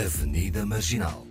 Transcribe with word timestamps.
Avenida 0.00 0.64
Marginal. 0.64 1.29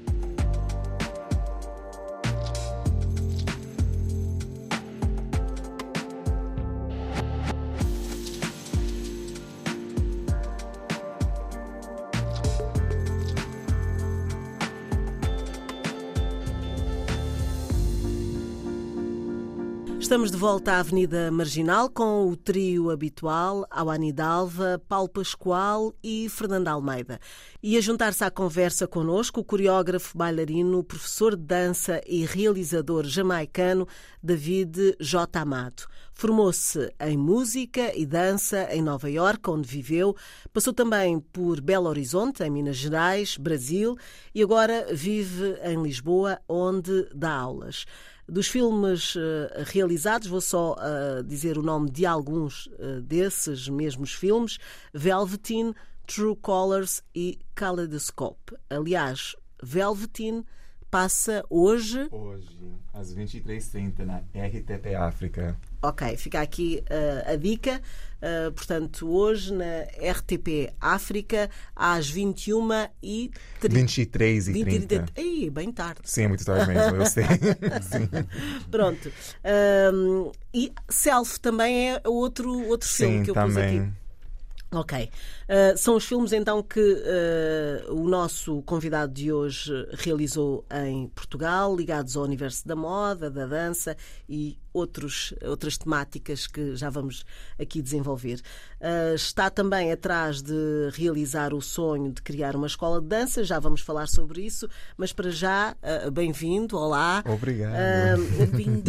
Estamos 20.20 20.31
de 20.31 20.38
volta 20.38 20.73
à 20.73 20.79
Avenida 20.79 21.31
Marginal 21.31 21.89
com 21.89 22.27
o 22.27 22.36
trio 22.36 22.89
habitual, 22.89 23.65
Awani 23.69 24.11
Dalva, 24.11 24.77
Paulo 24.86 25.07
Pascoal 25.07 25.93
e 26.04 26.27
Fernanda 26.27 26.71
Almeida. 26.71 27.21
E 27.63 27.77
a 27.77 27.81
juntar-se 27.81 28.21
à 28.25 28.29
conversa 28.29 28.86
connosco 28.86 29.39
o 29.39 29.45
coreógrafo, 29.45 30.18
bailarino, 30.18 30.83
professor 30.83 31.37
de 31.37 31.43
dança 31.43 32.02
e 32.05 32.26
realizador 32.26 33.05
jamaicano 33.05 33.88
David 34.22 34.98
J. 35.00 35.40
Amado. 35.40 35.84
Formou-se 36.12 36.94
em 37.00 37.17
música 37.17 37.98
e 37.98 38.06
dança 38.06 38.67
em 38.73 38.81
Nova 38.81 39.09
Iorque, 39.09 39.50
onde 39.50 39.70
viveu. 39.70 40.14
Passou 40.52 40.73
também 40.73 41.22
por 41.22 41.62
Belo 41.62 41.88
Horizonte, 41.88 42.44
em 42.44 42.50
Minas 42.50 42.76
Gerais, 42.76 43.38
Brasil, 43.38 43.95
e 44.36 44.44
agora 44.44 44.86
vive 44.92 45.58
em 45.64 45.81
Lisboa, 45.81 46.42
onde 46.45 47.08
dá 47.16 47.31
aulas. 47.31 47.86
Dos 48.30 48.48
filmes 48.48 49.16
uh, 49.16 49.20
realizados, 49.66 50.28
vou 50.28 50.42
só 50.42 50.76
uh, 50.76 51.24
dizer 51.24 51.58
o 51.58 51.64
nome 51.64 51.90
de 51.90 52.06
alguns 52.06 52.68
uh, 52.68 53.02
desses 53.02 53.68
mesmos 53.68 54.14
filmes: 54.14 54.58
Velveteen, 54.94 55.74
True 56.06 56.36
Colors 56.36 57.04
e 57.14 57.40
Kaleidoscope. 57.56 58.56
Aliás, 58.70 59.36
Velveteen 59.62 60.46
passa 60.90 61.44
hoje. 61.50 62.08
Hoje, 62.12 62.73
às 62.94 63.14
23h30, 63.16 64.00
na 64.06 64.18
RTP 64.18 64.96
África. 64.96 65.58
Ok, 65.81 66.17
fica 66.17 66.41
aqui 66.41 66.83
uh, 66.89 67.31
a 67.33 67.35
dica. 67.35 67.81
Uh, 68.22 68.52
portanto, 68.52 69.09
hoje 69.09 69.53
na 69.53 69.83
RTP 70.11 70.73
África, 70.80 71.49
às 71.73 72.11
21h 72.11 72.89
e 73.02 73.31
23 73.61 74.50
e 74.50 74.63
30. 74.66 74.88
30. 74.88 75.22
Ih, 75.22 75.50
bem 75.50 75.72
tarde. 75.72 76.02
Sim, 76.03 76.23
é 76.23 76.27
muito 76.27 76.44
tarde 76.44 76.67
mesmo, 76.67 76.97
eu 76.97 77.05
sei. 77.05 77.23
Pronto. 78.69 79.09
Um, 79.94 80.31
e 80.53 80.73
Self 80.89 81.39
também 81.39 81.91
é 81.91 82.02
outro, 82.05 82.52
outro 82.67 82.88
Sim, 82.88 83.05
filme 83.05 83.23
que 83.23 83.30
eu 83.31 83.33
também. 83.35 83.80
pus 83.80 83.88
aqui. 83.88 84.09
Ok. 84.72 85.09
Uh, 85.50 85.75
são 85.78 85.95
os 85.95 86.06
filmes 86.06 86.31
então 86.31 86.62
que 86.62 86.80
uh, 86.80 87.92
o 87.92 88.08
nosso 88.08 88.62
convidado 88.62 89.12
de 89.12 89.31
hoje 89.31 89.73
realizou 89.94 90.64
em 90.86 91.08
Portugal, 91.08 91.75
ligados 91.75 92.16
ao 92.16 92.23
universo 92.23 92.67
da 92.67 92.75
moda, 92.75 93.31
da 93.31 93.47
dança 93.47 93.97
e 94.28 94.59
outros, 94.72 95.34
outras 95.44 95.75
temáticas 95.75 96.45
que 96.45 96.75
já 96.75 96.88
vamos 96.92 97.25
aqui 97.59 97.81
desenvolver. 97.81 98.42
Uh, 98.80 99.16
está 99.16 99.50
também 99.50 99.92
atrás 99.92 100.40
de 100.40 100.92
realizar 100.94 101.52
o 101.52 101.62
sonho 101.62 102.12
de 102.12 102.22
criar 102.22 102.56
uma 102.56 102.67
escola 102.67 103.02
de 103.02 103.08
dança, 103.08 103.44
já 103.44 103.58
vamos 103.58 103.81
falar 103.81 104.08
sobre 104.08 104.44
isso, 104.44 104.70
mas 104.95 105.12
para 105.12 105.31
já, 105.31 105.75
bem-vindo, 106.14 106.78
olá. 106.78 107.23
Obrigado. 107.25 107.73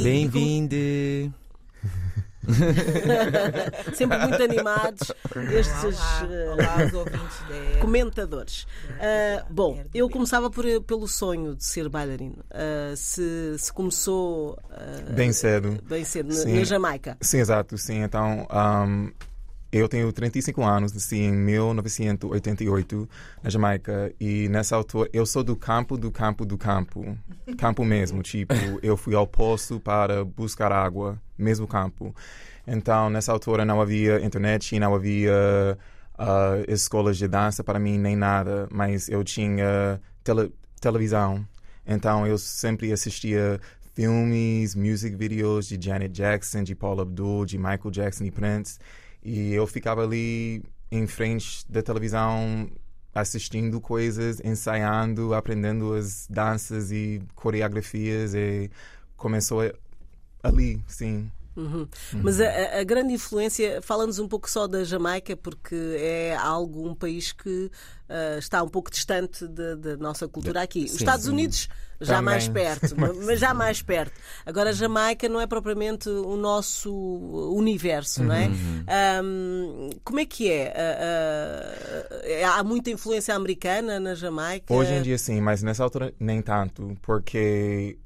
Bem-vindo. 0.02 0.76
Sempre 3.94 4.18
muito 4.18 4.42
animados 4.42 5.12
estes 5.52 5.84
olá, 5.84 6.28
olá, 6.52 6.90
olá 6.92 7.04
uh, 7.04 7.78
comentadores. 7.80 8.66
Uh, 8.90 9.44
bom, 9.52 9.82
eu 9.94 10.08
começava 10.08 10.50
por, 10.50 10.64
pelo 10.82 11.06
sonho 11.06 11.54
de 11.54 11.64
ser 11.64 11.88
bailarino. 11.88 12.38
Uh, 12.50 12.96
se, 12.96 13.56
se, 13.58 13.72
começou 13.72 14.58
bem 15.14 15.32
cedo, 15.32 15.78
bem 15.88 16.04
cedo 16.04 16.34
na, 16.34 16.44
na, 16.44 16.64
Jamaica. 16.64 17.16
Sim, 17.20 17.38
exato. 17.38 17.78
Sim, 17.78 18.02
então 18.02 18.46
um, 18.50 19.10
eu 19.72 19.88
tenho 19.88 20.12
35 20.12 20.62
anos, 20.64 20.92
nasci 20.92 21.16
em 21.16 21.32
1988 21.32 23.08
na 23.42 23.50
Jamaica 23.50 24.12
e 24.18 24.48
nessa 24.48 24.74
altura 24.74 25.08
eu 25.12 25.24
sou 25.24 25.44
do 25.44 25.54
campo, 25.54 25.96
do 25.96 26.10
campo, 26.10 26.44
do 26.44 26.58
campo, 26.58 27.16
campo 27.56 27.84
mesmo. 27.84 28.22
Tipo, 28.30 28.54
eu 28.82 28.96
fui 28.96 29.14
ao 29.14 29.26
poço 29.26 29.78
para 29.78 30.24
buscar 30.24 30.72
água, 30.72 31.20
mesmo 31.38 31.66
campo. 31.66 32.14
Então 32.72 33.10
nessa 33.10 33.32
altura 33.32 33.64
não 33.64 33.80
havia 33.80 34.24
internet, 34.24 34.78
não 34.78 34.94
havia 34.94 35.76
uh, 36.14 36.72
escolas 36.72 37.18
de 37.18 37.26
dança 37.26 37.64
para 37.64 37.80
mim 37.80 37.98
nem 37.98 38.14
nada, 38.14 38.68
mas 38.70 39.08
eu 39.08 39.24
tinha 39.24 40.00
tele 40.22 40.52
televisão. 40.80 41.44
Então 41.84 42.24
eu 42.26 42.38
sempre 42.38 42.92
assistia 42.92 43.60
filmes, 43.94 44.76
music 44.76 45.16
videos 45.16 45.66
de 45.66 45.84
Janet 45.84 46.12
Jackson, 46.12 46.62
de 46.62 46.76
Paul 46.76 47.00
Abdul, 47.00 47.44
de 47.44 47.58
Michael 47.58 47.90
Jackson 47.90 48.24
e 48.24 48.30
Prince. 48.30 48.78
E 49.20 49.52
eu 49.52 49.66
ficava 49.66 50.04
ali 50.04 50.62
em 50.92 51.08
frente 51.08 51.64
da 51.68 51.82
televisão 51.82 52.70
assistindo 53.12 53.80
coisas, 53.80 54.40
ensaiando, 54.44 55.34
aprendendo 55.34 55.94
as 55.94 56.28
danças 56.30 56.92
e 56.92 57.20
coreografias 57.34 58.32
e 58.32 58.70
começou 59.16 59.60
ali, 60.42 60.80
sim. 60.86 61.30
Uhum. 61.60 61.88
Uhum. 62.12 62.20
Mas 62.22 62.40
a, 62.40 62.80
a, 62.80 62.84
grande 62.84 63.12
influência, 63.12 63.80
fala-nos 63.82 64.18
um 64.18 64.26
pouco 64.26 64.50
só 64.50 64.66
da 64.66 64.82
Jamaica, 64.84 65.36
porque 65.36 65.74
é 65.98 66.36
algo, 66.36 66.88
um 66.88 66.94
país 66.94 67.32
que 67.32 67.70
uh, 68.10 68.38
está 68.38 68.62
um 68.62 68.68
pouco 68.68 68.90
distante 68.90 69.46
da 69.46 69.96
nossa 69.96 70.26
cultura 70.26 70.62
aqui. 70.62 70.84
Os 70.84 70.94
Estados 70.94 71.26
Unidos 71.26 71.68
já 72.00 72.16
Também. 72.16 72.24
mais 72.24 72.48
perto, 72.48 72.94
mas 73.26 73.38
já 73.38 73.52
mais 73.52 73.82
perto. 73.82 74.18
Agora 74.46 74.70
a 74.70 74.72
Jamaica 74.72 75.28
não 75.28 75.40
é 75.40 75.46
propriamente 75.46 76.08
o 76.08 76.36
nosso 76.36 76.90
universo, 77.54 78.24
não 78.24 78.34
é? 78.34 78.46
Uhum. 78.46 78.84
Um, 79.22 79.90
como 80.02 80.18
é 80.18 80.24
que 80.24 80.50
é? 80.50 80.72
Uh, 80.74 82.14
uh, 82.14 82.58
há 82.58 82.64
muita 82.64 82.90
influência 82.90 83.34
americana 83.34 84.00
na 84.00 84.14
Jamaica? 84.14 84.72
Hoje 84.72 84.94
em 84.94 85.02
dia 85.02 85.18
sim, 85.18 85.40
mas 85.40 85.62
nessa 85.62 85.84
altura 85.84 86.14
nem 86.18 86.40
tanto, 86.40 86.96
porque 87.02 87.98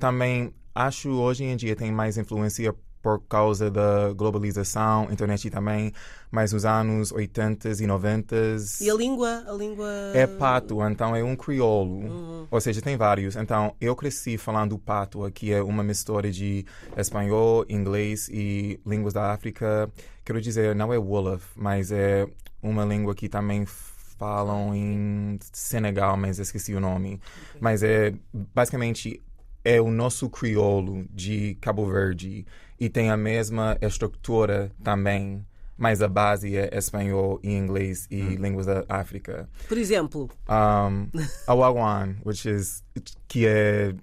também 0.00 0.52
acho 0.74 1.10
hoje 1.10 1.44
em 1.44 1.56
dia 1.56 1.76
tem 1.76 1.92
mais 1.92 2.18
influência 2.18 2.74
por 3.02 3.20
causa 3.28 3.68
da 3.68 4.12
globalização, 4.12 5.08
internet 5.10 5.50
também, 5.50 5.92
mas 6.30 6.52
nos 6.52 6.64
anos 6.64 7.10
80 7.10 7.70
e 7.82 7.86
90 7.86 8.36
E 8.80 8.88
a 8.88 8.94
língua? 8.94 9.42
A 9.46 9.52
língua... 9.52 9.90
É 10.14 10.24
pato, 10.24 10.80
então 10.86 11.14
é 11.14 11.22
um 11.22 11.34
crioulo. 11.34 12.06
Uhum. 12.06 12.46
Ou 12.48 12.60
seja, 12.60 12.80
tem 12.80 12.96
vários. 12.96 13.34
Então, 13.34 13.74
eu 13.80 13.96
cresci 13.96 14.38
falando 14.38 14.78
pato, 14.78 15.28
que 15.32 15.52
é 15.52 15.60
uma 15.60 15.82
mistura 15.82 16.30
de 16.30 16.64
espanhol, 16.96 17.66
inglês 17.68 18.28
e 18.28 18.80
línguas 18.86 19.12
da 19.12 19.32
África. 19.32 19.90
Quero 20.24 20.40
dizer, 20.40 20.74
não 20.76 20.92
é 20.92 20.98
Wolof, 20.98 21.44
mas 21.56 21.90
é 21.90 22.28
uma 22.62 22.84
língua 22.84 23.16
que 23.16 23.28
também 23.28 23.66
falam 23.66 24.72
em 24.72 25.36
Senegal, 25.52 26.16
mas 26.16 26.38
esqueci 26.38 26.72
o 26.72 26.80
nome. 26.80 27.14
Okay. 27.14 27.60
Mas 27.60 27.82
é 27.82 28.14
basicamente 28.32 29.20
é 29.64 29.80
o 29.80 29.90
nosso 29.90 30.28
crioulo 30.28 31.04
de 31.10 31.56
Cabo 31.60 31.86
Verde 31.86 32.46
e 32.78 32.88
tem 32.88 33.10
a 33.10 33.16
mesma 33.16 33.76
estrutura 33.80 34.70
também, 34.82 35.46
mas 35.76 36.02
a 36.02 36.08
base 36.08 36.56
é 36.56 36.76
espanhol 36.76 37.38
e 37.42 37.52
inglês 37.52 38.06
e 38.10 38.22
hum. 38.22 38.36
línguas 38.40 38.66
da 38.66 38.84
África. 38.88 39.48
Por 39.68 39.78
exemplo? 39.78 40.28
Um, 40.48 41.08
Awawan, 41.46 42.16
which 42.24 42.48
is, 42.48 42.82
que 43.28 43.46
é 43.46 43.94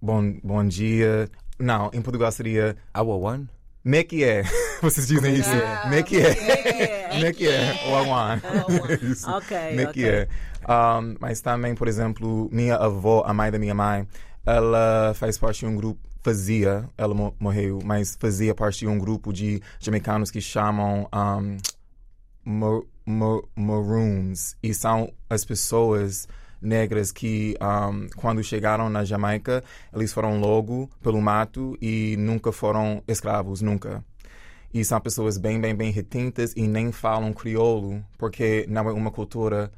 bom, 0.00 0.32
bom 0.44 0.64
dia. 0.64 1.28
Não, 1.58 1.90
em 1.92 2.00
Portugal 2.00 2.30
seria... 2.32 2.76
Awawan? 2.94 3.46
É 3.84 4.02
que 4.04 4.24
é? 4.24 4.42
Vocês 4.82 5.06
dizem 5.06 5.34
isso? 5.34 5.50
Como 5.82 5.94
é 5.94 6.02
que 6.02 6.18
é? 6.18 7.26
É 7.26 7.32
que 7.32 7.48
é? 7.48 7.70
Awawan. 7.86 8.40
Isso. 9.02 9.30
Ok, 9.30 9.56
é 9.56 9.86
que 9.86 10.06
é? 10.06 10.28
Um, 10.68 11.16
mas 11.18 11.40
também, 11.40 11.74
por 11.74 11.88
exemplo, 11.88 12.48
minha 12.52 12.76
avó, 12.76 13.22
a 13.26 13.32
mãe 13.32 13.50
da 13.50 13.58
minha 13.58 13.74
mãe, 13.74 14.06
ela 14.44 15.12
faz 15.14 15.38
parte 15.38 15.60
de 15.60 15.66
um 15.66 15.76
grupo, 15.76 16.00
fazia, 16.22 16.88
ela 16.96 17.14
morreu, 17.38 17.80
mas 17.84 18.16
fazia 18.18 18.54
parte 18.54 18.80
de 18.80 18.86
um 18.86 18.98
grupo 18.98 19.32
de 19.32 19.62
jamaicanos 19.78 20.30
que 20.30 20.40
chamam 20.40 21.08
um, 21.12 22.82
Maroons 23.54 24.56
e 24.62 24.72
são 24.72 25.12
as 25.28 25.44
pessoas 25.44 26.28
negras 26.60 27.10
que 27.10 27.56
um, 27.60 28.08
quando 28.16 28.42
chegaram 28.44 28.90
na 28.90 29.04
Jamaica 29.04 29.64
eles 29.94 30.12
foram 30.12 30.38
logo 30.38 30.90
pelo 31.02 31.20
mato 31.20 31.76
e 31.80 32.16
nunca 32.18 32.52
foram 32.52 33.02
escravos, 33.08 33.62
nunca. 33.62 34.04
E 34.72 34.84
são 34.84 35.00
pessoas 35.00 35.36
bem, 35.36 35.60
bem, 35.60 35.74
bem 35.74 35.90
retintas 35.90 36.52
e 36.54 36.68
nem 36.68 36.92
falam 36.92 37.32
crioulo 37.32 38.04
porque 38.16 38.66
não 38.68 38.88
é 38.88 38.92
uma 38.92 39.10
cultura 39.10 39.72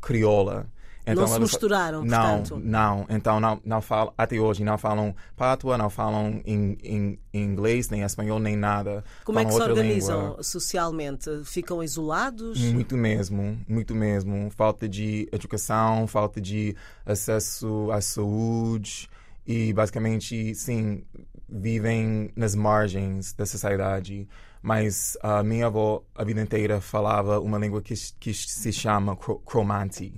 crioula. 0.00 0.66
Não 1.06 1.26
se 1.26 1.38
misturaram, 1.40 2.04
Não, 2.04 2.18
portanto. 2.42 2.60
não. 2.64 3.06
Então 3.10 3.38
não, 3.40 3.60
não 3.64 3.82
falam, 3.82 4.14
até 4.16 4.38
hoje 4.40 4.64
não 4.64 4.78
falam 4.78 5.14
pátua, 5.36 5.76
não 5.76 5.90
falam 5.90 6.40
em, 6.46 6.78
em 6.82 7.18
inglês, 7.32 7.90
nem 7.90 8.02
espanhol, 8.02 8.38
nem 8.38 8.56
nada. 8.56 9.04
Como 9.24 9.38
é 9.38 9.44
que 9.44 9.50
se 9.52 9.58
Falam 9.58 9.68
outra 9.68 9.82
organizam 9.82 10.20
língua. 10.28 10.42
socialmente? 10.42 11.30
Ficam 11.44 11.82
isolados? 11.82 12.58
Muito 12.72 12.96
mesmo, 12.96 13.58
muito 13.68 13.94
mesmo. 13.94 14.50
Falta 14.50 14.88
de 14.88 15.28
educação, 15.32 16.06
falta 16.06 16.40
de 16.40 16.74
acesso 17.04 17.90
à 17.92 18.00
saúde 18.00 19.08
e 19.46 19.72
basicamente, 19.74 20.54
sim, 20.54 21.04
vivem 21.48 22.30
nas 22.34 22.54
margens 22.54 23.32
da 23.32 23.44
sociedade. 23.46 24.26
Mas 24.62 25.16
a 25.22 25.42
minha 25.42 25.66
avó 25.66 26.02
a 26.14 26.24
vida 26.24 26.40
inteira 26.40 26.80
falava 26.80 27.38
uma 27.38 27.58
língua 27.58 27.82
que, 27.82 27.92
que 28.18 28.32
se 28.32 28.72
chama 28.72 29.14
cro- 29.14 29.38
cromanti. 29.40 30.14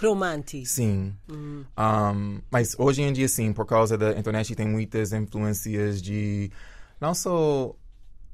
Cromanti. 0.00 0.64
Sim. 0.64 1.14
Um, 1.28 2.40
mas 2.50 2.74
hoje 2.78 3.02
em 3.02 3.12
dia, 3.12 3.28
sim, 3.28 3.52
por 3.52 3.66
causa 3.66 3.98
da 3.98 4.18
internet, 4.18 4.54
tem 4.54 4.66
muitas 4.66 5.12
influências 5.12 6.00
de 6.00 6.50
não 6.98 7.12
só 7.12 7.76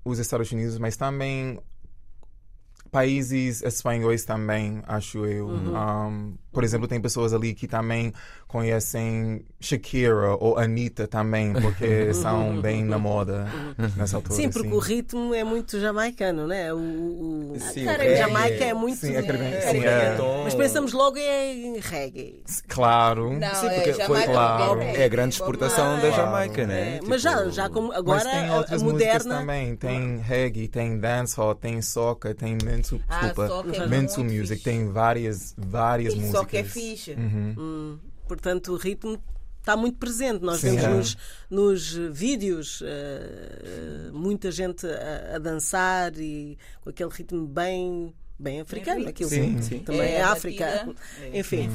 os 0.04 0.20
Estados 0.20 0.52
Unidos, 0.52 0.78
mas 0.78 0.96
também 0.96 1.58
países 2.96 3.62
espanhóis 3.62 4.24
também, 4.24 4.82
acho 4.86 5.26
eu. 5.26 5.48
Um, 5.48 6.34
por 6.50 6.64
exemplo, 6.64 6.88
tem 6.88 6.98
pessoas 6.98 7.34
ali 7.34 7.52
que 7.54 7.68
também 7.68 8.10
conhecem 8.48 9.44
Shakira 9.60 10.34
ou 10.40 10.56
Anitta 10.56 11.06
também, 11.06 11.52
porque 11.52 12.12
são 12.16 12.58
bem 12.62 12.82
na 12.82 12.98
moda 12.98 13.46
nessa 13.98 14.16
altura. 14.16 14.34
Sim, 14.34 14.48
porque 14.48 14.68
sim. 14.70 14.74
o 14.74 14.78
ritmo 14.78 15.34
é 15.34 15.44
muito 15.44 15.78
jamaicano, 15.78 16.46
né? 16.46 16.72
O, 16.72 16.78
o, 16.78 17.56
Sim, 17.60 17.82
o 17.82 17.84
cara. 17.84 18.16
Jamaica 18.16 18.64
é 18.64 18.72
muito. 18.72 18.96
Sim, 18.96 19.14
é. 19.14 19.18
É, 19.18 19.60
Sim, 19.60 19.66
é. 19.66 19.72
reggaeton. 19.72 20.44
Mas 20.44 20.54
pensamos 20.54 20.92
logo 20.94 21.18
em 21.18 21.78
reggae. 21.78 22.42
Claro. 22.66 23.38
Não, 23.38 23.54
Sim, 23.54 23.66
é, 23.66 23.74
porque 23.74 23.92
foi 23.92 24.04
Jamaica 24.22 24.32
claro. 24.32 24.80
é 24.80 25.02
É 25.02 25.04
a 25.04 25.08
grande 25.08 25.34
exportação 25.34 26.00
da 26.00 26.06
É. 26.08 26.12
Jamaica, 26.12 26.66
né? 26.66 26.96
É, 26.96 27.00
mas 27.06 27.20
já, 27.20 27.36
Tipo, 27.36 27.50
já 27.50 27.68
como 27.68 27.92
agora 27.92 28.24
Mas 28.24 28.32
tem 28.32 28.48
a- 28.48 28.56
outras 28.56 28.80
a, 28.80 28.84
músicas 28.84 29.26
moderna. 29.26 29.40
também. 29.40 29.76
Tem 29.76 30.16
reggae, 30.16 30.68
tem 30.68 30.98
dancehall, 30.98 31.54
tem 31.54 31.82
soca, 31.82 32.34
tem 32.34 32.56
mental, 32.94 33.06
Ah, 33.08 33.20
desculpa, 33.26 33.48
soca 33.48 33.76
é 33.76 33.86
mental 33.86 34.24
music. 34.24 34.48
fixe. 34.48 34.64
Tem 34.64 34.88
várias, 34.92 35.54
várias 35.58 36.12
Isso 36.12 36.20
músicas. 36.22 36.40
só 36.40 36.46
que 36.46 36.56
é 36.56 36.64
fixe. 36.64 37.12
Uhum. 37.12 37.54
Hum, 37.58 37.98
portanto, 38.28 38.72
o 38.72 38.76
ritmo 38.76 39.20
está 39.60 39.76
muito 39.76 39.98
presente. 39.98 40.42
Nós 40.44 40.60
Sim, 40.60 40.76
vemos 40.76 40.84
é. 40.84 40.90
nos, 40.90 41.16
nos 41.50 42.16
vídeos 42.16 42.82
eh, 42.84 44.10
muita 44.12 44.50
gente 44.50 44.86
a, 44.86 45.36
a 45.36 45.38
dançar 45.38 46.16
e 46.18 46.56
com 46.82 46.90
aquele 46.90 47.10
ritmo 47.10 47.46
bem, 47.46 48.14
bem 48.38 48.60
africano. 48.60 49.08
Aquilo 49.08 49.30
Sim, 49.30 49.56
que 49.56 49.62
sim. 49.64 49.78
também 49.80 50.12
é, 50.12 50.22
a 50.22 50.32
África. 50.32 50.64
é, 51.20 51.38
Enfim. 51.38 51.68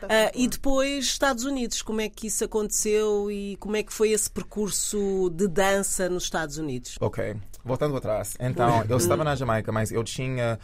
Tá 0.00 0.06
Ah, 0.08 0.32
e 0.34 0.48
depois 0.48 1.04
Estados 1.04 1.44
Unidos, 1.44 1.82
como 1.82 2.00
é 2.00 2.08
que 2.08 2.26
isso 2.28 2.44
aconteceu 2.44 3.30
e 3.30 3.56
como 3.56 3.76
é 3.76 3.82
que 3.82 3.92
foi 3.92 4.10
esse 4.10 4.30
percurso 4.30 5.30
de 5.30 5.46
dança 5.48 6.08
nos 6.08 6.24
Estados 6.24 6.58
Unidos? 6.58 6.96
Ok, 7.00 7.36
voltando 7.64 7.96
atrás. 7.96 8.36
Então, 8.40 8.84
eu 8.88 8.96
estava 8.96 9.22
na 9.24 9.34
Jamaica, 9.34 9.70
mas 9.72 9.92
eu 9.92 10.02
tinha 10.02 10.58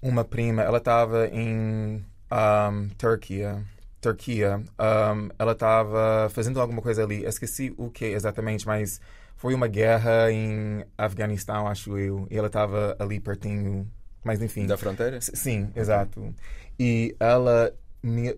uma 0.00 0.24
prima, 0.24 0.62
ela 0.62 0.78
estava 0.78 1.28
em 1.28 2.04
um, 2.32 2.88
Turquia. 2.98 3.64
Turquia. 4.00 4.56
Um, 4.78 5.28
ela 5.38 5.52
estava 5.52 6.28
fazendo 6.30 6.60
alguma 6.60 6.82
coisa 6.82 7.04
ali. 7.04 7.24
Esqueci 7.24 7.72
o 7.76 7.88
que 7.88 8.04
exatamente, 8.04 8.66
mas 8.66 9.00
foi 9.36 9.54
uma 9.54 9.68
guerra 9.68 10.30
em 10.32 10.84
Afeganistão, 10.98 11.68
acho 11.68 11.96
eu. 11.96 12.26
E 12.30 12.36
ela 12.36 12.48
estava 12.48 12.96
ali 12.98 13.20
pertinho. 13.20 13.88
Mas 14.24 14.40
enfim. 14.42 14.66
Da 14.66 14.76
fronteira? 14.76 15.20
Sim, 15.20 15.70
exato. 15.74 16.34
E 16.78 17.14
ela, 17.18 17.74
me, 18.02 18.36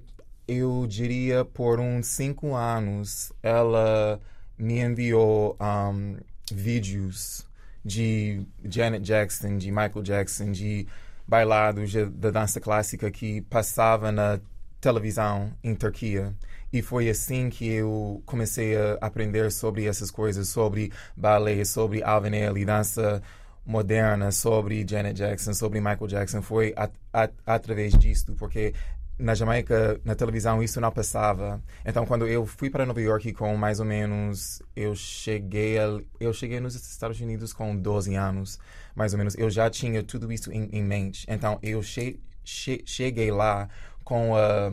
eu 0.48 0.86
diria 0.86 1.44
por 1.44 1.80
uns 1.80 2.06
cinco 2.06 2.54
anos, 2.54 3.32
ela 3.42 4.20
me 4.58 4.80
enviou 4.80 5.56
um, 5.60 6.16
vídeos 6.52 7.46
de 7.84 8.46
Janet 8.64 9.04
Jackson, 9.04 9.56
de 9.58 9.70
Michael 9.70 10.02
Jackson, 10.02 10.52
de 10.52 10.86
bailados 11.26 11.90
de- 11.90 12.06
da 12.06 12.30
dança 12.30 12.60
clássica 12.60 13.10
que 13.10 13.42
passava 13.42 14.10
na 14.12 14.40
televisão 14.80 15.52
em 15.62 15.74
Turquia. 15.74 16.34
E 16.72 16.82
foi 16.82 17.08
assim 17.08 17.48
que 17.50 17.66
eu 17.66 18.22
comecei 18.26 18.76
a 18.76 18.98
aprender 19.00 19.50
sobre 19.52 19.86
essas 19.86 20.10
coisas, 20.10 20.48
sobre 20.48 20.92
ballet, 21.16 21.64
sobre 21.64 22.02
Alvin 22.02 22.34
Ailey, 22.34 22.64
dança 22.64 23.22
moderna, 23.64 24.30
sobre 24.30 24.84
Janet 24.88 25.16
Jackson, 25.16 25.54
sobre 25.54 25.80
Michael 25.80 26.06
Jackson. 26.06 26.42
Foi 26.42 26.72
at 26.76 26.92
at 27.12 27.32
através 27.46 27.96
disto, 27.96 28.34
porque 28.34 28.74
na 29.18 29.34
Jamaica, 29.34 30.00
na 30.04 30.14
televisão, 30.14 30.62
isso 30.62 30.80
não 30.80 30.90
passava. 30.90 31.62
Então, 31.84 32.04
quando 32.04 32.26
eu 32.26 32.44
fui 32.44 32.68
para 32.68 32.84
Nova 32.84 33.00
York 33.00 33.32
com 33.32 33.56
mais 33.56 33.78
ou 33.78 33.86
menos, 33.86 34.60
eu 34.74 34.94
cheguei, 34.94 35.78
a, 35.78 36.00
eu 36.18 36.32
cheguei 36.32 36.58
nos 36.58 36.74
Estados 36.74 37.20
Unidos 37.20 37.52
com 37.52 37.76
12 37.76 38.14
anos, 38.16 38.58
mais 38.94 39.12
ou 39.12 39.18
menos. 39.18 39.36
Eu 39.36 39.48
já 39.48 39.70
tinha 39.70 40.02
tudo 40.02 40.32
isso 40.32 40.50
em, 40.52 40.68
em 40.72 40.82
mente. 40.82 41.26
Então, 41.28 41.58
eu 41.62 41.82
che 41.82 42.18
che 42.44 42.82
cheguei 42.84 43.30
lá 43.30 43.68
com 44.04 44.36
a 44.36 44.70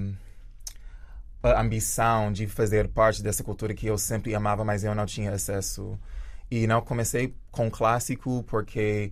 a 1.43 1.59
ambição 1.61 2.31
de 2.31 2.45
fazer 2.47 2.88
parte 2.89 3.23
dessa 3.23 3.43
cultura 3.43 3.73
que 3.73 3.88
eu 3.88 3.97
sempre 3.97 4.35
amava, 4.35 4.63
mas 4.63 4.83
eu 4.83 4.93
não 4.93 5.05
tinha 5.05 5.31
acesso. 5.31 5.97
E 6.51 6.68
não 6.68 6.81
comecei 6.81 7.33
com 7.50 7.71
clássico 7.71 8.44
porque 8.44 9.12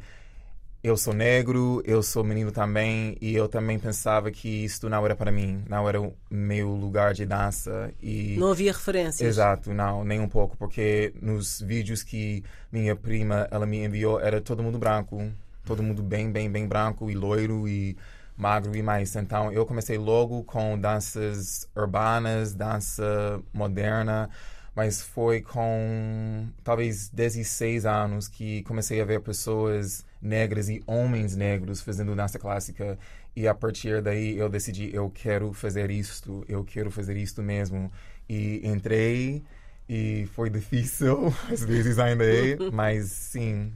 eu 0.83 0.95
sou 0.95 1.13
negro, 1.13 1.81
eu 1.85 2.01
sou 2.01 2.23
menino 2.23 2.51
também, 2.51 3.17
e 3.19 3.35
eu 3.35 3.49
também 3.49 3.77
pensava 3.77 4.31
que 4.31 4.63
isto 4.63 4.89
não 4.89 5.05
era 5.05 5.15
para 5.15 5.31
mim, 5.31 5.63
não 5.67 5.87
era 5.87 6.01
o 6.01 6.13
meu 6.29 6.69
lugar 6.69 7.13
de 7.13 7.25
dança. 7.25 7.93
E 8.01 8.37
Não 8.37 8.51
havia 8.51 8.71
referências. 8.71 9.27
Exato, 9.27 9.73
não, 9.73 10.03
nem 10.05 10.19
um 10.21 10.27
pouco, 10.29 10.55
porque 10.57 11.13
nos 11.21 11.61
vídeos 11.61 12.01
que 12.01 12.43
minha 12.71 12.95
prima 12.95 13.47
ela 13.51 13.65
me 13.65 13.83
enviou 13.83 14.19
era 14.21 14.39
todo 14.39 14.63
mundo 14.63 14.77
branco, 14.77 15.29
todo 15.65 15.83
mundo 15.83 16.01
bem, 16.01 16.31
bem, 16.31 16.49
bem 16.49 16.65
branco 16.65 17.09
e 17.09 17.13
loiro 17.13 17.67
e 17.67 17.97
magro 18.37 18.73
e 18.73 18.81
mais. 18.81 19.13
Então 19.17 19.51
eu 19.51 19.65
comecei 19.65 19.97
logo 19.97 20.43
com 20.45 20.79
danças 20.79 21.67
urbanas, 21.75 22.53
dança 22.53 23.41
moderna, 23.53 24.29
mas 24.75 25.01
foi 25.01 25.41
com 25.41 26.47
talvez 26.63 27.09
16 27.09 27.85
anos 27.85 28.27
que 28.27 28.63
comecei 28.63 29.01
a 29.01 29.05
ver 29.05 29.21
pessoas 29.21 30.05
negras 30.21 30.69
e 30.69 30.81
homens 30.85 31.35
negros 31.35 31.81
fazendo 31.81 32.15
dança 32.15 32.37
clássica 32.37 32.97
e 33.35 33.47
a 33.47 33.53
partir 33.53 34.01
daí 34.01 34.37
eu 34.37 34.49
decidi 34.49 34.93
eu 34.93 35.09
quero 35.09 35.53
fazer 35.53 35.89
isto, 35.89 36.43
eu 36.47 36.63
quero 36.63 36.91
fazer 36.91 37.15
isto 37.17 37.41
mesmo 37.41 37.91
e 38.27 38.61
entrei 38.63 39.43
e 39.87 40.27
foi 40.33 40.49
difícil, 40.49 41.33
às 41.51 41.63
vezes 41.63 41.97
ainda 41.97 42.23
é, 42.23 42.55
mas 42.71 43.07
sim, 43.07 43.73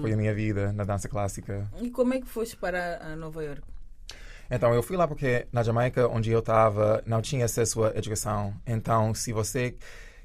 foi 0.00 0.12
a 0.12 0.16
minha 0.16 0.32
vida 0.32 0.72
na 0.72 0.84
dança 0.84 1.08
clássica. 1.08 1.68
E 1.80 1.90
como 1.90 2.14
é 2.14 2.20
que 2.20 2.28
foste 2.28 2.56
para 2.56 2.98
a 3.02 3.16
Nova 3.16 3.42
York? 3.42 3.62
Então, 4.50 4.74
eu 4.74 4.82
fui 4.82 4.96
lá 4.96 5.06
porque 5.06 5.46
na 5.52 5.62
Jamaica, 5.62 6.08
onde 6.08 6.30
eu 6.30 6.40
estava, 6.40 7.02
não 7.06 7.22
tinha 7.22 7.44
acesso 7.44 7.84
à 7.84 7.90
educação. 7.90 8.52
Então, 8.66 9.14
se 9.14 9.32
você 9.32 9.76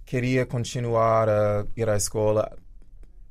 queria 0.05 0.45
continuar 0.45 1.27
a 1.27 1.65
ir 1.75 1.89
à 1.89 1.95
escola 1.95 2.57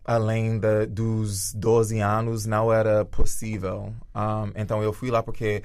além 0.05 0.59
da, 0.59 0.85
dos 0.85 1.55
12 1.55 2.01
anos, 2.01 2.45
não 2.45 2.73
era 2.73 3.05
possível. 3.05 3.95
Um, 4.15 4.53
então, 4.55 4.83
eu 4.83 4.93
fui 4.93 5.11
lá 5.11 5.23
porque 5.23 5.63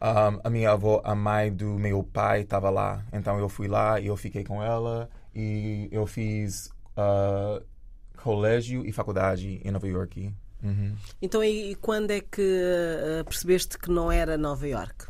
um, 0.00 0.40
a 0.44 0.50
minha 0.50 0.72
avó, 0.72 1.00
a 1.04 1.14
mãe 1.14 1.52
do 1.52 1.78
meu 1.78 2.02
pai, 2.02 2.42
estava 2.42 2.68
lá. 2.68 3.02
Então, 3.12 3.38
eu 3.38 3.48
fui 3.48 3.66
lá 3.66 3.98
e 3.98 4.06
eu 4.08 4.16
fiquei 4.16 4.44
com 4.44 4.62
ela 4.62 5.08
e 5.34 5.88
eu 5.90 6.06
fiz 6.06 6.70
uh, 6.96 7.64
colégio 8.22 8.84
e 8.84 8.92
faculdade 8.92 9.60
em 9.64 9.70
Nova 9.70 9.88
York. 9.88 10.32
Uhum. 10.62 10.94
Então, 11.22 11.42
e, 11.42 11.74
quando 11.76 12.10
é 12.10 12.20
que 12.20 12.42
eh, 12.42 13.22
percebeste 13.22 13.78
que 13.78 13.88
não 13.90 14.10
era 14.10 14.36
Nova 14.36 14.66
York? 14.66 15.06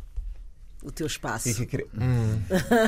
O 0.81 0.91
teu 0.91 1.07
espaço? 1.07 1.49
E 1.49 1.53
que 1.53 1.65
queria- 1.65 1.87
Hum. 1.93 2.41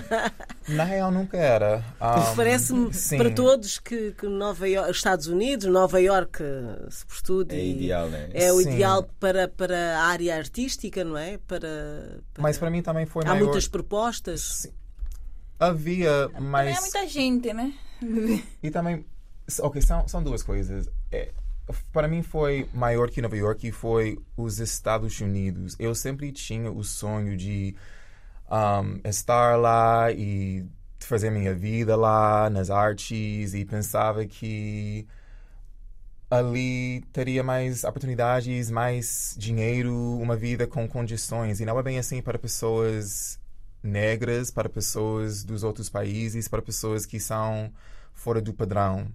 Na 0.69 0.83
real, 0.85 1.11
nunca 1.11 1.35
era. 1.37 1.83
Um, 1.99 2.35
Parece-me 2.35 2.93
sim. 2.93 3.17
para 3.17 3.29
todos 3.31 3.79
que, 3.79 4.11
que 4.13 4.27
Nova 4.27 4.67
York, 4.69 4.91
Estados 4.91 5.27
Unidos, 5.27 5.67
Nova 5.67 5.99
York, 5.99 6.41
eh, 6.41 6.87
se 6.89 7.05
por 7.05 7.21
tudo, 7.21 7.51
É 7.51 7.61
ideal, 7.65 8.07
né? 8.09 8.29
é 8.33 8.51
o 8.53 8.61
Sim. 8.61 8.71
ideal 8.73 9.03
para, 9.19 9.47
para 9.49 9.97
a 9.99 10.03
área 10.05 10.37
artística, 10.37 11.03
não 11.03 11.17
é? 11.17 11.37
Para, 11.39 12.19
para- 12.33 12.41
Mas 12.41 12.57
para 12.57 12.69
mim 12.69 12.81
também 12.81 13.05
foi 13.05 13.23
Há 13.25 13.29
maior. 13.29 13.43
muitas 13.43 13.67
propostas. 13.67 14.41
Sim. 14.41 14.71
Havia, 15.59 16.29
Também 16.29 16.49
mas. 16.49 16.77
há 16.77 16.81
muita 16.81 17.07
gente, 17.07 17.53
né? 17.53 17.73
E 18.63 18.71
também. 18.71 19.05
Ok, 19.59 19.81
são, 19.81 20.07
são 20.07 20.23
duas 20.23 20.41
coisas. 20.43 20.89
É, 21.11 21.29
para 21.91 22.07
mim 22.07 22.21
foi 22.21 22.67
maior 22.73 23.09
que 23.09 23.21
Nova 23.21 23.35
York 23.35 23.67
e 23.67 23.71
foi 23.71 24.19
os 24.37 24.59
Estados 24.59 25.19
Unidos. 25.19 25.75
Eu 25.79 25.93
sempre 25.95 26.31
tinha 26.31 26.71
o 26.71 26.83
sonho 26.83 27.35
de 27.37 27.75
um, 28.49 28.99
estar 29.07 29.57
lá 29.57 30.11
e 30.11 30.65
fazer 30.99 31.31
minha 31.31 31.53
vida 31.53 31.95
lá 31.95 32.49
nas 32.49 32.69
artes 32.69 33.53
e 33.53 33.65
pensava 33.65 34.25
que 34.25 35.07
ali 36.29 37.01
teria 37.11 37.43
mais 37.43 37.83
oportunidades, 37.83 38.71
mais 38.71 39.35
dinheiro, 39.37 39.93
uma 40.17 40.35
vida 40.35 40.65
com 40.65 40.87
condições. 40.87 41.59
E 41.59 41.65
não 41.65 41.77
é 41.77 41.83
bem 41.83 41.99
assim 41.99 42.21
para 42.21 42.39
pessoas 42.39 43.39
negras, 43.83 44.51
para 44.51 44.69
pessoas 44.69 45.43
dos 45.43 45.63
outros 45.63 45.89
países, 45.89 46.47
para 46.47 46.61
pessoas 46.61 47.05
que 47.05 47.19
são 47.19 47.71
fora 48.13 48.41
do 48.41 48.53
padrão. 48.53 49.07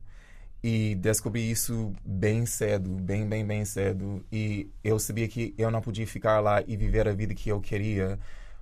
E 0.62 0.94
descobri 0.96 1.50
isso 1.50 1.92
bem 2.04 2.44
cedo, 2.44 2.90
bem, 2.90 3.26
bem, 3.28 3.46
bem 3.46 3.64
cedo. 3.64 4.24
E 4.32 4.70
eu 4.82 4.98
sabia 4.98 5.28
que 5.28 5.54
eu 5.56 5.70
não 5.70 5.80
podia 5.80 6.06
ficar 6.06 6.40
lá 6.40 6.62
e 6.66 6.76
viver 6.76 7.06
a 7.06 7.12
vida 7.12 7.34
que 7.34 7.48
eu 7.48 7.60
queria 7.60 8.18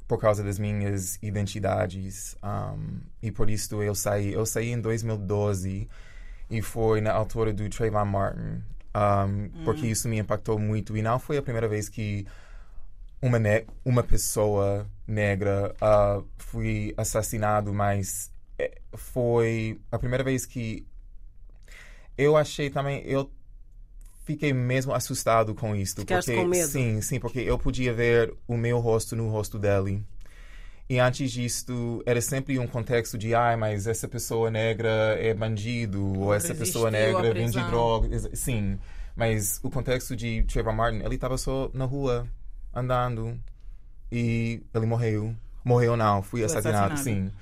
por 0.07 0.19
causa 0.19 0.43
das 0.43 0.59
minhas 0.59 1.19
identidades. 1.23 2.37
Um, 2.43 3.01
e 3.23 3.31
por 3.31 3.49
isso 3.49 3.83
eu 3.83 3.95
saí. 3.95 4.33
Eu 4.33 4.45
saí 4.45 4.71
em 4.71 4.81
2012 4.81 5.89
e 6.51 6.63
foi 6.63 7.01
na 7.01 7.13
altura 7.13 7.53
do 7.53 7.69
Trayvon 7.69 8.05
Martin, 8.05 8.63
um, 8.95 9.65
porque 9.65 9.87
isso 9.87 10.09
me 10.09 10.19
impactou 10.19 10.59
muito. 10.59 10.97
E 10.97 11.03
não 11.03 11.19
foi 11.19 11.39
a 11.39 11.43
primeira 11.43 11.69
vez 11.69 11.89
que 11.89 12.27
uma, 13.21 13.39
uma 13.85 14.03
pessoa 14.03 14.87
negra 15.07 15.75
uh, 15.77 16.27
foi 16.37 16.93
assassinado, 16.97 17.73
mas 17.73 18.31
eh, 18.59 18.79
foi 18.93 19.81
a 19.91 19.99
primeira 19.99 20.23
vez 20.23 20.45
que 20.45 20.87
eu 22.17 22.37
achei 22.37 22.71
também 22.71 23.03
eu 23.05 23.31
fiquei 24.25 24.53
mesmo 24.53 24.95
assustado 24.95 25.55
com 25.55 25.75
isto 25.77 26.01
Ficaste 26.01 26.27
porque 26.29 26.41
com 26.43 26.49
medo? 26.49 26.69
sim 26.69 27.01
sim 27.01 27.21
porque 27.21 27.41
eu 27.41 27.59
podia 27.59 27.93
ver 27.93 28.33
o 28.49 28.57
meu 28.57 28.79
rosto 28.79 29.15
no 29.15 29.29
rosto 29.29 29.59
dele 29.59 30.03
e 30.89 30.99
antes 30.99 31.31
disto 31.31 32.03
era 32.05 32.21
sempre 32.21 32.59
um 32.59 32.67
contexto 32.67 33.17
de 33.17 33.35
ai 33.35 33.57
mas 33.57 33.87
essa 33.87 34.07
pessoa 34.07 34.51
negra 34.51 35.17
é 35.19 35.33
bandido 35.33 36.21
ou 36.21 36.35
essa 36.35 36.55
pessoa 36.55 36.91
negra 36.91 37.33
vende 37.33 37.63
drogas 37.65 38.29
sim. 38.35 38.79
Mas 39.17 39.61
o 39.63 39.71
contexto 39.71 40.17
de 40.17 40.43
Trayvon 40.43 40.73
Martin 40.73 40.99
ele 40.99 41.15
estava 41.15 41.39
só 41.39 41.71
na 41.73 41.85
rua 41.85 42.27
andando. 42.75 43.39
E 44.11 44.63
ele 44.75 44.87
morreu. 44.87 45.35
Morreu 45.65 45.97
não 45.97 46.23
fui 46.23 46.45
assassinado, 46.45 46.95
assassinado. 46.95 47.31
sim 47.31 47.33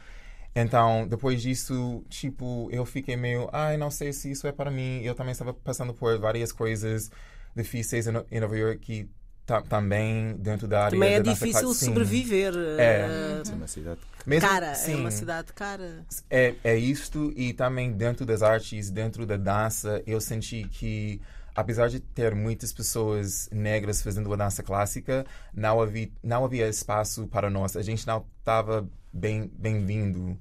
então, 0.54 1.06
depois 1.08 1.40
disso, 1.40 2.04
tipo, 2.08 2.68
eu 2.70 2.84
fiquei 2.84 3.16
meio, 3.16 3.48
ai, 3.52 3.76
não 3.76 3.90
sei 3.90 4.12
se 4.12 4.30
isso 4.30 4.46
é 4.46 4.52
para 4.52 4.70
mim. 4.70 5.00
Eu 5.02 5.14
também 5.14 5.32
estava 5.32 5.54
passando 5.54 5.94
por 5.94 6.18
várias 6.18 6.52
coisas 6.52 7.10
difíceis 7.56 8.06
em, 8.06 8.40
Nova 8.40 8.56
York 8.56 9.10
ta- 9.46 9.62
também 9.62 10.34
dentro 10.36 10.66
da 10.68 10.84
área 10.84 10.90
Também 10.98 11.14
é 11.14 11.20
difícil 11.20 11.74
sobreviver. 11.74 12.54
É. 12.78 12.82
eh, 13.08 13.42
É 13.50 13.54
uma 13.54 13.66
cidade. 13.66 14.00
Mesmo, 14.26 14.48
cara, 14.48 14.66
é 14.68 14.74
sim, 14.74 14.94
uma 14.94 15.10
cidade 15.10 15.52
cara. 15.52 16.04
é, 16.30 16.54
é 16.62 16.76
isto 16.76 17.32
e 17.36 17.52
também 17.52 17.92
dentro 17.92 18.24
das 18.24 18.42
artes, 18.42 18.88
dentro 18.90 19.26
da 19.26 19.36
dança, 19.36 20.02
eu 20.06 20.20
senti 20.20 20.62
que 20.68 21.20
apesar 21.54 21.88
de 21.88 22.00
ter 22.00 22.34
muitas 22.34 22.72
pessoas 22.72 23.48
negras 23.52 24.00
fazendo 24.02 24.32
a 24.32 24.36
dança 24.36 24.62
clássica, 24.62 25.26
não 25.52 25.80
havia, 25.82 26.08
não 26.22 26.44
havia 26.44 26.68
espaço 26.68 27.26
para 27.26 27.50
nós. 27.50 27.76
A 27.76 27.82
gente 27.82 28.06
não 28.06 28.24
estava 28.38 28.88
bem 29.12 29.50
bem-vindo 29.58 30.38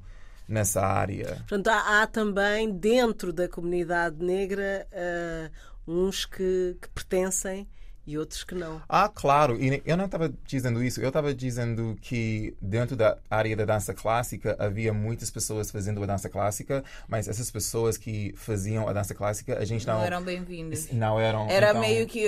nessa 0.48 0.82
área. 0.82 1.38
Portanto, 1.48 1.68
há, 1.68 2.02
há 2.04 2.08
também 2.08 2.72
dentro 2.72 3.34
da 3.34 3.48
comunidade 3.50 4.24
negra 4.24 4.88
eh, 4.92 5.50
uns 5.88 6.26
que, 6.26 6.78
que 6.82 6.88
pertencem 6.90 7.68
e 8.06 8.18
outros 8.18 8.44
que 8.44 8.56
não. 8.56 8.82
Ah, 8.90 9.08
claro. 9.08 9.56
E 9.62 9.82
eu 9.86 9.96
não 9.96 10.06
estava 10.06 10.34
dizendo 10.46 10.84
isso. 10.84 11.00
Eu 11.02 11.10
estava 11.10 11.34
dizendo 11.34 11.96
que 12.02 12.56
dentro 12.62 12.96
da 12.96 13.18
área 13.30 13.56
da 13.56 13.64
dança 13.66 13.94
clássica 13.94 14.56
havia 14.60 14.92
muitas 14.92 15.30
pessoas 15.30 15.70
fazendo 15.70 16.02
a 16.04 16.06
dança 16.08 16.28
clássica, 16.28 16.84
mas 17.08 17.28
essas 17.28 17.52
pessoas 17.52 17.98
que 17.98 18.34
faziam 18.36 18.88
a 18.88 18.94
dança 18.94 19.14
clássica, 19.14 19.58
a 19.60 19.66
gente 19.66 19.86
não, 19.86 20.00
Não 20.00 20.04
eram 20.06 20.24
bem-vindos. 20.24 20.90
não 20.92 21.20
eram. 21.20 21.48
Era 21.50 21.70
então- 21.70 21.82
meio 21.82 22.08
que 22.08 22.26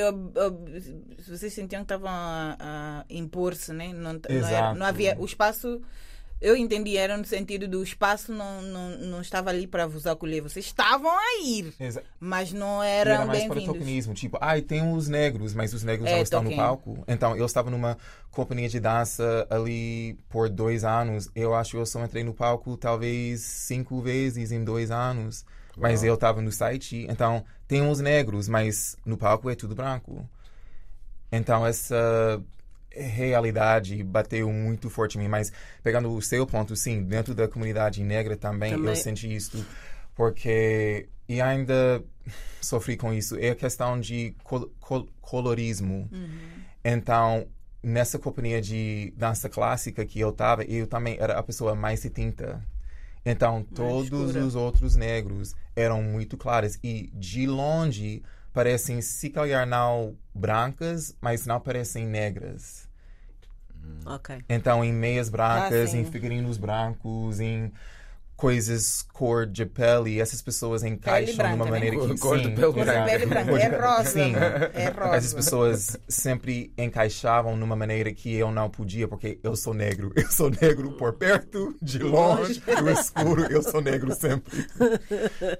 vocês 1.27 1.53
sentiam 1.53 1.81
que 1.81 1.85
estavam 1.85 2.09
a, 2.09 2.55
a 2.59 3.05
impor-se, 3.09 3.73
né? 3.73 3.91
Não, 3.93 4.13
não, 4.13 4.47
era- 4.47 4.73
não 4.75 4.85
havia 4.85 5.17
o 5.19 5.25
espaço. 5.25 5.81
Eu 6.45 6.57
entendi, 6.57 6.97
era 6.97 7.15
no 7.15 7.23
sentido 7.23 7.69
do 7.69 7.81
espaço 7.81 8.33
não, 8.33 8.61
não, 8.61 8.89
não 8.97 9.21
estava 9.21 9.49
ali 9.49 9.65
para 9.65 9.87
vos 9.87 10.05
acolher. 10.05 10.41
Vocês 10.41 10.65
estavam 10.65 11.09
a 11.09 11.41
ir, 11.41 11.73
Exa- 11.79 12.03
mas 12.19 12.51
não 12.51 12.83
eram 12.83 13.11
era 13.13 13.25
mais 13.25 13.45
para 13.45 13.55
bem-vindos. 13.55 13.73
tokenismo, 13.79 14.13
tipo, 14.13 14.37
ai, 14.41 14.61
tem 14.61 14.81
os 14.93 15.07
negros, 15.07 15.53
mas 15.53 15.73
os 15.73 15.83
negros 15.83 16.09
É, 16.09 16.15
não 16.15 16.21
estão 16.21 16.43
no 16.43 16.49
token. 16.49 16.57
palco. 16.65 17.03
Então, 17.07 17.33
eu 17.37 17.45
estava 17.45 17.69
numa 17.71 17.97
companhia 18.29 18.67
de 18.67 18.77
dança 18.81 19.47
ali 19.49 20.17
por 20.27 20.49
dois 20.49 20.83
anos. 20.83 21.29
Eu 21.33 21.55
acho 21.55 21.71
que 21.71 21.77
eu 21.77 21.85
só 21.85 22.03
entrei 22.03 22.25
no 22.25 22.33
palco 22.33 22.75
talvez 22.75 23.39
cinco 23.41 24.01
vezes 24.01 24.51
em 24.51 24.65
dois 24.65 24.91
anos. 24.91 25.45
Mas 25.77 26.03
eu 26.03 26.13
estava 26.15 26.41
no 26.41 26.51
site, 26.51 27.07
então 27.09 27.43
tem 27.67 27.81
os 27.89 27.99
negros, 28.01 28.47
mas 28.49 28.95
no 29.05 29.17
palco 29.17 29.49
é 29.49 29.55
tudo 29.55 29.73
branco. 29.73 30.29
Então, 31.31 31.65
essa 31.65 32.39
realidade 32.95 34.01
bateu 34.03 34.51
muito 34.51 34.89
forte 34.89 35.17
em 35.17 35.21
mim. 35.21 35.27
Mas, 35.27 35.51
pegando 35.83 36.11
o 36.13 36.21
seu 36.21 36.45
ponto, 36.45 36.75
sim, 36.75 37.03
dentro 37.03 37.33
da 37.33 37.47
comunidade 37.47 38.03
negra 38.03 38.35
também, 38.37 38.71
Também. 38.73 38.89
eu 38.89 38.95
senti 38.95 39.33
isso. 39.33 39.65
Porque. 40.15 41.07
E 41.27 41.39
ainda 41.41 42.03
sofri 42.61 42.97
com 42.97 43.13
isso. 43.13 43.37
É 43.37 43.49
a 43.51 43.55
questão 43.55 43.99
de 43.99 44.35
col- 44.43 44.69
col- 44.79 45.07
colorismo. 45.21 46.09
Então, 46.83 47.47
nessa 47.81 48.19
companhia 48.19 48.61
de 48.61 49.13
dança 49.15 49.47
clássica 49.49 50.05
que 50.05 50.19
eu 50.19 50.29
estava, 50.29 50.63
eu 50.63 50.85
também 50.85 51.17
era 51.19 51.39
a 51.39 51.43
pessoa 51.43 51.73
mais 51.75 52.01
70. 52.01 52.61
Então, 53.25 53.63
todos 53.63 54.05
escura. 54.05 54.45
os 54.45 54.53
outros 54.55 54.95
negros 54.97 55.55
eram 55.75 56.03
muito 56.03 56.35
claros. 56.35 56.77
E, 56.83 57.09
de 57.13 57.47
longe, 57.47 58.21
parecem, 58.51 59.01
se 59.01 59.29
calhar, 59.29 59.65
não 59.65 60.17
brancas, 60.35 61.15
mas 61.21 61.45
não 61.45 61.59
parecem 61.59 62.05
negras. 62.05 62.82
Ok. 64.05 64.37
Então, 64.49 64.83
em 64.83 64.91
meias 64.93 65.29
brancas, 65.29 65.91
sim. 65.91 65.99
em 66.01 66.05
figurinos 66.05 66.57
brancos, 66.57 67.39
em 67.39 67.71
coisas 68.35 69.03
cor 69.13 69.45
de 69.45 69.65
pele, 69.65 70.19
essas 70.19 70.41
pessoas 70.41 70.83
encaixam 70.83 71.35
branca, 71.37 71.51
numa 71.55 71.65
né? 71.65 71.71
maneira 71.71 71.95
que 71.95 72.17
Cor 72.19 72.37
de 72.37 72.43
sim, 72.47 72.55
pele 72.55 72.61
Cor 72.67 72.73
de 72.73 72.83
branca. 72.83 73.05
pele 73.05 73.25
branca. 73.27 73.49
Cor 73.51 73.59
de 73.59 73.65
É 73.65 73.69
pele- 73.69 73.81
rosa. 73.85 74.09
Sim. 74.09 74.33
É 74.73 74.89
rosa. 74.89 75.15
Essas 75.15 75.33
pessoas 75.33 75.97
sempre 76.09 76.73
encaixavam 76.77 77.55
numa 77.55 77.75
maneira 77.75 78.11
que 78.11 78.33
eu 78.35 78.51
não 78.51 78.69
podia, 78.69 79.07
porque 79.07 79.39
eu 79.43 79.55
sou 79.55 79.73
negro. 79.73 80.11
Eu 80.15 80.29
sou 80.29 80.49
negro 80.49 80.91
por 80.93 81.13
perto, 81.13 81.73
de 81.81 81.99
longe, 81.99 82.61
no 82.81 82.89
escuro, 82.89 83.43
eu 83.49 83.61
sou 83.63 83.79
negro 83.81 84.13
sempre. 84.13 84.67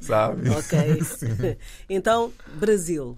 Sabe? 0.01 0.50
Ok. 0.50 1.03
Sim. 1.03 1.56
então, 1.89 2.34
Brasil. 2.56 3.18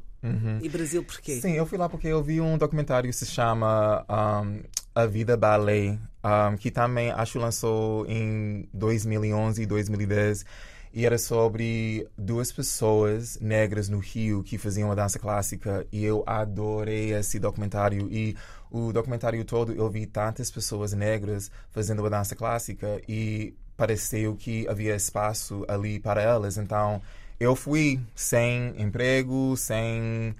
E 0.61 0.67
Brasil 0.69 1.03
porquê? 1.03 1.39
Sim, 1.39 1.53
eu 1.53 1.65
fui 1.67 1.77
lá 1.77 1.87
porque 1.87 2.07
eu 2.07 2.21
vi 2.21 2.41
um 2.41 2.57
documentário 2.57 3.07
que 3.09 3.15
se 3.15 3.27
chama 3.27 4.03
um, 4.09 4.59
A 4.95 5.05
Vida 5.05 5.35
Ballet, 5.35 5.99
um, 6.23 6.55
que 6.55 6.71
também 6.71 7.11
acho 7.11 7.37
lançou 7.37 8.05
em 8.07 8.69
2011 8.73 9.61
e 9.61 9.65
2010. 9.65 10.45
E 10.93 11.05
era 11.05 11.17
sobre 11.17 12.07
duas 12.17 12.53
pessoas 12.53 13.37
negras 13.41 13.89
no 13.89 13.99
Rio 13.99 14.41
que 14.41 14.57
faziam 14.57 14.89
a 14.89 14.95
dança 14.95 15.19
clássica. 15.19 15.85
E 15.91 16.05
eu 16.05 16.23
adorei 16.25 17.13
esse 17.13 17.37
documentário. 17.37 18.07
E 18.09 18.37
o 18.71 18.93
documentário 18.93 19.43
todo 19.43 19.73
eu 19.73 19.89
vi 19.89 20.05
tantas 20.05 20.49
pessoas 20.49 20.93
negras 20.93 21.51
fazendo 21.71 22.05
a 22.05 22.09
dança 22.09 22.33
clássica 22.33 23.01
e 23.09 23.53
pareceu 23.75 24.37
que 24.37 24.65
havia 24.69 24.95
espaço 24.95 25.65
ali 25.67 25.99
para 25.99 26.21
elas. 26.21 26.57
Então 26.57 27.01
eu 27.37 27.53
fui 27.53 27.99
sem 28.15 28.73
emprego, 28.81 29.57
sem 29.57 30.33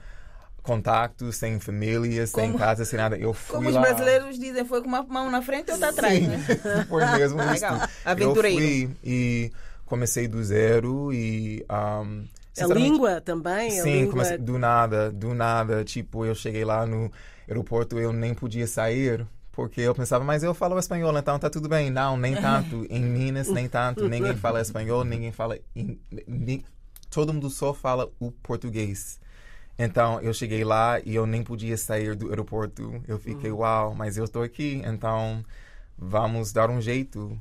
contato, 0.65 1.31
sem 1.31 1.60
família, 1.60 2.25
sem 2.27 2.48
Como- 2.48 2.57
casa, 2.57 2.84
sem 2.86 2.98
nada. 2.98 3.17
Eu 3.17 3.34
fui 3.34 3.55
Como 3.57 3.69
os 3.69 3.75
lá. 3.75 3.81
brasileiros 3.81 4.38
dizem, 4.39 4.65
foi 4.65 4.81
com 4.81 4.88
uma 4.88 5.03
mão 5.03 5.29
na 5.29 5.41
frente 5.41 5.69
e 5.69 5.72
outra 5.74 5.89
atrás, 5.89 6.17
Sim, 6.19 6.27
né? 6.27 6.38
foi 6.89 7.05
mesmo 7.05 7.39
isso. 7.41 7.51
Legal. 7.51 7.88
Aventureiro. 8.03 8.62
Eu 8.62 8.67
fui 8.67 8.98
e 9.03 9.51
comecei 9.86 10.27
do 10.27 10.43
zero 10.43 11.13
e 11.13 11.63
um, 11.69 12.25
A 12.63 12.65
língua 12.74 13.22
também? 13.22 13.69
Sim, 13.69 13.91
língua... 14.00 14.12
comecei 14.12 14.38
do 14.38 14.57
nada, 14.57 15.12
do 15.12 15.34
nada. 15.34 15.84
Tipo, 15.84 16.25
eu 16.25 16.34
cheguei 16.34 16.65
lá 16.65 16.86
no 16.86 17.12
aeroporto, 17.48 18.00
eu 18.00 18.12
nem 18.12 18.34
podia 18.34 18.65
sair. 18.67 19.25
Porque 19.51 19.79
eu 19.79 19.95
pensava, 19.95 20.22
mas 20.25 20.43
eu 20.43 20.53
falo 20.53 20.77
espanhol, 20.77 21.17
então 21.17 21.39
tá 21.39 21.50
tudo 21.50 21.69
bem. 21.69 21.89
Não, 21.89 22.17
nem 22.17 22.36
tanto. 22.36 22.86
Em 22.91 23.01
Minas, 23.01 23.48
nem 23.48 23.69
tanto. 23.69 24.10
Ninguém 24.10 24.36
fala 24.36 24.60
espanhol, 24.60 25.05
ninguém 25.05 25.31
fala. 25.31 25.57
in- 25.74 25.98
todo 27.10 27.31
mundo 27.34 27.50
só 27.50 27.74
fala 27.74 28.10
o 28.19 28.31
português. 28.31 29.17
Então 29.77 30.22
eu 30.22 30.34
cheguei 30.34 30.63
lá 30.63 31.00
e 31.05 31.15
eu 31.15 31.25
nem 31.25 31.44
podia 31.44 31.77
sair 31.77 32.15
do 32.15 32.29
aeroporto. 32.29 33.01
Eu 33.08 33.20
fiquei, 33.20 33.51
uau, 33.51 33.94
mas 33.94 34.17
eu 34.17 34.24
estou 34.24 34.41
aqui, 34.41 34.82
então 34.86 35.44
vamos 35.98 36.51
dar 36.51 36.70
um 36.70 36.79
jeito. 36.79 37.38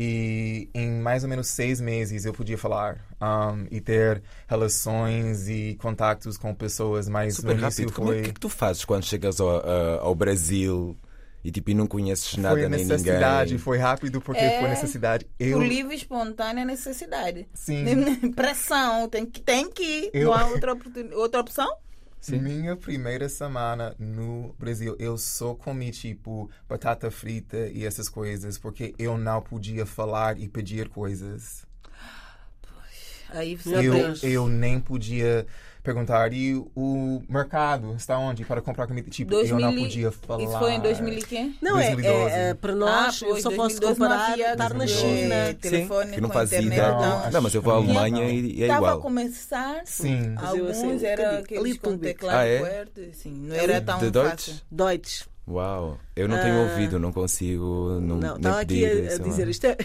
E 0.00 0.70
em 0.72 1.00
mais 1.00 1.24
ou 1.24 1.28
menos 1.28 1.48
seis 1.48 1.80
meses 1.80 2.24
eu 2.24 2.32
podia 2.32 2.56
falar 2.56 3.04
um, 3.20 3.66
e 3.68 3.80
ter 3.80 4.22
relações 4.46 5.48
e 5.48 5.76
contatos 5.80 6.38
com 6.38 6.54
pessoas, 6.54 7.08
mas 7.08 7.34
Super 7.34 7.56
no 7.56 7.62
rápido. 7.62 7.92
Como 7.92 8.12
é 8.12 8.22
foi, 8.22 8.32
que, 8.32 8.40
tu 8.40 8.48
fazes 8.48 8.84
quando 8.84 9.04
chegas 9.04 9.40
ao, 9.40 9.48
ao 10.00 10.14
Brasil 10.14 10.96
e 11.44 11.50
tipo, 11.50 11.70
e 11.70 11.74
não 11.74 11.86
conheces 11.86 12.36
nada 12.36 12.54
foi 12.58 12.68
nem 12.68 12.84
necessidade, 12.84 13.50
ninguém? 13.52 13.58
foi 13.64 13.78
rápido 13.78 14.20
porque 14.20 14.40
É, 14.44 14.58
foi 14.60 14.68
necessidade. 14.68 15.26
Eu, 15.38 15.58
Por 15.58 15.66
livre 15.66 15.94
e 15.94 15.96
espontânea 15.96 16.64
necessidade. 16.64 17.48
sim, 17.54 17.84
Pressão, 18.32 19.08
tem 19.08 19.24
que, 19.24 19.40
tem 19.40 19.70
que 19.70 19.82
ir. 19.82 20.10
Eu- 20.12 20.26
Não 20.26 20.34
há 20.34 20.46
outra, 20.46 20.72
oportun- 20.72 21.10
outra 21.14 21.40
opção? 21.40 21.68
Minha 22.28 22.76
primeira 22.76 23.28
semana 23.28 23.94
no 23.98 24.52
Brasil, 24.58 24.96
eu 24.98 25.16
só 25.16 25.54
comi 25.54 25.92
tipo 25.92 26.50
batata 26.68 27.10
frita 27.12 27.68
e 27.72 27.86
essas 27.86 28.08
coisas 28.08 28.58
porque 28.58 28.92
eu 28.98 29.16
não 29.16 29.40
podia 29.40 29.86
falar 29.86 30.38
e 30.38 30.48
pedir 30.48 30.88
coisas. 30.88 31.64
Aí 33.30 33.58
Eu, 33.66 33.92
Deus. 33.92 34.22
eu 34.24 34.48
nem 34.48 34.80
podia 34.80 35.46
perguntar 35.92 36.32
e 36.32 36.54
o 36.76 37.22
mercado 37.28 37.94
está 37.96 38.18
onde 38.18 38.44
para 38.44 38.60
comprar 38.60 38.86
comida. 38.86 39.08
Tipo, 39.10 39.34
eu 39.34 39.58
não 39.58 39.70
2000 39.72 39.82
podia 39.84 40.12
falar. 40.12 40.42
Isso 40.42 40.58
foi 40.58 40.72
em 40.72 40.80
2000 40.80 41.14
e 41.14 41.22
quê? 41.22 41.50
Não, 41.62 41.78
é, 41.78 41.94
2012. 41.94 42.30
é, 42.34 42.48
é, 42.50 42.54
para 42.54 42.74
nós, 42.74 43.22
Ah, 43.22 43.26
eu 43.26 43.36
só 43.40 43.50
posso 43.50 43.80
2012 43.80 43.80
não 44.00 44.08
comparar 44.08 44.32
havia 44.32 44.52
estar 44.52 44.68
na 44.74 44.78
2012. 44.84 45.18
China. 45.20 45.54
telefone 45.60 46.10
Que 46.12 46.20
não 46.20 46.28
com 46.28 46.34
fazia 46.34 46.58
internet. 46.58 46.78
ideia. 46.78 46.98
Não, 47.22 47.30
Não, 47.30 47.40
mas 47.42 47.54
eu 47.54 47.62
vou 47.62 47.72
à 47.72 47.76
Alemanha 47.76 48.10
não. 48.10 48.28
e, 48.30 48.58
e 48.58 48.62
é 48.62 48.66
Estava 48.66 48.86
a 48.86 48.88
igual. 48.90 49.00
começar. 49.00 49.80
Sim. 49.84 50.34
Alguns 50.36 50.70
assim, 50.70 51.06
era 51.06 51.22
bocadinho, 51.22 51.40
aqueles 51.60 51.78
com 51.78 51.98
teclado 51.98 52.36
Ah, 52.38 52.46
é? 52.46 52.84
Assim, 53.10 53.32
não 53.32 53.56
era 53.56 53.80
tão 53.80 53.98
De 53.98 54.10
fácil. 54.12 54.54
Deutsch? 54.70 55.26
Uau, 55.50 55.98
eu 56.14 56.28
não 56.28 56.38
tenho 56.38 56.60
ouvido, 56.68 56.98
não 56.98 57.10
consigo 57.10 57.98
não, 58.02 58.18
Não, 58.18 58.36
estava 58.36 58.60
aqui 58.60 58.84
a, 58.84 58.88
a 58.90 59.12
lá. 59.12 59.18
dizer, 59.18 59.48
isto 59.48 59.64
é, 59.64 59.76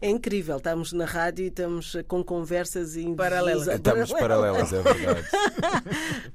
é 0.00 0.10
incrível. 0.10 0.56
Estamos 0.56 0.92
na 0.92 1.04
rádio 1.04 1.44
e 1.44 1.48
estamos 1.48 1.96
com 2.08 2.24
conversas 2.24 2.96
em 2.96 3.14
Paralelas. 3.14 3.68
Estamos 3.68 4.12
paralelas, 4.12 4.72
é 4.72 4.82
verdade. 4.82 5.28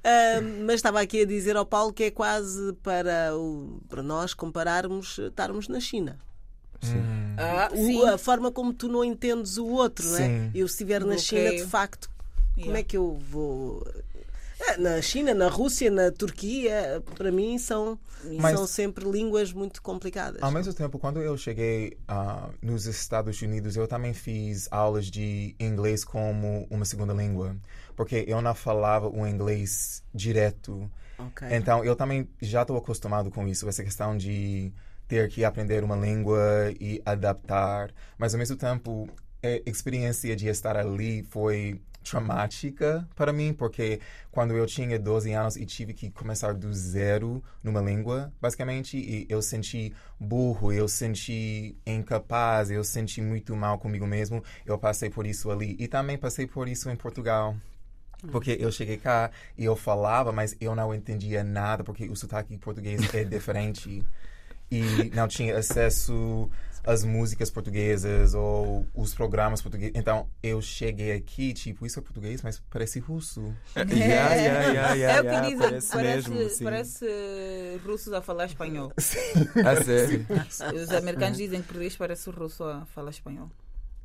Ah, 0.03 0.41
mas 0.65 0.75
estava 0.75 1.01
aqui 1.01 1.21
a 1.21 1.25
dizer 1.25 1.57
ao 1.57 1.65
Paulo 1.65 1.91
que 1.91 2.03
é 2.05 2.11
quase 2.11 2.71
para, 2.81 3.35
o- 3.35 3.81
para 3.89 4.01
nós 4.01 4.33
compararmos, 4.33 5.17
estarmos 5.19 5.67
na 5.67 5.79
China. 5.81 6.17
Ah, 7.37 7.69
O- 7.73 7.75
sim. 7.75 8.05
a 8.07 8.17
forma 8.17 8.51
como 8.51 8.73
tu 8.73 8.87
não 8.87 9.03
entendes 9.03 9.57
o 9.57 9.65
outro, 9.67 10.05
não 10.07 10.15
é? 10.17 10.27
Sim. 10.27 10.51
Eu, 10.55 10.67
se 10.67 10.75
estiver 10.75 11.01
na 11.01 11.07
Bloqueio. 11.15 11.21
China, 11.49 11.49
de 11.63 11.69
facto, 11.69 12.09
como 12.53 12.67
Yeah. 12.67 12.79
é 12.79 12.83
que 12.83 12.95
eu 12.97 13.17
vou. 13.29 13.85
Ah, 14.61 14.77
Na 14.77 15.01
China, 15.01 15.33
na 15.33 15.47
Rússia, 15.49 15.89
na 15.91 16.11
Turquia, 16.11 17.01
para 17.15 17.31
mim 17.31 17.57
são, 17.57 17.97
Mas- 18.39 18.55
são 18.57 18.65
sempre 18.67 19.09
línguas 19.09 19.53
muito 19.53 19.81
complicadas. 19.81 20.41
Ao 20.41 20.51
mesmo 20.51 20.73
tempo, 20.73 20.97
quando 20.97 21.21
eu 21.21 21.37
cheguei 21.37 21.97
ah, 22.07 22.49
nos 22.61 22.85
Estados 22.85 23.41
Unidos, 23.41 23.75
eu 23.75 23.87
também 23.87 24.13
fiz 24.13 24.67
aulas 24.71 25.05
de 25.07 25.55
inglês 25.59 26.03
como 26.03 26.67
uma 26.69 26.85
segunda 26.85 27.13
língua, 27.13 27.55
porque 27.95 28.25
eu 28.27 28.41
não 28.41 28.55
falava 28.55 29.07
o 29.07 29.27
inglês 29.27 30.03
direto. 30.13 30.89
Ok. 31.19 31.47
Então, 31.51 31.83
eu 31.83 31.95
também 31.95 32.27
já 32.41 32.61
estou 32.63 32.77
acostumado 32.77 33.29
com 33.31 33.47
isso, 33.47 33.67
essa 33.69 33.83
questão 33.83 34.17
de 34.17 34.71
ter 35.07 35.29
que 35.29 35.43
aprender 35.45 35.83
uma 35.83 35.95
língua 35.95 36.71
e 36.79 37.01
adaptar. 37.05 37.91
Mas, 38.17 38.33
ao 38.33 38.39
mesmo 38.39 38.55
tempo, 38.55 39.07
a 39.43 39.69
experiência 39.69 40.35
de 40.35 40.47
estar 40.47 40.75
ali 40.77 41.23
foi 41.29 41.79
traumática 42.09 43.07
para 43.15 43.33
mim, 43.33 43.53
porque 43.53 43.99
quando 44.31 44.55
eu 44.55 44.65
tinha 44.65 44.97
12 44.97 45.33
anos 45.33 45.55
e 45.57 45.65
tive 45.65 45.93
que 45.93 46.09
começar 46.09 46.53
do 46.53 46.73
zero 46.73 47.43
numa 47.63 47.81
língua, 47.81 48.31
basicamente, 48.41 48.97
e 48.97 49.25
eu 49.29 49.41
senti 49.41 49.93
burro, 50.19 50.71
eu 50.71 50.87
senti 50.87 51.75
incapaz, 51.85 52.71
eu 52.71 52.83
senti 52.83 53.21
muito 53.21 53.55
mal 53.55 53.77
comigo 53.77 54.07
mesmo, 54.07 54.43
eu 54.65 54.77
passei 54.77 55.09
por 55.09 55.25
isso 55.25 55.51
ali. 55.51 55.75
E 55.79 55.87
também 55.87 56.17
passei 56.17 56.47
por 56.47 56.67
isso 56.67 56.89
em 56.89 56.95
Portugal. 56.95 57.55
Porque 58.31 58.57
eu 58.59 58.71
cheguei 58.71 58.97
cá 58.97 59.29
e 59.55 59.63
eu 59.63 59.75
falava, 59.75 60.31
mas 60.31 60.55
eu 60.59 60.75
não 60.75 60.93
entendia 60.93 61.43
nada, 61.43 61.83
porque 61.83 62.09
o 62.09 62.15
sotaque 62.15 62.57
português 62.57 63.13
é 63.13 63.23
diferente. 63.25 64.03
E 64.71 65.11
não 65.13 65.27
tinha 65.27 65.57
acesso 65.57 66.49
às 66.87 67.03
músicas 67.03 67.51
portuguesas 67.51 68.33
ou 68.33 68.87
os 68.95 69.13
programas 69.13 69.61
portugueses. 69.61 69.93
Então 69.93 70.29
eu 70.41 70.61
cheguei 70.61 71.11
aqui, 71.11 71.53
tipo, 71.53 71.85
isso 71.85 71.99
é 71.99 72.01
português, 72.01 72.41
mas 72.41 72.61
parece 72.69 72.99
russo. 72.99 73.53
Yeah, 73.75 74.33
yeah, 74.35 74.71
yeah, 74.71 74.93
yeah, 74.93 75.17
é 75.17 75.21
o 75.21 75.23
que 75.23 75.41
dizem, 75.41 75.57
parece, 75.57 75.91
parece, 75.91 76.29
mesmo. 76.29 76.49
sim. 76.49 76.63
parece 76.63 77.05
russos 77.85 78.13
a 78.13 78.21
falar 78.21 78.45
espanhol. 78.45 78.91
A 78.97 79.83
sério. 79.83 80.25
Os 80.73 80.91
americanos 80.91 81.37
dizem 81.37 81.61
que 81.61 81.67
português 81.67 81.95
parece 81.95 82.29
russo 82.29 82.63
a 82.63 82.85
falar 82.85 83.09
espanhol. 83.09 83.49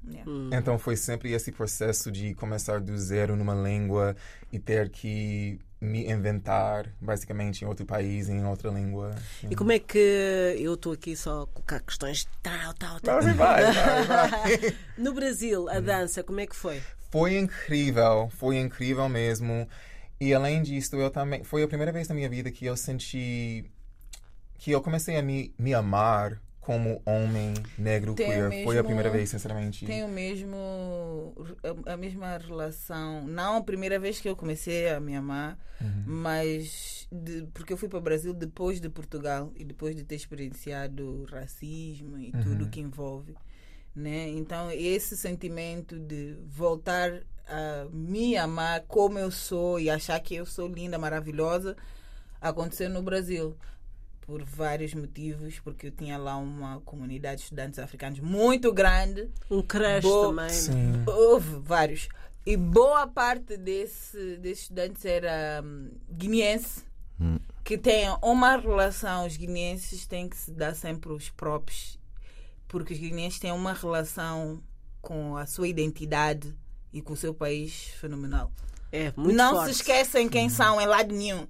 Yeah. 0.04 0.56
Então 0.56 0.78
foi 0.78 0.96
sempre 0.96 1.32
esse 1.32 1.52
processo 1.52 2.10
de 2.10 2.34
começar 2.34 2.80
do 2.80 2.96
zero 2.98 3.36
numa 3.36 3.54
língua 3.54 4.16
e 4.52 4.58
ter 4.58 4.90
que 4.90 5.60
me 5.82 6.08
inventar, 6.08 6.88
basicamente, 7.00 7.64
em 7.64 7.66
outro 7.66 7.84
país, 7.84 8.28
em 8.28 8.44
outra 8.44 8.70
língua. 8.70 9.14
E 9.50 9.56
como 9.56 9.72
é 9.72 9.80
que 9.80 9.98
eu 10.58 10.74
estou 10.74 10.92
aqui 10.92 11.16
só 11.16 11.42
a 11.42 11.46
colocar 11.48 11.80
questões 11.80 12.18
de 12.18 12.28
tal, 12.40 12.72
tal, 12.74 13.00
tal. 13.00 13.20
Vai, 13.20 13.34
vai, 13.34 13.72
vai, 13.72 14.06
vai. 14.06 14.76
No 14.96 15.12
Brasil, 15.12 15.68
a 15.68 15.80
dança, 15.80 16.22
como 16.22 16.38
é 16.38 16.46
que 16.46 16.54
foi? 16.54 16.80
Foi 17.11 17.37
incrível, 17.37 18.30
foi 18.37 18.59
incrível 18.59 19.09
mesmo. 19.09 19.68
E 20.20 20.33
além 20.33 20.62
disso, 20.62 20.94
eu 20.94 21.11
também. 21.11 21.42
Foi 21.42 21.64
a 21.64 21.68
primeira 21.68 21.90
vez 21.90 22.07
na 22.07 22.14
minha 22.14 22.28
vida 22.28 22.50
que 22.52 22.64
eu 22.64 22.76
senti. 22.76 23.64
que 24.54 24.70
eu 24.70 24.80
comecei 24.80 25.16
a 25.16 25.22
me, 25.22 25.52
me 25.59 25.74
amar 25.74 26.40
como 26.62 27.03
homem 27.05 27.53
negro 27.77 28.14
Tem 28.14 28.27
o 28.27 28.48
queer. 28.48 28.64
Foi 28.64 28.77
a 28.79 28.83
mesmo- 28.83 28.85
primeira 28.85 29.11
vez, 29.11 29.29
sinceramente. 29.29 29.85
Tem 29.85 30.03
o 30.05 30.09
mesmo 30.09 31.35
a, 31.87 31.92
a 31.92 31.96
mesma 31.96 32.38
relação. 32.38 33.27
Não 33.27 33.57
a 33.57 33.62
primeira 33.62 33.98
vez 33.98 34.20
que 34.20 34.29
eu 34.29 34.37
comecei 34.37 34.88
a 34.88 34.98
me 35.01 35.14
amar, 35.14 35.59
mas 36.07 37.09
de- 37.11 37.46
porque 37.53 37.72
eu 37.72 37.77
fui 37.77 37.88
para 37.88 37.98
o 37.98 38.03
Brasil 38.03 38.33
depois 38.33 38.81
de 38.81 38.88
Portugal 38.88 39.53
e 39.57 39.64
depois 39.64 39.96
de 39.96 40.05
ter 40.05 40.14
experienciado 40.14 41.27
racismo 41.31 42.16
e 42.18 42.31
tudo 42.42 42.68
que 42.68 42.81
envolve, 42.81 43.35
né? 43.94 44.29
Então 44.29 44.70
esse 44.70 45.16
sentimento 45.16 45.98
de 45.98 46.37
voltar 46.46 47.22
a 47.46 47.87
me 47.92 48.37
amar 48.37 48.83
como 48.87 49.18
eu 49.18 49.31
sou 49.33 49.81
e 49.81 49.90
achar 49.90 50.18
que 50.20 50.35
eu 50.37 50.46
sou 50.46 50.68
linda, 50.68 50.96
maravilhosa, 50.98 51.77
aconteceu 52.40 52.88
no 52.88 53.03
Brasil 53.03 53.57
por 54.22 54.42
vários 54.44 54.94
motivos, 54.94 55.58
porque 55.61 55.88
eu 55.88 55.90
tinha 55.90 56.16
lá 56.16 56.37
uma 56.37 56.80
comunidade 56.80 57.37
de 57.38 57.42
estudantes 57.44 57.78
africanos 57.78 58.20
muito 58.20 58.72
grande. 58.72 59.28
Um 59.50 59.61
crush 59.62 60.02
Boa- 60.02 60.28
também. 60.28 60.48
Sim. 60.50 61.02
Houve 61.06 61.56
vários. 61.61 62.08
E 62.46 62.56
boa 62.56 63.06
parte 63.06 63.56
desse, 63.56 64.37
desses 64.38 64.62
estudantes 64.64 65.04
era 65.04 65.62
hum, 65.64 65.90
guineense, 66.11 66.82
que 67.62 67.78
tem 67.78 68.06
uma 68.20 68.56
relação, 68.56 69.26
os 69.26 69.37
guineenses 69.37 70.06
têm 70.06 70.28
que 70.28 70.37
se 70.37 70.50
dar 70.50 70.74
sempre 70.74 71.12
os 71.12 71.28
próprios, 71.30 71.98
porque 72.66 72.94
os 72.94 72.98
guineenses 72.98 73.38
têm 73.38 73.52
uma 73.52 73.72
relação 73.72 74.61
com 75.00 75.37
a 75.37 75.46
sua 75.46 75.68
identidade 75.68 76.52
e 76.92 77.00
com 77.00 77.12
o 77.12 77.16
seu 77.16 77.32
país 77.32 77.72
fenomenal. 78.00 78.50
É 78.90 79.12
muito 79.16 79.37
Não 79.37 79.54
forte. 79.54 79.66
se 79.74 79.80
esquecem 79.80 80.28
quem 80.28 80.48
são 80.48 80.80
em 80.80 80.87
lado 80.87 81.14
nenhum. 81.14 81.46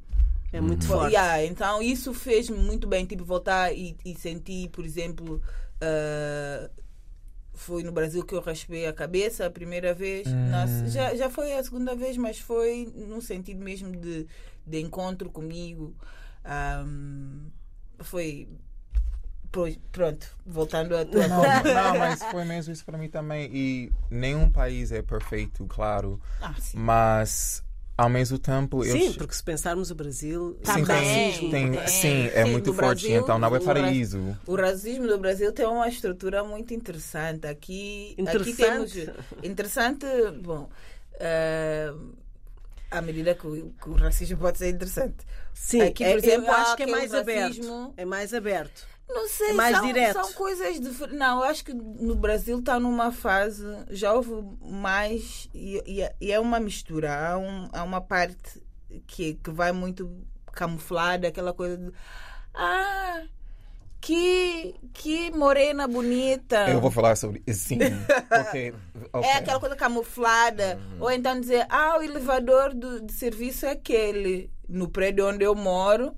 É 0.52 0.60
muito 0.60 0.84
Fo- 0.86 0.94
forte. 0.94 1.12
Yeah, 1.12 1.44
então 1.44 1.82
isso 1.82 2.12
fez-me 2.12 2.58
muito 2.58 2.86
bem, 2.86 3.06
tipo, 3.06 3.24
voltar 3.24 3.72
e, 3.72 3.96
e 4.04 4.14
sentir, 4.14 4.68
por 4.70 4.84
exemplo, 4.84 5.40
ah, 5.80 6.70
foi 7.54 7.82
no 7.82 7.92
Brasil 7.92 8.24
que 8.24 8.34
eu 8.34 8.40
raspei 8.40 8.86
a 8.86 8.92
cabeça 8.92 9.46
a 9.46 9.50
primeira 9.50 9.94
vez. 9.94 10.28
Nossa, 10.50 10.88
já, 10.88 11.14
já 11.14 11.30
foi 11.30 11.52
a 11.54 11.62
segunda 11.62 11.94
vez, 11.94 12.16
mas 12.16 12.38
foi 12.38 12.90
num 12.94 13.20
sentido 13.20 13.62
mesmo 13.62 13.92
de, 13.96 14.26
de 14.66 14.80
encontro 14.80 15.30
comigo. 15.30 15.94
Ahm, 16.44 17.50
foi. 18.00 18.48
Pronto, 19.92 20.34
voltando 20.46 20.96
à 20.96 21.04
tua 21.04 21.28
Não, 21.28 21.42
não, 21.42 21.98
mas 21.98 22.22
foi 22.22 22.42
mesmo 22.44 22.72
isso 22.72 22.84
para 22.86 22.96
mim 22.96 23.10
também. 23.10 23.50
E 23.54 23.92
nenhum 24.10 24.50
país 24.50 24.90
é 24.92 25.02
perfeito, 25.02 25.66
claro. 25.66 26.18
Ah, 26.40 26.54
sim. 26.58 26.78
Mas, 26.78 27.62
ao 27.96 28.08
mesmo 28.08 28.38
tempo, 28.38 28.84
eu. 28.84 28.96
Sim, 28.98 29.12
porque 29.14 29.34
se 29.34 29.42
pensarmos 29.42 29.90
o 29.90 29.94
Brasil, 29.94 30.56
Sim, 30.62 30.84
Também. 30.84 30.84
racismo. 30.86 31.50
tem, 31.50 31.72
tem. 31.72 31.86
sim, 31.88 32.26
é 32.32 32.44
Sim, 32.44 32.50
muito 32.50 32.72
forte, 32.72 33.02
Brasil, 33.06 33.20
então 33.22 33.38
não 33.38 33.54
é 33.54 33.60
paraíso. 33.60 34.36
O 34.46 34.56
racismo 34.56 35.06
do 35.06 35.18
Brasil 35.18 35.52
tem 35.52 35.66
uma 35.66 35.88
estrutura 35.88 36.42
muito 36.42 36.72
interessante. 36.74 37.46
Aqui, 37.46 38.12
aqui 38.12 38.20
Interessante. 38.22 38.56
temos. 39.06 39.44
Interessante, 39.44 40.06
bom. 40.42 40.68
eh, 41.20 41.92
à 42.90 43.00
medida 43.00 43.34
que 43.34 43.46
o, 43.46 43.70
que 43.80 43.88
o 43.88 43.94
racismo 43.94 44.36
pode 44.38 44.58
ser 44.58 44.68
interessante. 44.70 45.16
Sim, 45.54 45.82
Aqui, 45.82 46.04
é- 46.04 46.10
por 46.10 46.18
exemplo, 46.18 46.46
eu 46.48 46.52
acho 46.52 46.76
que 46.76 46.82
é 46.82 46.84
aquele 46.84 46.90
mais 46.98 47.14
aberto. 47.14 47.48
racismo- 47.56 47.94
É 47.96 48.04
mais 48.04 48.34
aberto. 48.34 48.86
Não 49.14 49.28
sei, 49.28 49.50
É 49.50 49.52
mais 49.52 49.76
são, 49.76 49.86
direto. 49.86 50.12
são 50.14 50.32
coisas 50.32 50.80
diferentes. 50.80 51.18
Não, 51.18 51.38
eu 51.38 51.44
acho 51.44 51.64
que 51.64 51.72
no 51.74 52.14
Brasil 52.14 52.58
está 52.58 52.78
numa 52.80 53.12
fase. 53.12 53.64
Já 53.90 54.12
houve 54.12 54.30
mais. 54.60 55.48
E, 55.54 55.82
e 55.86 56.02
é- 56.02 56.14
e 56.20 56.32
é 56.32 56.40
uma 56.40 56.58
mistura. 56.60 57.14
Há, 57.14 57.38
um, 57.38 57.68
há 57.72 57.82
uma 57.82 58.00
parte 58.00 58.62
que, 59.06 59.34
que 59.34 59.50
vai 59.50 59.72
muito 59.72 60.10
camuflada, 60.52 61.28
aquela 61.28 61.52
coisa 61.52 61.76
de. 61.76 61.92
Ah, 62.54 63.22
que, 64.00 64.74
que 64.92 65.30
morena 65.30 65.86
bonita. 65.86 66.68
Eu 66.68 66.80
vou 66.80 66.90
falar 66.90 67.16
sobre 67.16 67.42
isso, 67.46 67.68
sim. 67.68 67.78
Porque, 68.28 68.74
ok. 69.12 69.30
É 69.30 69.36
aquela 69.36 69.60
coisa 69.60 69.76
camuflada. 69.76 70.78
Ou 70.98 71.10
então 71.10 71.38
dizer, 71.40 71.66
ah, 71.70 71.98
o 71.98 72.02
elevador 72.02 72.74
do, 72.74 73.00
de 73.00 73.12
serviço 73.12 73.64
é 73.66 73.70
aquele 73.70 74.50
no 74.68 74.88
prédio 74.88 75.28
onde 75.28 75.44
eu 75.44 75.54
moro. 75.54 76.14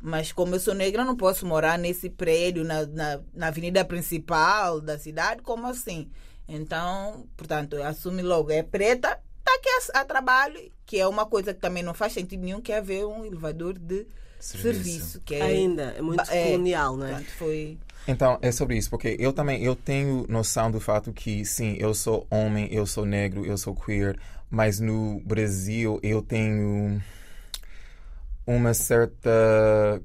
Mas 0.00 0.32
como 0.32 0.54
eu 0.54 0.60
sou 0.60 0.74
negra, 0.74 1.02
eu 1.02 1.06
não 1.06 1.16
posso 1.16 1.44
morar 1.46 1.78
nesse 1.78 2.08
prédio, 2.08 2.64
na, 2.64 2.86
na, 2.86 3.20
na 3.34 3.46
avenida 3.48 3.84
principal 3.84 4.80
da 4.80 4.98
cidade. 4.98 5.42
Como 5.42 5.66
assim? 5.66 6.10
Então, 6.48 7.26
portanto, 7.36 7.76
assume 7.82 8.22
logo. 8.22 8.50
É 8.50 8.62
preta, 8.62 9.20
tá 9.44 9.54
aqui 9.54 9.68
a, 9.94 10.00
a 10.00 10.04
trabalho, 10.04 10.72
que 10.86 10.98
é 10.98 11.06
uma 11.06 11.26
coisa 11.26 11.52
que 11.54 11.60
também 11.60 11.82
não 11.82 11.94
faz 11.94 12.12
sentido 12.12 12.42
nenhum, 12.42 12.60
que 12.60 12.72
é 12.72 12.78
haver 12.78 13.04
um 13.04 13.24
elevador 13.24 13.78
de 13.78 14.06
Serviço. 14.40 14.82
serviço. 14.82 15.20
que 15.20 15.34
é, 15.34 15.42
Ainda, 15.42 15.82
é 15.96 16.00
muito 16.00 16.22
É, 16.30 16.44
colonial, 16.46 16.96
não 16.96 17.06
é? 17.06 17.10
Portanto, 17.10 17.30
foi. 17.36 17.78
Então, 18.08 18.38
é 18.40 18.50
sobre 18.50 18.78
isso, 18.78 18.88
porque 18.88 19.14
eu 19.20 19.32
também 19.32 19.62
eu 19.62 19.76
tenho 19.76 20.24
noção 20.28 20.70
do 20.70 20.80
fato 20.80 21.12
que, 21.12 21.44
sim, 21.44 21.76
eu 21.78 21.92
sou 21.92 22.26
homem, 22.30 22.66
eu 22.72 22.86
sou 22.86 23.04
negro, 23.04 23.44
eu 23.44 23.58
sou 23.58 23.74
queer, 23.74 24.18
mas 24.48 24.80
no 24.80 25.20
Brasil 25.20 26.00
eu 26.02 26.22
tenho 26.22 27.00
uma 28.50 28.74
certa 28.74 30.02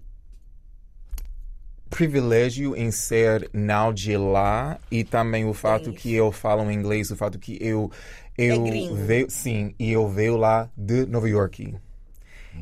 privilégio 1.90 2.76
em 2.76 2.92
ser 2.92 3.50
não 3.54 3.94
de 3.94 4.18
lá 4.18 4.80
e 4.92 5.04
também 5.04 5.46
o 5.46 5.54
fato 5.54 5.92
isso. 5.92 5.94
que 5.94 6.14
eu 6.14 6.32
falo 6.32 6.70
inglês, 6.72 7.10
o 7.12 7.16
fato 7.16 7.40
que 7.40 7.58
eu 7.62 7.92
eu 8.38 8.64
gringo. 8.64 8.94
veio, 8.94 9.30
sim, 9.30 9.74
e 9.80 9.92
eu 9.92 10.08
veio 10.10 10.36
lá 10.38 10.70
de 10.76 11.06
Nova 11.06 11.30
York. 11.30 11.76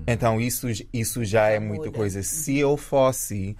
Então 0.07 0.39
isso 0.39 0.67
isso 0.93 1.23
já 1.25 1.49
é 1.49 1.59
muita 1.59 1.89
muda. 1.89 1.91
coisa. 1.91 2.23
Se 2.23 2.57
eu 2.57 2.77
fosse 2.77 3.57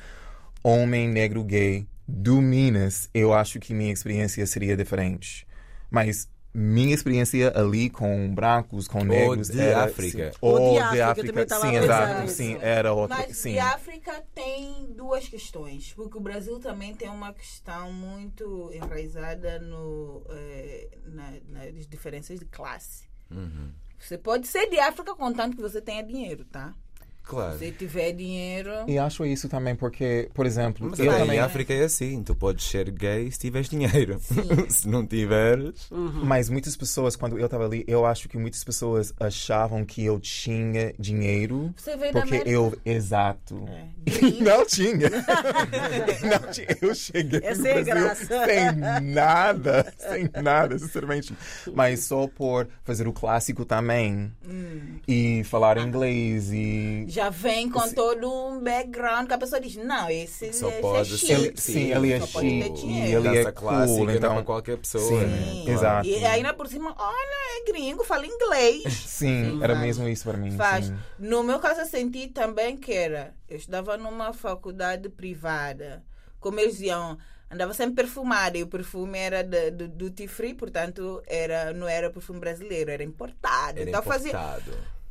homem 0.64 1.10
negro 1.10 1.44
gay 1.44 1.88
do 2.08 2.42
Minas, 2.42 3.10
eu 3.14 3.34
acho 3.34 3.60
que 3.60 3.74
minha 3.74 3.94
experiência 3.94 4.46
seria 4.46 4.78
diferente. 4.78 5.48
Mas 5.90 6.30
minha 6.54 6.94
experiência 6.94 7.52
ali 7.58 7.90
com 7.90 8.34
brancos, 8.34 8.88
com 8.88 9.04
negros, 9.04 9.48
de 9.50 9.60
era, 9.60 9.86
África. 9.86 10.32
sim, 10.32 10.38
Ou 10.40 10.60
de 10.60 10.66
ou 10.66 10.80
África, 10.80 10.94
de 10.96 11.02
África, 11.02 11.42
estava 11.42 11.68
sim, 11.68 11.76
exato, 11.76 12.28
sim, 12.30 12.58
era 12.62 12.94
outra, 12.94 13.18
Mas 13.18 13.38
sim. 13.38 13.54
e 13.54 13.60
a 13.60 13.74
África 13.74 14.24
tem 14.36 14.94
duas 14.94 15.28
questões, 15.28 15.94
porque 15.94 16.18
o 16.18 16.22
Brasil 16.22 16.60
também 16.60 16.94
tem 16.94 17.10
uma 17.10 17.34
questão 17.34 17.92
muito 17.92 18.70
enraizada 18.74 19.58
no, 19.60 20.24
eh, 20.30 20.90
na- 21.08 21.34
nas 21.48 21.88
diferenças 21.88 22.40
de 22.40 22.46
classe. 22.46 23.08
Uhum. 23.32 23.72
Você 24.00 24.18
pode 24.18 24.48
ser 24.48 24.70
de 24.70 24.80
África 24.80 25.16
contanto 25.16 25.56
que 25.56 25.62
você 25.62 25.82
tenha 25.82 26.04
dinheiro, 26.04 26.46
tá? 26.46 26.76
Claro. 27.24 27.58
Se 27.58 27.72
tiver 27.72 28.12
dinheiro. 28.12 28.72
E 28.88 28.98
acho 28.98 29.26
isso 29.26 29.48
também 29.48 29.76
porque, 29.76 30.30
por 30.34 30.46
exemplo, 30.46 30.90
Mas 30.90 31.00
eu 31.00 31.12
também 31.12 31.38
em 31.38 31.40
África 31.40 31.74
é 31.74 31.84
assim. 31.86 32.22
Tu 32.22 32.36
podes 32.36 32.66
ser 32.66 32.92
gay 32.92 33.32
se 33.32 33.40
tiveres 33.40 33.70
dinheiro. 33.70 34.20
se 34.70 34.88
não 34.88 35.06
tiveres. 35.06 35.88
Mas 35.92 36.50
muitas 36.50 36.76
pessoas, 36.76 37.16
quando 37.16 37.38
eu 37.40 37.46
estava 37.46 37.66
ali, 37.66 37.84
eu 37.88 38.06
acho 38.06 38.28
que 38.28 38.38
muitas 38.38 38.64
pessoas 38.64 39.14
achavam 39.20 39.86
que 39.86 40.04
eu 40.04 40.20
tinha 40.20 40.94
dinheiro. 41.00 41.74
Você 41.78 41.96
veio 41.96 42.14
da 42.14 42.20
Porque 42.22 42.36
América? 42.36 42.50
eu. 42.52 42.78
Exato. 42.86 43.66
É. 43.70 43.84
Não 44.44 44.66
tinha. 44.66 45.10
Não 46.30 46.52
tinha. 46.52 46.78
Eu 46.82 46.94
cheguei 46.96 47.40
Essa 47.44 47.62
no 47.62 47.68
é 47.68 47.72
a 47.72 47.84
Brasil 47.84 47.94
graça. 48.04 48.46
sem 48.46 49.12
nada. 49.14 49.94
Sem 49.98 50.30
nada, 50.44 50.78
sinceramente. 50.80 51.34
Mas 51.74 52.02
só 52.02 52.28
por 52.28 52.68
fazer 52.84 53.08
o 53.08 53.14
clássico 53.14 53.64
também. 53.66 54.32
Hum. 54.48 55.00
E 55.08 55.44
falar 55.46 55.78
inglês 55.78 56.52
e. 56.52 57.06
Já 57.14 57.30
vem 57.30 57.70
com 57.70 57.88
todo 57.94 58.28
um 58.28 58.60
background 58.60 59.28
que 59.28 59.34
a 59.36 59.38
pessoa 59.38 59.62
diz: 59.62 59.76
não, 59.76 60.10
esse, 60.10 60.52
Só 60.52 60.68
esse 60.70 60.82
pode 60.82 61.14
é 61.14 61.18
ser. 61.18 61.18
chique. 61.18 61.32
Ele- 61.34 61.54
sim, 61.58 61.92
ele 61.92 62.12
é 62.12 62.22
chique, 62.22 62.70
dinheiro. 62.72 63.24
e 63.24 63.28
ele 63.28 63.38
é 63.38 63.52
clássica 63.52 63.98
cool, 64.00 64.10
é 64.10 64.16
então- 64.16 64.34
para 64.34 64.44
qualquer 64.44 64.78
pessoa. 64.78 65.04
Sim, 65.08 65.28
né? 65.28 65.72
exato. 65.72 66.08
E 66.08 66.26
ainda 66.26 66.54
por 66.56 66.68
cima, 66.68 66.96
olha, 66.98 67.62
é 67.62 67.72
gringo, 67.72 68.04
fala 68.04 68.26
inglês. 68.26 68.84
Sim, 69.06 69.62
era 69.62 69.76
mesmo 69.76 70.08
isso 70.10 70.24
para 70.24 70.38
mim. 70.40 70.58
Faz. 70.58 70.88
sim. 70.88 70.98
No 71.20 71.44
meu 71.44 71.60
caso, 71.60 71.82
eu 71.82 71.86
senti 71.86 72.28
também 72.30 72.76
que 72.76 72.92
era. 72.92 73.36
Eu 73.48 73.58
estudava 73.58 73.96
numa 73.96 74.34
faculdade 74.34 75.08
privada. 75.08 76.04
Como 76.40 76.60
eles 76.60 76.74
diziam, 76.74 77.16
andava 77.52 77.74
sempre 77.76 77.96
perfumada. 78.04 78.58
E 78.58 78.64
o 78.64 78.68
perfume 78.68 79.20
era 79.20 79.44
de- 79.44 79.70
do 79.70 79.88
duty 79.88 80.28
free, 80.28 80.56
portanto, 80.56 81.22
era, 81.28 81.74
não 81.74 81.88
era 81.88 82.10
perfume 82.10 82.40
brasileiro, 82.40 82.90
era 82.90 83.04
importado. 83.04 83.80
Era 83.80 83.90
então 83.90 84.02
fazia. 84.02 84.32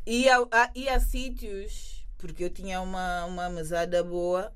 Ia, 0.07 0.38
a, 0.51 0.71
ia 0.75 0.97
a 0.97 1.01
sítios, 1.01 2.07
porque 2.19 2.45
eu 2.45 2.51
tinha 2.51 2.81
uma, 2.81 3.25
uma 3.27 3.49
mesada 3.51 4.03
boa. 4.03 4.53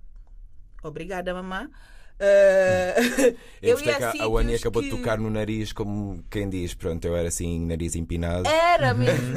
Obrigada, 0.83 1.33
mamã. 1.35 1.71
Eh, 2.19 2.95
Eu, 3.63 3.69
eu 3.71 3.73
gostei 3.75 3.93
ia 3.93 3.99
que 3.99 4.05
a 4.05 4.23
a- 4.23 4.25
a 4.25 4.29
Wani 4.29 4.55
acabou 4.55 4.83
de 4.83 4.91
que- 4.91 4.97
tocar 4.97 5.19
no 5.19 5.29
nariz 5.31 5.73
como 5.73 6.25
quem 6.31 6.49
diz, 6.49 6.73
pronto, 6.75 7.05
eu 7.05 7.15
era 7.15 7.29
assim, 7.29 7.65
nariz 7.67 7.95
empinado. 7.95 8.49
Era 8.49 8.95
mesmo. 8.95 9.35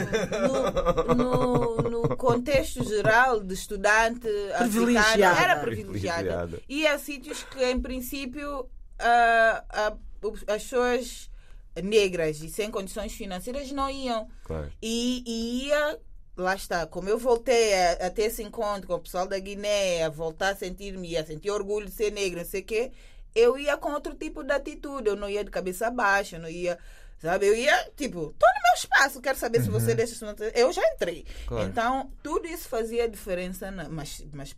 No, 1.15 1.15
no, 1.15 1.75
no 2.07 2.15
contexto 2.17 2.83
geral 2.87 3.39
de 3.41 3.53
estudante 3.53 4.27
africano, 4.53 4.69
Privilegiada. 4.71 5.41
era 5.41 5.55
privilegiada. 5.59 6.59
E 6.69 6.87
há 6.87 6.97
sítios 6.97 7.43
que, 7.43 7.63
em 7.65 7.79
princípio, 7.79 8.69
ah, 8.97 9.93
os- 10.23 10.43
as 10.47 10.63
pessoas 10.63 11.29
negras 11.83 12.41
e 12.41 12.49
sem 12.49 12.69
condições 12.71 13.13
financeiras 13.13 13.71
não 13.71 13.89
iam. 13.89 14.27
Claro. 14.43 14.71
E, 14.81 15.23
e 15.25 15.67
ia, 15.67 15.99
lá 16.37 16.55
está, 16.55 16.85
como 16.87 17.09
eu 17.09 17.17
voltei 17.17 17.73
a, 17.73 17.91
a 18.07 18.09
ter 18.09 18.23
esse 18.23 18.43
encontro 18.43 18.87
com 18.87 18.95
o 18.95 18.99
pessoal 18.99 19.27
da 19.27 19.37
Guiné, 19.39 20.03
a 20.03 20.09
voltar 20.09 20.49
a 20.49 20.55
sentir-me, 20.55 21.15
a 21.17 21.25
sentir 21.25 21.51
orgulho 21.51 21.85
de 21.85 21.91
ser 21.91 22.11
negra, 22.11 22.41
não 22.43 22.49
sei 22.49 22.61
o 22.61 22.65
quê, 22.65 22.91
eu 23.35 23.57
ia 23.57 23.77
com 23.77 23.91
outro 23.93 24.15
tipo 24.15 24.43
de 24.43 24.51
atitude. 24.51 25.07
Eu 25.07 25.15
não 25.15 25.29
ia 25.29 25.43
de 25.43 25.51
cabeça 25.51 25.89
baixa, 25.91 26.35
eu 26.37 26.41
não 26.41 26.49
ia. 26.49 26.77
Sabe, 27.21 27.47
eu 27.47 27.53
ia, 27.53 27.91
tipo, 27.97 28.33
tô 28.39 28.45
no 28.47 28.61
meu 28.63 28.73
espaço, 28.75 29.19
quero 29.21 29.37
saber 29.37 29.61
se 29.61 29.69
você 29.69 29.93
deixa. 29.93 30.15
se 30.15 30.23
não- 30.23 30.33
Eu 30.55 30.71
já 30.71 30.81
entrei. 30.93 31.25
Claro. 31.45 31.67
Então, 31.67 32.13
tudo 32.23 32.47
isso 32.47 32.69
fazia 32.69 33.09
diferença, 33.09 33.69
na, 33.69 33.89
mas, 33.89 34.25
mas 34.31 34.53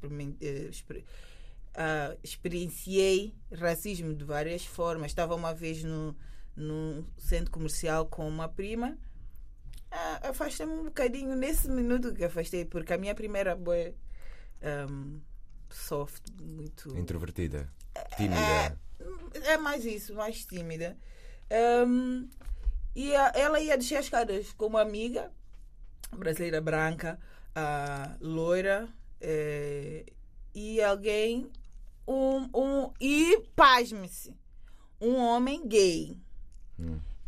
ah, 1.74 2.16
experienciei 2.24 3.34
racismo 3.52 4.14
de 4.14 4.24
várias 4.24 4.64
formas. 4.66 5.08
Estava 5.12 5.36
uma 5.36 5.54
vez 5.54 5.84
no, 5.84 6.16
num 6.56 7.06
centro 7.18 7.52
comercial 7.52 8.06
com 8.06 8.28
uma 8.28 8.48
prima. 8.50 8.98
Ah, 9.92 10.30
afastei-me 10.30 10.72
um 10.74 10.84
bocadinho 10.86 11.36
nesse 11.36 11.70
minuto 11.70 12.14
que 12.14 12.24
afastei, 12.24 12.64
porque 12.66 12.94
a 12.94 12.98
minha 12.98 13.14
primeira 13.16 13.56
boa 13.56 13.94
soft, 15.70 16.24
muito. 16.42 16.96
Introvertida. 16.98 17.70
Tímida. 18.18 18.78
É 19.44 19.58
mais 19.58 19.86
isso, 19.86 20.14
mais 20.14 20.46
tímida. 20.46 20.98
Ahm, 21.50 22.30
e 22.96 23.16
a- 23.16 23.32
ela 23.36 23.60
ia 23.60 23.78
descer 23.78 23.98
as 23.98 24.06
escadas 24.06 24.52
com 24.54 24.68
uma 24.68 24.82
amiga 24.82 25.32
brasileira 26.16 26.62
branca, 26.62 27.20
ah, 27.56 28.16
loira, 28.22 28.88
eh, 29.20 30.06
e 30.54 30.82
alguém. 30.82 31.50
Um, 32.08 32.50
um, 32.54 32.92
e, 33.00 33.40
pasme-se, 33.56 34.36
um 35.00 35.16
homem 35.18 35.66
gay. 35.68 36.18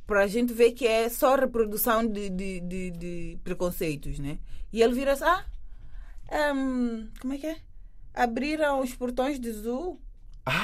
Para 0.06 0.24
a 0.24 0.28
gente 0.28 0.54
ver 0.54 0.72
que 0.72 0.86
é 0.86 1.08
só 1.10 1.36
reprodução 1.36 2.06
de, 2.06 2.30
de, 2.30 2.60
de, 2.60 2.92
de 2.92 3.39
preconceitos, 3.44 4.20
né? 4.20 4.38
E 4.72 4.82
ele 4.82 4.94
vira 4.94 5.13
assim: 5.13 5.24
ah, 5.24 5.46
ahm, 6.32 7.08
como 7.22 7.34
é 7.34 7.38
que 7.38 7.48
é? 7.48 7.58
Abriram 8.13 8.82
os 8.82 8.94
portões 8.94 9.39
de 9.39 9.52
zoo, 9.52 10.00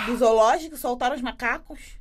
do 0.06 0.18
zoológico, 0.18 0.78
soltaram 0.78 1.16
os 1.16 1.22
macacos. 1.22 1.98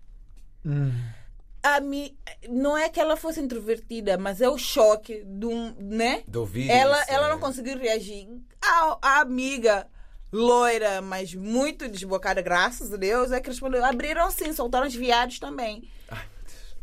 A 1.63 1.81
mi... 1.81 2.17
Não 2.49 2.77
é 2.77 2.89
que 2.89 3.01
ela 3.01 3.17
fosse 3.17 3.41
introvertida, 3.41 4.19
mas 4.19 4.41
é 4.41 4.49
o 4.49 4.59
choque 4.59 5.25
de 5.25 5.47
um, 5.47 5.75
né? 5.79 6.23
De 6.27 6.39
ouvir 6.39 6.71
Ela, 6.71 7.01
isso, 7.03 7.11
ela 7.11 7.27
né? 7.27 7.33
não 7.33 7.41
conseguiu 7.41 7.79
reagir. 7.79 8.29
A, 8.61 8.99
a 9.01 9.21
amiga 9.21 9.87
loira, 10.33 11.01
mas 11.01 11.35
muito 11.35 11.89
desbocada, 11.89 12.43
graças 12.43 12.93
a 12.93 12.97
Deus, 12.97 13.33
é 13.33 13.41
que 13.41 13.49
respondeu. 13.49 13.85
Abriram 13.85 14.31
sim, 14.31 14.53
soltaram 14.53 14.87
os 14.87 14.95
viados 14.95 15.39
também. 15.39 15.89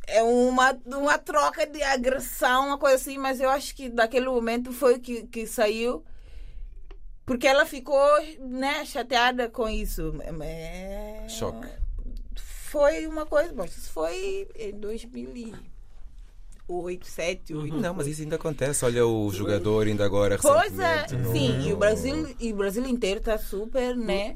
É 0.08 0.22
uma, 0.24 0.78
uma 0.86 1.18
troca 1.18 1.66
de 1.66 1.82
agressão, 1.82 2.68
uma 2.68 2.78
coisa 2.78 2.96
assim, 2.96 3.18
mas 3.18 3.40
eu 3.40 3.50
acho 3.50 3.76
que 3.76 3.90
daquele 3.90 4.28
momento 4.28 4.72
foi 4.72 5.00
que, 5.00 5.24
que 5.28 5.48
saiu. 5.48 6.04
Porque 7.26 7.48
ela 7.48 7.66
ficou 7.66 8.00
né, 8.40 8.86
chateada 8.86 9.50
com 9.50 9.68
isso. 9.68 10.14
É... 10.42 11.26
Choque. 11.28 11.68
Foi 12.36 13.08
uma 13.08 13.26
coisa, 13.26 13.52
bom, 13.54 13.64
isso 13.66 13.90
foi 13.90 14.48
em 14.60 14.72
2008, 14.74 15.58
2007, 16.68 17.54
2008. 17.54 17.82
Não, 17.82 17.94
mas 17.94 18.08
isso 18.08 18.22
ainda 18.22 18.36
acontece. 18.36 18.86
Olha 18.86 19.08
o 19.08 19.32
jogador 19.32 19.88
ainda 19.88 20.06
agora 20.06 20.38
Pois 20.40 20.78
é, 20.78 21.08
no- 21.16 21.32
sim, 21.32 21.68
e 21.68 21.74
o 21.74 21.78
Brasil, 21.78 22.36
e 22.40 22.52
o 22.52 22.56
Brasil 22.56 22.86
inteiro 22.86 23.20
está 23.20 23.38
super, 23.38 23.96
né? 23.96 24.36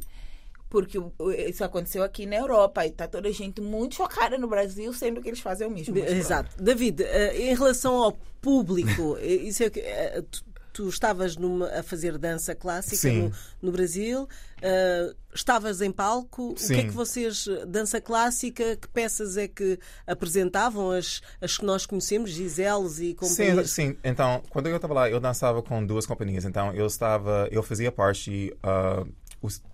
Porque 0.69 0.99
isso 1.47 1.63
aconteceu 1.63 2.03
aqui 2.03 2.25
na 2.27 2.35
Europa 2.35 2.85
e 2.85 2.89
está 2.89 3.07
toda 3.07 3.27
a 3.27 3.31
gente 3.31 3.59
muito 3.59 3.95
chocada 3.95 4.37
no 4.37 4.47
Brasil, 4.47 4.93
sendo 4.93 5.19
que 5.21 5.27
eles 5.29 5.39
fazem 5.39 5.67
o 5.67 5.71
mesmo. 5.71 5.97
Exato. 5.97 6.61
David, 6.61 7.01
eh, 7.03 7.49
em 7.51 7.55
relação 7.55 7.95
ao 8.03 8.11
público, 8.39 9.17
eh, 9.21 9.25
isso 9.27 9.63
é 9.63 9.69
que, 9.71 9.79
eh, 9.79 10.21
tu, 10.29 10.43
tu 10.71 10.87
estavas 10.89 11.35
numa- 11.35 11.67
a 11.69 11.81
fazer 11.81 12.17
dança 12.19 12.53
clássica 12.53 12.95
Sim. 12.97 13.23
no, 13.23 13.31
no 13.63 13.71
Brasil, 13.71 14.27
eh, 14.61 15.13
estavas 15.33 15.81
em 15.81 15.91
palco. 15.91 16.51
O 16.51 16.53
que 16.53 16.63
é 16.63 16.67
Sim. 16.67 16.87
que 16.87 16.91
vocês, 16.93 17.47
dança 17.67 17.99
clássica, 17.99 18.75
que 18.77 18.87
peças 18.89 19.35
é 19.37 19.47
que 19.47 19.79
apresentavam? 20.05 20.91
As, 20.91 21.21
as 21.41 21.57
que 21.57 21.65
nós 21.65 21.85
conhecemos, 21.85 22.29
Giseles 22.29 22.99
e 22.99 23.07
Sim, 23.07 23.13
companhia? 23.15 23.65
sim, 23.65 23.97
então, 24.03 24.41
quando 24.49 24.67
eu 24.67 24.75
estava 24.75 24.93
lá, 24.93 25.09
eu 25.09 25.19
dançava 25.19 25.61
com 25.63 25.83
duas 25.85 26.05
companhias. 26.05 26.45
Então, 26.45 26.73
eu 26.73 26.85
estava, 26.85 27.47
eu 27.51 27.63
fazia 27.63 27.91
parte 27.91 28.53
os- 28.63 29.07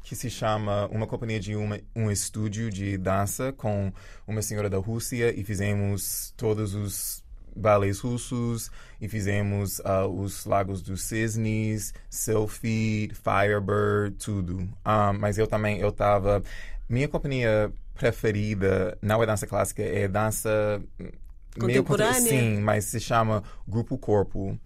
que 0.04 0.16
se 0.16 0.30
chama 0.30 0.88
uma 0.88 1.08
companhia 1.08 1.40
de 1.40 1.56
uma, 1.56 1.80
um 1.96 2.12
estúdio 2.12 2.70
de 2.70 2.98
dança 2.98 3.52
com 3.54 3.92
uma 4.28 4.42
senhora 4.42 4.70
da 4.70 4.78
Rússia 4.78 5.34
e 5.38 5.44
fizemos 5.44 6.34
todos 6.38 6.76
os 6.76 7.24
balés 7.56 8.00
russos 8.00 8.70
e 9.00 9.08
fizemos 9.08 9.80
uh, 9.80 10.08
os 10.08 10.46
Lagos 10.46 10.82
dos 10.82 11.04
Cisnes, 11.04 11.94
Sylphid, 12.10 13.14
Firebird, 13.16 14.18
tudo. 14.18 14.58
Um, 14.58 15.20
mas 15.20 15.38
eu 15.38 15.48
também, 15.48 15.80
eu 15.80 15.92
tava... 15.92 16.44
Minha 16.88 17.08
companhia 17.08 17.72
preferida 17.94 18.98
não 19.02 19.24
é 19.24 19.26
dança 19.26 19.48
clássica, 19.48 19.82
é 19.82 20.08
dança... 20.08 20.82
meio 21.00 21.84
contra- 21.84 22.08
Contemporânea? 22.08 22.22
Sim, 22.22 22.60
mas 22.60 22.86
se 22.86 23.00
chama 23.00 23.42
Grupo 23.68 23.98
Corpo, 23.98 24.60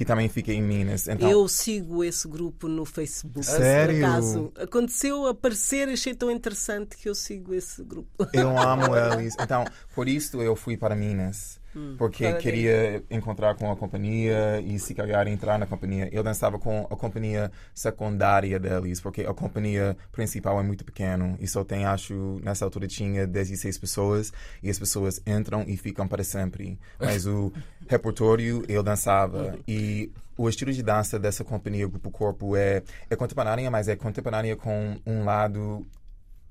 que 0.00 0.04
também 0.06 0.30
fica 0.30 0.50
em 0.50 0.62
Minas. 0.62 1.06
Então, 1.08 1.28
Eu 1.28 1.46
sigo 1.46 2.02
esse 2.02 2.26
grupo 2.26 2.66
no 2.68 2.86
Facebook. 2.86 3.44
Sério? 3.44 3.98
Por 4.00 4.06
acaso. 4.06 4.52
Aconteceu 4.56 5.26
aparecer, 5.26 5.90
achei 5.90 6.14
tão 6.14 6.30
interessante 6.30 6.96
que 6.96 7.06
eu 7.06 7.14
sigo 7.14 7.52
esse 7.52 7.84
grupo. 7.84 8.08
Eu 8.32 8.48
amo 8.58 8.96
eles. 8.96 9.36
Então, 9.38 9.62
por 9.94 10.08
isso 10.08 10.40
eu 10.40 10.56
fui 10.56 10.74
para 10.74 10.96
Minas. 10.96 11.59
Porque 11.96 12.24
Para 12.24 12.38
queria 12.38 13.02
encontrar 13.10 13.54
com 13.54 13.70
a 13.70 13.76
companhia 13.76 14.60
e, 14.60 14.78
se 14.78 14.94
calhar, 14.94 15.26
entrar 15.28 15.58
na 15.58 15.66
companhia. 15.66 16.08
Eu 16.12 16.22
dançava 16.22 16.58
com 16.58 16.86
a 16.90 16.96
companhia 16.96 17.50
secundária 17.74 18.58
deles, 18.58 19.00
porque 19.00 19.22
a 19.22 19.32
companhia 19.32 19.96
principal 20.10 20.58
é 20.58 20.62
muito 20.62 20.84
pequena 20.84 21.36
e 21.38 21.46
só 21.46 21.62
tem, 21.62 21.84
acho, 21.84 22.40
nessa 22.42 22.64
altura 22.64 22.88
tinha 22.88 23.26
16 23.26 23.78
pessoas 23.78 24.32
e 24.62 24.68
as 24.68 24.78
pessoas 24.78 25.20
entram 25.26 25.64
e 25.66 25.76
ficam 25.76 26.08
para 26.08 26.24
sempre. 26.24 26.78
Mas 26.98 27.26
o 27.26 27.52
repertório 27.88 28.64
eu 28.68 28.82
dançava 28.82 29.56
e 29.66 30.12
o 30.36 30.48
estilo 30.48 30.72
de 30.72 30.82
dança 30.82 31.18
dessa 31.18 31.44
companhia 31.44 31.86
Grupo 31.86 32.10
Corpo 32.10 32.56
é, 32.56 32.82
é 33.08 33.14
contemporânea, 33.14 33.70
mas 33.70 33.88
é 33.88 33.94
contemporânea 33.94 34.56
com 34.56 34.96
um 35.06 35.24
lado 35.24 35.86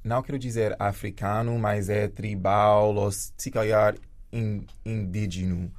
não 0.04 0.22
quero 0.22 0.40
dizer 0.40 0.76
africano, 0.80 1.58
mas 1.60 1.90
é 1.90 2.08
tribal, 2.08 2.96
ou 2.96 3.12
se 3.12 3.52
calhar 3.52 3.96
in, 4.32 4.66
indígena. 4.86 5.72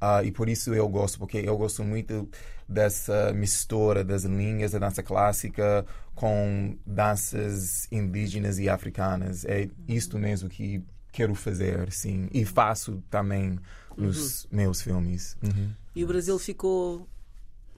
Ah, 0.00 0.22
e 0.22 0.30
por 0.30 0.48
isso 0.48 0.74
eu 0.74 0.88
gosto, 0.88 1.18
porque 1.18 1.38
eu 1.38 1.56
gosto 1.56 1.82
muito 1.82 2.28
dessa 2.68 3.32
mistura 3.32 4.04
das 4.04 4.24
linhas 4.24 4.72
da 4.72 4.78
dança 4.78 5.02
clássica 5.02 5.86
com 6.14 6.76
danças 6.84 7.86
indígenas 7.90 8.58
e 8.58 8.68
africanas. 8.68 9.44
É 9.44 9.68
isto 9.88 10.18
mesmo 10.18 10.48
que 10.48 10.82
quero 11.12 11.34
fazer, 11.34 11.90
sim. 11.92 12.28
E 12.32 12.44
faço 12.44 13.02
também 13.10 13.58
nos 13.96 14.46
meus 14.50 14.82
filmes. 14.82 15.36
Uhum. 15.42 15.70
E 15.94 16.04
o 16.04 16.06
Brasil 16.06 16.38
ficou 16.38 17.08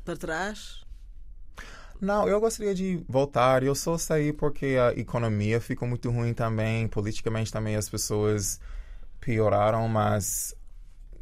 para 0.04 0.16
trás? 0.16 0.84
Não, 2.00 2.28
eu 2.28 2.40
gostaria 2.40 2.74
de 2.74 3.04
voltar. 3.08 3.62
Eu 3.62 3.74
só 3.74 3.98
saí 3.98 4.32
porque 4.32 4.76
a 4.76 4.98
economia 4.98 5.60
ficou 5.60 5.86
muito 5.86 6.10
ruim 6.10 6.32
também. 6.32 6.88
Politicamente 6.88 7.52
também 7.52 7.76
as 7.76 7.88
pessoas 7.88 8.60
pioraram, 9.20 9.88
mas 9.88 10.54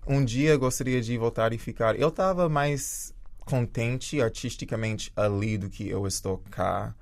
um 0.06 0.24
dia 0.24 0.56
gostaria 0.56 1.00
de 1.00 1.16
voltar 1.18 1.52
e 1.52 1.58
ficar. 1.58 1.98
Eu 1.98 2.08
estava 2.08 2.48
mais 2.48 3.14
contente 3.40 4.20
artisticamente 4.20 5.12
ali 5.16 5.56
do 5.56 5.70
que 5.70 5.88
eu 5.88 6.06
estou 6.06 6.38
cá, 6.50 6.94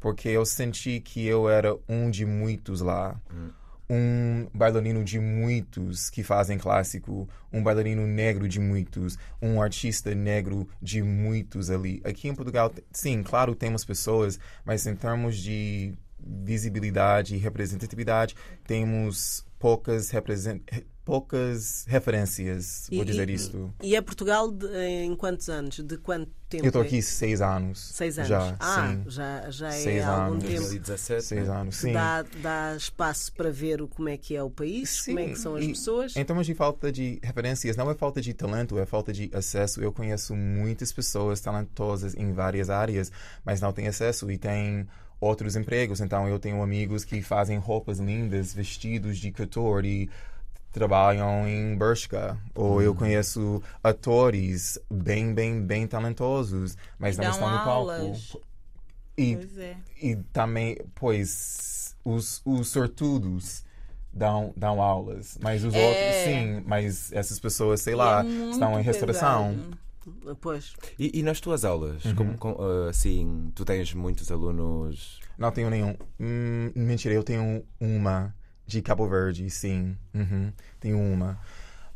porque 0.00 0.28
eu 0.28 0.44
senti 0.44 1.00
que 1.00 1.24
eu 1.26 1.48
era 1.48 1.76
um 1.88 2.10
de 2.10 2.26
muitos 2.26 2.80
lá. 2.80 3.20
Um 3.88 4.48
bailarino 4.54 5.04
de 5.04 5.18
muitos 5.18 6.08
que 6.08 6.22
fazem 6.22 6.56
clássico, 6.56 7.28
um 7.52 7.62
bailarino 7.62 8.06
negro 8.06 8.48
de 8.48 8.58
muitos, 8.58 9.18
um 9.40 9.60
artista 9.60 10.14
negro 10.14 10.66
de 10.80 11.02
muitos 11.02 11.68
ali. 11.68 12.00
Aqui 12.02 12.26
em 12.26 12.34
Portugal, 12.34 12.72
sim, 12.90 13.22
claro, 13.22 13.54
temos 13.54 13.84
pessoas, 13.84 14.40
mas 14.64 14.86
em 14.86 14.96
termos 14.96 15.36
de 15.36 15.92
visibilidade 16.18 17.34
e 17.34 17.38
representatividade, 17.38 18.34
temos 18.66 19.44
poucas, 19.62 20.10
represent... 20.10 20.60
poucas 21.04 21.84
referências, 21.88 22.86
vou 22.90 23.02
E- 23.02 23.04
dizer 23.04 23.30
e- 23.30 23.34
isto. 23.34 23.72
E 23.82 23.94
é 23.96 24.00
Portugal 24.00 24.50
de- 24.50 24.66
em 25.04 25.14
quantos 25.16 25.48
anos? 25.48 25.78
De 25.78 25.96
quanto 25.98 26.30
tempo? 26.48 26.64
Eu 26.64 26.68
estou 26.68 26.82
é? 26.82 26.86
aqui 26.86 27.00
seis 27.02 27.40
anos. 27.40 27.78
Seis 27.92 28.18
anos. 28.18 28.28
Já, 28.28 28.56
ah, 28.60 28.88
sim. 28.92 29.10
já, 29.10 29.50
já 29.50 29.68
é 29.68 29.70
Seis 29.80 30.04
há 30.04 30.08
algum 30.24 30.32
anos. 30.34 30.44
tempo. 30.44 30.56
2017. 30.60 31.22
Seis 31.24 31.48
né? 31.48 31.54
anos, 31.56 31.76
sim. 31.76 31.92
Dá, 31.92 32.22
dá 32.42 32.76
espaço 32.76 33.32
para 33.32 33.50
ver 33.50 33.80
o, 33.82 33.88
como 33.88 34.08
é 34.08 34.16
que 34.16 34.36
é 34.36 34.42
o 34.42 34.50
país, 34.50 35.02
como 35.02 35.18
é 35.20 35.28
que 35.28 35.36
são 35.36 35.54
as 35.56 35.64
e 35.64 35.68
pessoas. 35.68 36.16
Em 36.16 36.24
termos 36.24 36.46
de 36.46 36.54
falta 36.54 36.90
de 36.92 37.18
referências, 37.22 37.76
não 37.76 37.90
é 37.90 37.94
falta 37.94 38.20
de 38.20 38.34
talento, 38.34 38.78
é 38.78 38.86
falta 38.86 39.12
de 39.12 39.30
acesso. 39.32 39.80
Eu 39.80 39.92
conheço 39.92 40.34
muitas 40.36 40.92
pessoas 40.92 41.40
talentosas 41.40 42.14
em 42.14 42.32
várias 42.32 42.68
áreas, 42.68 43.10
mas 43.44 43.60
não 43.60 43.72
têm 43.72 43.86
acesso 43.88 44.30
e 44.30 44.36
têm 44.38 44.86
outros 45.22 45.54
empregos. 45.54 46.00
Então, 46.00 46.28
eu 46.28 46.38
tenho 46.38 46.60
amigos 46.62 47.04
que 47.04 47.22
fazem 47.22 47.56
roupas 47.58 47.98
lindas, 48.00 48.52
vestidos 48.52 49.18
de 49.18 49.30
couture 49.30 49.86
e 49.86 50.10
trabalham 50.72 51.46
em 51.46 51.76
Bershka. 51.76 52.36
Ou 52.54 52.78
Hum. 52.78 52.82
eu 52.82 52.94
conheço 52.94 53.62
atores 53.84 54.78
bem, 54.90 55.32
bem, 55.32 55.60
bem 55.62 55.86
talentosos, 55.86 56.76
mas 56.98 57.16
E 57.16 57.20
não 57.20 57.30
estão 57.30 57.50
no 57.50 57.64
palco. 57.64 58.40
E 59.16 59.38
é. 59.58 59.76
e 60.02 60.16
também, 60.32 60.76
pois, 60.94 61.94
os, 62.04 62.40
os 62.44 62.68
sortudos 62.68 63.62
dão, 64.12 64.52
dão 64.56 64.80
aulas, 64.82 65.38
mas 65.40 65.62
os 65.62 65.74
É. 65.74 65.88
outros, 65.88 66.14
sim, 66.24 66.62
mas 66.66 67.12
essas 67.12 67.38
pessoas, 67.38 67.80
sei 67.82 67.94
lá, 67.94 68.24
é 68.24 68.50
estão 68.50 68.80
em 68.80 68.82
restauração. 68.82 69.54
pesado. 69.54 69.78
Pois. 70.40 70.72
E, 70.98 71.20
e 71.20 71.22
nas 71.22 71.40
tuas 71.40 71.64
aulas, 71.64 72.04
Uhum. 72.04 72.14
como, 72.14 72.38
com- 72.38 72.56
ah, 72.60 72.90
assim, 72.90 73.50
tu 73.54 73.64
tens 73.64 73.92
muitos 73.94 74.30
alunos. 74.30 75.20
Não 75.38 75.50
tenho 75.50 75.70
nenhum. 75.70 75.96
Hum, 76.20 76.70
mentira, 76.74 77.14
eu 77.14 77.22
tenho 77.22 77.64
uma 77.80 78.34
de 78.66 78.80
Cabo 78.82 79.08
Verde, 79.08 79.48
sim. 79.50 79.96
Uhum, 80.14 80.52
tenho 80.80 80.98
uma. 80.98 81.38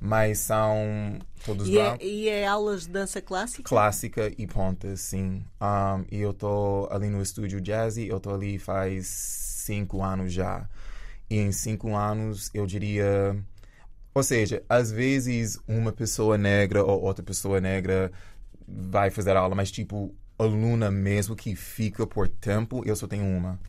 Mas 0.00 0.40
são 0.40 1.18
todos 1.44 1.66
E 1.68 1.78
é, 1.78 1.84
brancos. 1.84 2.06
e 2.06 2.28
é 2.28 2.46
aulas 2.46 2.82
de 2.82 2.90
dança 2.90 3.20
clássica? 3.22 3.62
Clássica 3.68 4.30
e 4.36 4.46
pontas, 4.46 5.00
sim. 5.00 5.42
Um, 5.60 6.04
e 6.10 6.20
eu 6.20 6.34
tô 6.34 6.86
ali 6.90 7.08
no 7.08 7.22
estúdio 7.22 7.60
Jazzy, 7.60 8.06
eu 8.06 8.20
tô 8.20 8.34
ali 8.34 8.58
faz 8.58 9.06
cinco 9.06 10.02
anos 10.02 10.32
já. 10.32 10.68
E 11.30 11.38
em 11.38 11.50
cinco 11.50 11.94
anos, 11.96 12.50
eu 12.54 12.66
diria. 12.66 13.36
Ou 14.16 14.22
seja, 14.22 14.62
às 14.66 14.90
vezes 14.90 15.58
uma 15.68 15.92
pessoa 15.92 16.38
negra 16.38 16.82
ou 16.82 17.02
outra 17.02 17.22
pessoa 17.22 17.60
negra 17.60 18.10
vai 18.66 19.10
fazer 19.10 19.36
aula, 19.36 19.54
mas 19.54 19.70
tipo, 19.70 20.14
aluna 20.38 20.90
mesmo 20.90 21.36
que 21.36 21.54
fica 21.54 22.06
por 22.06 22.26
tempo, 22.26 22.82
eu 22.86 22.96
só 22.96 23.06
tenho 23.06 23.26
uma. 23.26 23.60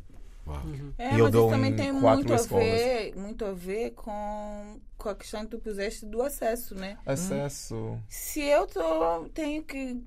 Uau. 0.47 0.61
É, 0.97 1.15
E 1.15 1.19
eu 1.19 1.25
mas 1.25 1.33
dou 1.33 1.47
isso 1.47 1.55
também 1.57 1.73
em 1.73 1.75
tem 1.75 1.99
quatro 1.99 2.29
muito 2.29 2.33
a, 2.33 2.59
ver, 2.59 3.15
muito 3.17 3.43
a 3.43 3.51
ver 3.51 3.91
com, 3.91 4.79
com 4.97 5.09
a 5.09 5.15
questão 5.15 5.41
que 5.41 5.47
tu 5.47 5.59
puseste 5.59 6.05
do 6.05 6.21
acesso, 6.21 6.75
né? 6.75 6.97
Acesso. 7.05 7.99
Se 8.07 8.39
eu 8.39 8.65
tô, 8.67 9.25
tenho 9.33 9.61
que. 9.65 10.01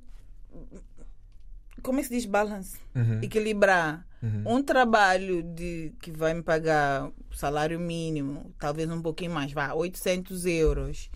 Como 1.81 1.99
é 1.99 2.03
que 2.03 2.09
se 2.09 2.15
diz 2.15 2.27
balance? 2.27 2.79
Uhum. 2.95 3.21
Equilibrar 3.23 4.07
um 4.45 4.63
trabalho 4.63 5.43
de 5.43 5.93
que 6.01 6.11
vai 6.11 6.35
me 6.35 6.43
pagar 6.43 7.11
salário 7.33 7.81
mínimo, 7.81 8.53
talvez 8.59 8.91
um 8.91 9.01
pouquinho 9.01 9.33
mais, 9.33 9.53
vá, 9.53 9.73
800 9.73 10.45
euros. 10.45 11.11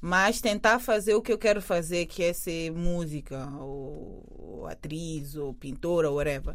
Mas 0.00 0.40
tentar 0.42 0.78
fazer 0.78 1.14
o 1.14 1.22
que 1.22 1.32
eu 1.32 1.38
quero 1.38 1.62
fazer, 1.62 2.04
que 2.04 2.22
é 2.22 2.34
ser 2.34 2.70
música, 2.70 3.48
ou, 3.58 4.22
ou 4.28 4.66
atriz, 4.66 5.34
ou 5.34 5.54
pintora, 5.54 6.10
ou 6.10 6.16
whatever. 6.16 6.54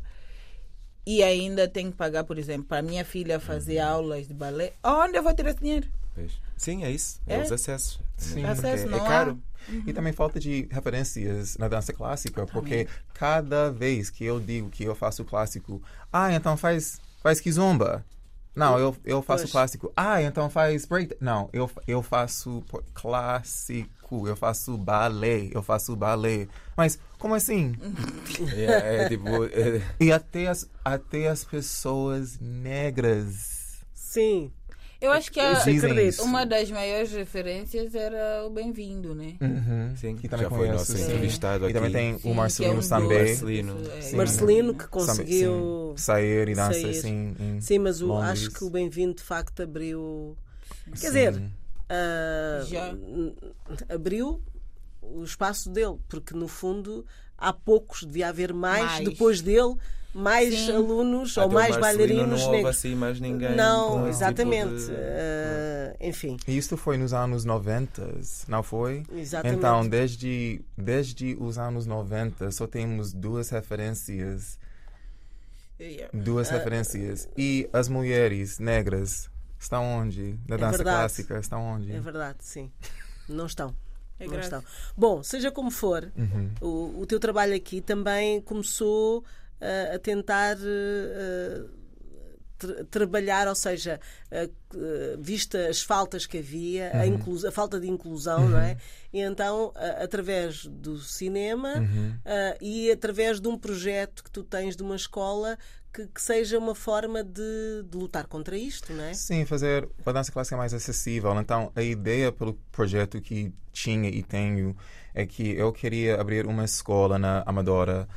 E 1.04 1.24
ainda 1.24 1.68
tenho 1.68 1.90
que 1.90 1.98
pagar, 1.98 2.24
por 2.24 2.38
exemplo, 2.38 2.68
para 2.68 2.84
minha 2.84 3.04
filha 3.04 3.40
fazer 3.40 3.80
aulas 3.80 4.28
de 4.28 4.34
balé. 4.36 4.74
Onde 4.84 5.18
eu 5.18 5.24
vou 5.24 5.34
ter 5.34 5.48
esse 5.48 5.60
dinheiro? 5.60 5.88
Pois. 6.20 6.32
Sim, 6.58 6.84
é 6.84 6.92
isso. 6.92 7.22
É, 7.26 7.36
É? 7.36 7.42
os 7.44 7.52
acessos. 7.52 8.00
Sim. 8.18 8.42
Porque 8.42 8.48
Acesso, 8.48 8.90
é 8.90 8.96
há. 9.00 9.04
caro. 9.08 9.40
E 9.86 9.94
também 9.94 10.12
falta 10.14 10.40
de 10.40 10.68
referências 10.72 11.58
na 11.58 11.68
dança 11.68 11.94
clássica, 11.94 12.46
porque 12.48 12.88
cada 13.14 13.70
vez 13.72 14.10
que 14.10 14.26
eu 14.26 14.40
digo 14.40 14.70
que 14.70 14.84
eu 14.84 14.96
faço 14.96 15.24
clássico, 15.24 15.82
ah, 16.12 16.34
então 16.34 16.58
faz, 16.58 17.00
faz 17.22 17.40
kizomba. 17.40 18.04
Não, 18.56 18.78
eu, 18.80 18.96
eu 19.06 19.22
faço 19.22 19.44
Pois. 19.44 19.52
clássico. 19.52 19.94
Ah, 19.96 20.22
então 20.22 20.50
faz 20.50 20.86
break. 20.86 21.16
Não, 21.22 21.50
eu, 21.54 21.70
eu 21.88 22.02
faço 22.02 22.64
clássico, 22.94 24.28
eu 24.28 24.36
faço 24.36 24.76
balé, 24.78 25.50
eu 25.52 25.62
faço 25.62 25.96
balé. 25.96 26.48
Mas 26.76 26.98
como 27.18 27.36
assim? 27.36 27.76
É, 28.56 29.04
é 29.06 29.10
tipo. 29.10 29.28
é- 29.46 29.82
E 30.00 30.12
até 30.12 30.48
as, 30.48 30.68
até 30.84 31.28
as 31.28 31.44
pessoas 31.44 32.40
negras. 32.40 33.78
Sim. 33.94 34.52
Eu 35.02 35.12
acho 35.14 35.32
que 35.32 35.40
a, 35.40 35.54
acredito. 35.54 35.98
isso. 36.00 36.24
uma 36.24 36.46
das 36.46 36.70
maiores 36.70 37.12
referências 37.14 37.96
era 37.96 38.46
o 38.46 38.50
Bem-vindo, 38.50 39.16
né? 39.16 39.36
Uhum. 39.40 39.96
Sim, 39.96 40.16
que 40.18 40.28
também 40.28 40.44
já 40.44 40.50
foi 40.50 40.68
nosso 40.70 40.92
sim. 40.92 41.04
entrevistado 41.04 41.70
E 41.70 41.74
também 41.74 41.88
aqui. 41.90 41.98
tem 41.98 42.20
Sim, 42.20 42.32
o 42.32 42.36
Marcelino 42.36 42.74
que 42.74 42.78
é 42.78 42.80
um 42.80 42.82
Sambé. 42.84 43.18
Marcelino. 43.26 43.78
É. 44.12 44.16
Marcelino 44.16 44.74
que 44.74 44.80
Sabe- 44.84 44.92
conseguiu. 44.92 45.94
sim, 45.96 46.04
sair 46.04 46.50
e 46.50 46.54
dançar 46.56 46.74
sair. 46.74 46.90
assim. 46.90 47.36
em 47.40 47.62
Sim, 47.62 47.80
mas 47.80 48.02
o, 48.02 48.14
acho 48.18 48.52
que 48.52 48.64
o 48.64 48.70
Bem-vindo 48.70 49.14
de 49.16 49.24
facto 49.24 49.62
abriu. 49.64 50.36
Quer 51.00 51.08
dizer, 51.08 51.42
ah, 51.90 52.64
Já. 52.68 52.94
abriu 53.88 54.42
o 55.02 55.24
espaço 55.24 55.70
dele, 55.70 55.98
porque 56.10 56.34
no 56.34 56.48
fundo 56.50 57.06
há 57.38 57.54
poucos, 57.54 58.04
devia 58.04 58.28
haver 58.28 58.54
mais, 58.54 58.84
Mais. 58.86 59.06
depois 59.10 59.42
dele, 59.42 59.76
mais 60.14 60.54
Sim. 60.54 60.72
alunos 60.76 61.38
Até 61.38 61.46
ou 61.48 61.54
mais 61.54 61.78
bailarinos 61.78 62.42
não 62.42 62.52
negros. 62.52 62.76
assim 62.78 62.96
mais 62.96 63.20
ninguém. 63.20 63.56
Não, 63.56 64.08
exatamente. 64.08 64.76
tipo 64.80 64.92
de- 64.92 64.96
Ah, 64.96 65.96
enfim. 66.02 66.38
E 66.48 66.58
isto 66.58 66.76
foi 66.78 66.98
nos 66.98 67.14
anos 67.14 67.46
90, 67.46 68.10
não 68.48 68.64
foi? 68.64 69.04
Exatamente. 69.14 69.58
Então, 69.58 69.88
desde, 69.88 70.62
desde 70.78 71.38
os 71.40 71.58
anos 71.58 71.86
90, 71.86 72.52
só 72.52 72.66
temos 72.66 73.14
duas 73.14 73.50
referências. 73.50 74.58
Yeah. 75.80 76.10
Duas 76.14 76.50
Ah, 76.52 76.58
referências. 76.58 77.30
E 77.38 77.70
as 77.72 77.88
mulheres 77.88 78.60
negras 78.60 79.30
estão 79.60 79.84
onde? 79.86 80.38
Na 80.48 80.58
dança 80.58 80.78
verdade. 80.78 80.98
clássica, 80.98 81.40
estão 81.40 81.62
onde? 81.64 81.92
É 81.92 82.00
verdade, 82.02 82.38
sim. 82.42 82.70
Não 83.30 83.46
estão. 83.46 83.74
É 84.20 84.24
não 84.26 84.32
grave. 84.32 84.44
estão. 84.44 84.64
Bom, 84.98 85.24
seja 85.24 85.50
como 85.52 85.72
for, 85.72 86.12
Uhum. 86.18 86.50
o, 86.60 87.00
o 87.02 87.06
teu 87.06 87.20
trabalho 87.20 87.56
aqui 87.56 87.80
também 87.80 88.42
começou 88.42 89.24
ah, 89.62 89.96
a 89.96 90.00
tentar 90.00 90.58
ah, 90.58 91.66
tra- 92.58 92.84
trabalhar, 92.86 93.48
ou 93.48 93.56
seja, 93.56 94.00
ah, 94.32 94.50
vista 95.20 95.68
as 95.68 95.82
faltas 95.82 96.26
que 96.26 96.38
havia, 96.40 96.92
a, 96.96 97.06
inclu- 97.08 97.48
a 97.48 97.52
falta 97.52 97.80
de 97.80 97.88
inclusão, 97.90 98.50
não 98.50 98.60
é? 98.60 98.78
E 99.12 99.22
então, 99.22 99.72
através 100.02 100.66
do 100.66 100.98
cinema 101.00 101.74
ah, 102.26 102.58
e 102.62 102.92
através 102.92 103.40
de 103.40 103.48
um 103.48 103.58
projeto 103.58 104.24
que 104.24 104.32
tu 104.32 104.44
tens 104.44 104.76
de 104.76 104.84
uma 104.84 104.96
escola 104.96 105.58
que, 105.92 106.06
que 106.06 106.22
seja 106.22 106.60
uma 106.60 106.76
forma 106.76 107.24
de, 107.24 107.84
de 107.90 107.98
lutar 107.98 108.28
contra 108.28 108.56
isto, 108.56 108.94
não 108.94 109.04
é? 109.04 109.14
Sim, 109.16 109.44
fazer 109.46 109.90
a 110.06 110.12
dança 110.12 110.32
clássica 110.32 110.56
mais 110.56 110.72
acessível. 110.72 111.34
Então, 111.42 111.72
a 111.76 111.82
ideia 111.82 112.32
pelo 112.32 112.54
projeto 112.72 113.20
que 113.20 113.52
tinha 113.74 114.08
e 114.08 114.22
tenho 114.22 114.78
é 115.16 115.26
que 115.26 115.56
eu 115.58 115.72
queria 115.74 116.22
abrir 116.22 116.46
uma 116.46 116.64
escola 116.64 117.18
na 117.18 117.42
Amadora 117.44 118.08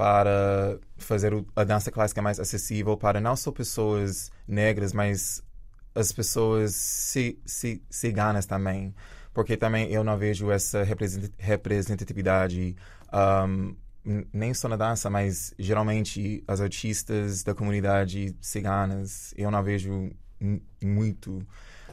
para 0.00 0.78
fazer 0.96 1.30
a 1.54 1.62
dança 1.62 1.90
clássica 1.90 2.22
mais 2.22 2.40
acessível 2.40 2.96
para 2.96 3.20
não 3.20 3.36
só 3.36 3.52
pessoas 3.52 4.32
negras, 4.48 4.94
mas 4.94 5.42
as 5.94 6.10
pessoas 6.10 6.74
ci- 6.74 7.38
ci- 7.44 7.82
ciganas 7.90 8.46
também. 8.46 8.94
Porque 9.34 9.58
também 9.58 9.92
eu 9.92 10.02
não 10.02 10.16
vejo 10.16 10.50
essa 10.50 10.82
represent- 10.84 11.30
representatividade 11.36 12.74
um, 13.12 13.76
nem 14.32 14.54
só 14.54 14.68
na 14.70 14.76
dança, 14.76 15.10
mas 15.10 15.52
geralmente 15.58 16.42
as 16.48 16.62
artistas 16.62 17.42
da 17.42 17.54
comunidade 17.54 18.34
ciganas 18.40 19.34
eu 19.36 19.50
não 19.50 19.62
vejo 19.62 20.10
muito. 20.82 21.46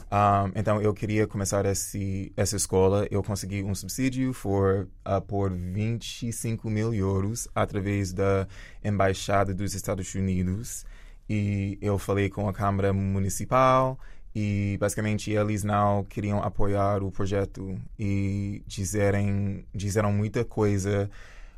Um, 0.10 0.52
então 0.56 0.82
eu 0.82 0.93
queria 0.93 1.28
começar 1.28 1.65
esse, 1.65 2.32
essa 2.36 2.56
escola. 2.56 3.08
Eu 3.12 3.22
consegui 3.22 3.63
um 3.63 3.76
subsídio 3.76 4.34
for, 4.34 4.88
uh, 5.06 5.22
por 5.22 5.52
25 5.52 6.70
mil 6.70 6.93
euros 6.93 7.48
através 7.54 8.13
da 8.13 8.48
Embaixada 8.84 9.54
dos 9.54 9.74
Estados 9.74 10.13
Unidos. 10.15 10.86
E 11.30 11.78
eu 11.82 11.98
falei 11.98 12.30
com 12.30 12.48
a 12.48 12.54
Câmara 12.54 12.93
Municipal 12.93 14.00
e 14.34 14.78
basicamente 14.80 15.32
eles 15.32 15.63
não 15.63 16.04
queriam 16.06 16.41
apoiar 16.41 17.04
o 17.04 17.12
projeto 17.12 17.78
e 18.00 18.63
dizerem, 18.65 19.65
disseram 19.74 20.13
muita 20.13 20.46
coisa 20.46 21.10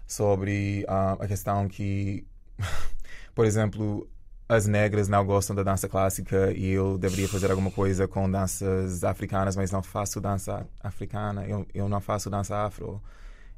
sobre 0.07 0.85
ah, 0.87 1.17
a 1.19 1.27
questão 1.27 1.67
que, 1.67 2.25
por 3.35 3.45
exemplo, 3.45 4.09
as 4.49 4.65
negras 4.65 5.07
não 5.07 5.23
gostam 5.23 5.55
da 5.55 5.61
dança 5.61 5.87
clássica 5.87 6.51
e 6.51 6.69
eu 6.71 6.97
deveria 6.97 7.29
fazer 7.29 7.51
alguma 7.51 7.69
coisa 7.69 8.07
com 8.07 8.29
danças 8.29 9.03
africanas, 9.03 9.55
mas 9.55 9.69
não 9.71 9.83
faço 9.83 10.19
dança 10.19 10.65
africana, 10.81 11.45
eu, 11.45 11.67
eu 11.73 11.87
não 11.87 12.01
faço 12.01 12.31
dança 12.31 12.57
afro. 12.65 12.99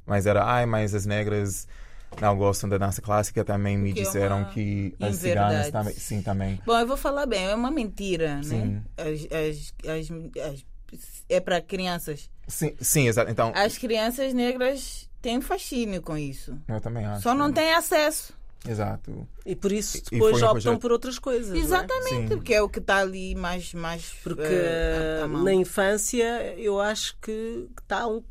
Mas 0.06 0.26
era, 0.26 0.44
ai, 0.44 0.66
mas 0.66 0.94
as 0.94 1.06
negras 1.06 1.66
não 2.20 2.36
gostam 2.38 2.68
da 2.70 2.78
dança 2.78 3.02
clássica, 3.02 3.46
também 3.46 3.78
me 3.78 3.94
Que 3.94 4.02
é 4.02 4.04
disseram 4.04 4.40
uma 4.40 4.46
que 4.50 4.94
as 5.00 5.16
ciganas 5.16 5.72
também, 5.72 5.94
sim, 5.94 6.22
também. 6.22 6.60
Bom, 6.66 6.78
eu 6.78 6.86
vou 6.86 6.98
falar 6.98 7.26
bem, 7.26 7.46
é 7.46 7.56
uma 7.56 7.72
mentira, 7.72 8.42
Sim. 8.44 8.66
né? 8.66 8.84
As, 8.98 9.28
as, 9.32 10.10
as- 10.52 10.66
é 11.30 11.40
para 11.40 11.62
crianças. 11.62 12.30
Sim, 12.50 12.76
sim, 12.82 13.08
exato. 13.08 13.32
Então, 13.32 13.54
As 13.56 13.78
crianças 13.78 14.34
negras 14.34 15.10
têm 15.22 15.40
fascínio 15.40 16.02
com 16.02 16.18
isso. 16.18 16.58
eu 16.68 16.82
também 16.82 17.06
acho. 17.06 17.22
Só 17.22 17.34
não 17.34 17.54
têm 17.54 17.74
acesso. 17.74 18.34
Exato. 18.68 19.28
E 19.46 19.56
por 19.56 19.72
isso 19.72 20.02
depois 20.12 20.42
optam 20.42 20.78
por 20.78 20.92
outras 20.92 21.18
coisas. 21.18 21.56
é? 21.56 21.58
Exatamente, 21.60 22.10
Sim. 22.10 22.28
porque 22.28 22.54
é 22.54 22.62
o 22.62 22.70
que 22.70 22.80
está 22.80 22.98
ali 22.98 23.34
mais. 23.36 23.74
mais 23.74 24.14
Porque 24.24 24.42
eh, 24.44 25.20
à- 25.22 25.26
à 25.26 25.28
mão. 25.28 25.44
na 25.44 25.54
infância 25.54 26.54
eu 26.58 26.80
acho 26.80 27.18
que 27.20 27.68
está 27.82 28.08
um, 28.08 28.22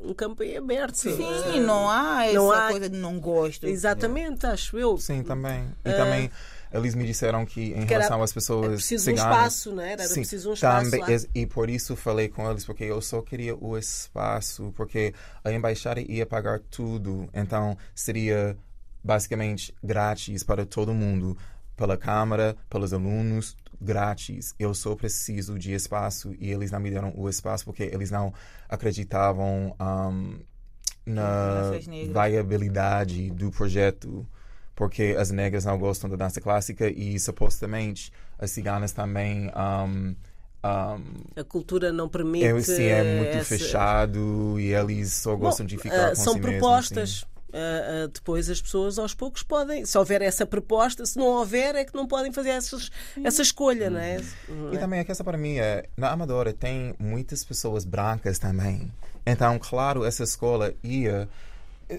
um 0.00 0.14
campo 0.14 0.42
em 0.44 0.56
aberto. 0.56 0.94
Sim, 0.96 1.60
não 1.66 1.90
há 1.90 2.24
essa 2.26 2.34
Não 2.34 2.52
há- 2.52 2.68
coisa 2.70 2.88
de 2.88 2.96
não 2.96 3.18
gosto. 3.18 3.66
Exatamente, 3.66 4.46
acho 4.46 4.78
eu. 4.78 4.96
Sim, 4.96 5.22
também. 5.24 5.64
E 5.84 5.92
também 5.92 6.30
eles 6.72 6.94
me 6.94 7.04
disseram 7.04 7.44
que 7.44 7.60
em 7.72 7.84
Que 7.84 7.92
era- 7.92 8.04
relação 8.04 8.22
às 8.22 8.32
pessoas 8.32 8.66
É 8.66 8.74
preciso 8.76 9.10
um 9.10 9.16
ciganas, 9.16 9.36
espaço, 9.36 9.72
não 9.74 9.82
é? 9.82 9.92
Era 9.94 10.06
Sim, 10.06 10.14
preciso 10.20 10.50
um 10.50 10.52
espaço. 10.52 10.84
também, 10.84 11.00
lá. 11.00 11.10
ex- 11.10 11.28
e 11.34 11.44
por 11.46 11.68
isso 11.68 11.96
falei 11.96 12.28
com 12.28 12.48
eles, 12.48 12.64
porque 12.64 12.84
eu 12.84 13.00
só 13.02 13.20
queria 13.22 13.56
o 13.56 13.76
espaço, 13.76 14.72
porque 14.76 15.12
a 15.44 15.50
embaixada 15.52 16.00
ia 16.00 16.24
pagar 16.24 16.60
tudo, 16.70 17.28
então 17.34 17.76
seria 17.92 18.56
basicamente 19.02 19.74
grátis 19.82 20.42
para 20.42 20.64
todo 20.66 20.92
mundo, 20.94 21.36
pela 21.76 21.96
Câmara, 21.96 22.56
pelos 22.68 22.92
alunos, 22.92 23.56
grátis. 23.80 24.54
Eu 24.58 24.74
só 24.74 24.94
preciso 24.94 25.58
de 25.58 25.72
espaço 25.72 26.34
e 26.38 26.50
eles 26.50 26.70
não 26.70 26.80
me 26.80 26.90
deram 26.90 27.12
o 27.16 27.28
espaço 27.28 27.64
porque 27.64 27.84
eles 27.84 28.10
não 28.10 28.32
acreditavam 28.68 29.74
ahm, 29.78 30.38
na 31.06 31.70
viabilidade 32.28 33.30
do 33.30 33.50
projeto 33.50 34.26
porque 34.74 35.14
as 35.18 35.30
negras 35.30 35.64
não 35.66 35.78
gostam 35.78 36.08
da 36.08 36.16
dança 36.16 36.40
clássica 36.40 36.88
e 36.88 37.18
supostamente 37.20 38.10
as 38.38 38.50
ciganas 38.50 38.92
também 38.92 39.50
um, 39.54 40.16
um, 40.64 41.04
A 41.36 41.44
cultura 41.44 41.92
não 41.92 42.08
permite. 42.08 42.46
é, 42.46 42.60
sim, 42.62 42.84
é 42.84 43.02
muito 43.04 43.36
essa- 43.36 43.46
fechado 43.46 44.58
e 44.58 44.72
eles 44.72 45.12
só 45.12 45.36
gostam 45.36 45.64
Bom, 45.66 45.68
de 45.68 45.76
ficar 45.76 46.06
ah, 46.06 46.10
com 46.10 46.16
São 46.16 46.34
si 46.34 46.40
propostas. 46.40 47.10
sim. 47.10 47.26
Ah, 47.52 48.04
ah, 48.04 48.10
depois 48.12 48.48
as 48.50 48.60
pessoas 48.60 48.98
aos 48.98 49.14
poucos 49.14 49.42
podem, 49.42 49.84
se 49.84 49.96
houver 49.98 50.22
essa 50.22 50.44
proposta, 50.46 51.04
se 51.06 51.16
não 51.18 51.26
houver, 51.26 51.74
é 51.74 51.84
que 51.84 51.94
não 51.94 52.06
podem 52.06 52.32
fazer 52.32 52.50
essas, 52.50 52.90
essa 53.22 53.42
escolha, 53.42 53.90
não 53.90 54.00
é? 54.00 54.20
Não 54.48 54.72
E 54.72 54.76
é? 54.76 54.78
também 54.78 55.00
a 55.00 55.04
questão 55.04 55.24
para 55.24 55.38
mim 55.38 55.58
é, 55.58 55.84
na 55.96 56.10
Amadora 56.10 56.52
tem 56.52 56.94
muitas 56.98 57.44
pessoas 57.44 57.84
brancas 57.84 58.38
também. 58.38 58.90
Então, 59.26 59.58
claro, 59.58 60.04
essa 60.04 60.24
escola 60.24 60.72
ia 60.82 61.28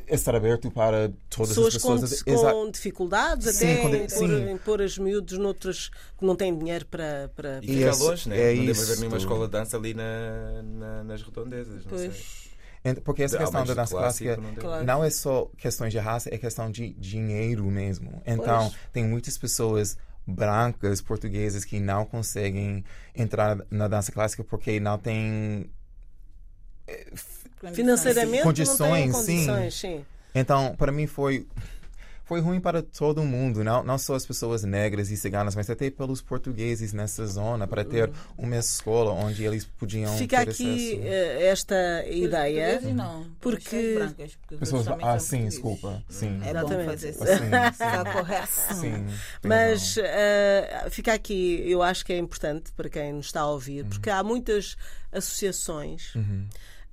estar 0.08 0.34
aberto 0.36 0.72
para 0.72 1.12
todas 1.30 1.50
pessoas 1.50 1.76
as 1.76 1.82
com, 1.82 2.00
pessoas. 2.00 2.24
com 2.24 2.32
Exa- 2.32 2.72
dificuldades 2.72 3.56
Sim, 3.58 3.74
até 3.74 3.82
com 3.82 3.90
de- 3.92 3.98
em, 3.98 4.08
pôr, 4.08 4.50
em 4.52 4.58
pôr 4.58 4.82
as 4.82 4.98
miúdos 4.98 5.38
noutras 5.38 5.90
que 6.18 6.26
não 6.26 6.34
têm 6.36 6.58
dinheiro 6.58 6.86
para. 6.86 7.30
para... 7.36 7.60
E 7.62 7.72
E 7.72 7.78
fica 7.78 7.90
esse- 7.90 8.02
longe, 8.04 8.30
né? 8.30 8.54
é 8.54 8.56
não 8.56 8.66
deve 8.68 8.82
haver 8.82 8.98
nenhuma 9.00 9.18
escola 9.18 9.46
de 9.48 9.52
dança 9.52 9.76
ali 9.78 9.94
na, 9.94 10.62
na- 10.64 11.04
nas 11.04 11.22
redondezas. 11.22 11.86
Não 11.86 11.98
sei. 11.98 12.12
Porque 13.04 13.24
essa 13.24 13.38
Ao 13.38 13.44
questão 13.44 13.64
da 13.64 13.74
dança 13.74 13.96
clássica 13.96 14.38
não 14.38 14.50
deve. 14.50 14.62
Claro. 14.62 14.86
não 14.86 15.04
é 15.04 15.10
só 15.10 15.46
questões 15.58 15.92
de 15.92 16.00
raça, 16.00 16.34
é 16.34 16.38
questão 16.38 16.72
de 16.72 16.94
dinheiro 16.94 17.66
mesmo. 17.66 18.22
Então, 18.26 18.70
Pois. 18.70 18.82
tem 18.92 19.04
muitas 19.04 19.38
pessoas 19.38 19.98
brancas, 20.26 21.02
portuguesas, 21.02 21.64
que 21.64 21.80
não 21.80 22.06
conseguem 22.06 22.84
entrar 23.16 23.58
na 23.70 23.88
dança 23.88 24.12
clássica 24.12 24.44
porque 24.44 24.80
não 24.80 24.98
têm. 24.98 25.70
Financeiramente 27.74 28.44
Condições, 28.44 29.14
não 29.14 29.22
sim. 29.22 29.46
condições, 29.46 29.74
sim. 29.76 30.06
Então, 30.34 30.76
para 30.76 30.92
mim 30.92 31.06
foi. 31.06 31.48
Foi 32.32 32.40
ruim 32.40 32.62
para 32.62 32.82
todo 32.82 33.26
mundo, 33.26 33.62
não, 33.62 33.84
não 33.84 33.98
só 33.98 34.16
as 34.16 34.26
pessoas 34.26 34.64
negras 34.64 35.12
e 35.12 35.18
ciganas, 35.18 35.54
mas 35.54 35.70
até 35.70 35.90
pelos 35.90 36.22
portugueses 36.22 36.94
nessa 36.94 37.28
zona, 37.28 37.68
para 37.68 37.84
ter 37.84 38.10
uma 38.38 38.56
escola 38.56 39.12
onde 39.12 39.44
eles 39.44 39.66
podiam 39.66 40.18
Fica 40.18 40.38
ter 40.46 40.52
aqui 40.52 40.94
acesso. 40.94 41.08
eh, 41.08 41.46
esta 41.48 42.06
ideia. 42.08 42.80
Não, 42.94 43.26
Porque- 43.42 43.96
brancas, 43.96 44.36
porque 44.38 44.54
os 44.56 44.60
Pessoas, 44.62 44.88
ah, 44.88 45.20
são 45.20 45.20
sim, 45.20 45.46
desculpa. 45.50 46.02
Sim. 46.08 46.40
É 46.42 46.52
Exatamente. 46.52 46.86
bom 46.86 46.90
fazer 46.92 47.10
essa, 47.10 47.26
Sim, 48.76 48.82
sim. 48.82 49.08
Sim, 49.10 49.18
Mas 49.44 49.96
eh, 49.98 50.88
fica 50.90 51.12
aqui, 51.14 51.62
eu 51.70 51.84
acho 51.84 52.06
que 52.06 52.14
é 52.14 52.18
importante 52.18 52.72
para 52.72 52.88
quem 52.88 53.12
nos 53.12 53.26
está 53.26 53.42
a 53.42 53.50
ouvir, 53.50 53.84
porque 53.88 54.10
há 54.10 54.24
muitas 54.24 54.78
associações 55.12 56.14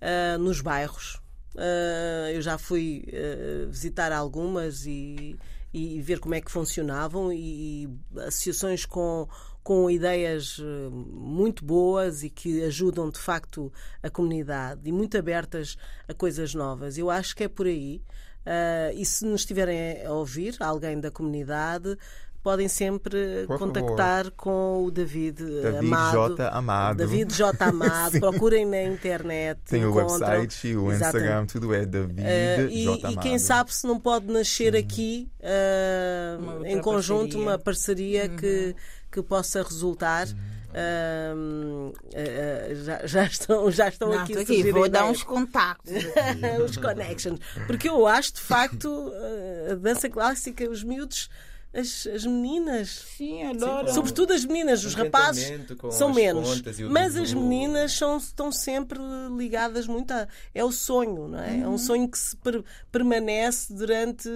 eh, 0.00 0.36
nos 0.36 0.60
bairros. 0.60 1.20
Eh, 1.56 2.32
eu 2.34 2.42
já 2.42 2.58
fui 2.58 3.04
eh, 3.08 3.66
visitar 3.68 4.12
algumas 4.12 4.86
e, 4.86 5.36
e 5.72 6.00
ver 6.00 6.20
como 6.20 6.34
é 6.34 6.40
que 6.40 6.50
funcionavam 6.50 7.32
e, 7.32 7.88
associações 8.16 8.84
com 8.84 9.28
com 9.62 9.90
ideias 9.90 10.58
eh, 10.60 10.88
muito 10.90 11.62
boas 11.62 12.22
e 12.22 12.30
que 12.30 12.64
ajudam 12.64 13.10
de 13.10 13.18
facto 13.18 13.70
a 14.02 14.08
comunidade 14.08 14.80
e 14.88 14.92
muito 14.92 15.18
abertas 15.18 15.76
a 16.08 16.14
coisas 16.14 16.54
novas. 16.54 16.96
Eu 16.96 17.10
acho 17.10 17.36
que 17.36 17.44
é 17.44 17.48
por 17.48 17.66
aí. 17.66 18.00
Ah, 18.46 18.90
e 18.94 19.04
se 19.04 19.26
nos 19.26 19.42
estiverem 19.42 20.06
a 20.06 20.12
ouvir, 20.12 20.56
alguém 20.58 20.98
da 20.98 21.10
comunidade, 21.10 21.98
podem 22.42 22.68
sempre 22.68 23.44
Por 23.46 23.58
contactar 23.58 24.30
com 24.32 24.84
o 24.84 24.90
David, 24.90 25.42
eh, 25.42 25.62
David 25.62 25.78
Amado. 25.86 26.28
J. 26.36 26.48
Amado. 26.48 26.96
David 26.96 27.34
J. 27.34 27.64
Amado. 27.64 28.18
Procurem 28.20 28.64
na 28.66 28.82
internet. 28.84 29.60
Tem 29.68 29.84
o 29.84 29.90
encontram. 29.90 30.28
website, 30.28 30.74
o 30.76 30.90
Exatamente. 30.92 30.94
Instagram, 30.94 31.46
tudo 31.46 31.74
é 31.74 31.84
David 31.86 32.20
Uh, 32.20 32.68
e, 32.70 32.84
J. 32.84 33.10
e 33.12 33.16
quem 33.18 33.30
Amado. 33.32 33.38
sabe 33.40 33.74
se 33.74 33.86
não 33.86 33.98
pode 34.00 34.26
nascer 34.32 34.74
aqui 34.76 35.30
uh, 35.40 36.64
em 36.66 36.80
conjunto 36.80 37.32
parceria. 37.32 37.42
uma 37.42 37.58
parceria 37.58 38.28
que, 38.28 38.74
que 39.10 39.22
possa 39.22 39.62
resultar 39.62 40.26
ah, 40.74 41.34
já, 42.84 43.06
já 43.06 43.24
estão, 43.24 43.70
já 43.70 43.88
estão 43.88 44.10
Não, 44.10 44.18
aqui 44.20 44.36
aqui, 44.38 44.70
vou 44.70 44.88
dar 44.88 45.00
ideias. 45.00 45.10
uns 45.10 45.22
contactos. 45.22 45.92
os 46.64 46.76
connections. 46.78 47.40
Porque 47.66 47.88
eu 47.88 48.06
acho, 48.06 48.34
de 48.34 48.40
facto, 48.40 49.12
a 49.70 49.74
dança 49.74 50.08
clássica, 50.08 50.68
os 50.68 50.82
miúdos, 50.84 51.28
as, 51.72 52.06
as 52.06 52.24
meninas, 52.24 53.04
Sim, 53.16 53.42
adoro. 53.44 53.92
sobretudo 53.92 54.32
as 54.32 54.44
meninas, 54.44 54.84
os 54.84 54.94
rapazes 54.94 55.52
são 55.90 56.12
menos. 56.12 56.62
Mas 56.90 57.14
as 57.16 57.32
meninas 57.34 57.92
são, 57.92 58.16
estão 58.16 58.50
sempre 58.50 58.98
ligadas 59.36 59.86
muito 59.86 60.10
a. 60.12 60.26
É 60.54 60.64
o 60.64 60.72
sonho, 60.72 61.28
não 61.28 61.38
é? 61.38 61.60
É 61.60 61.68
um 61.68 61.76
sonho 61.78 62.08
que 62.10 62.18
se 62.18 62.34
per- 62.36 62.64
permanece 62.90 63.72
durante 63.72 64.28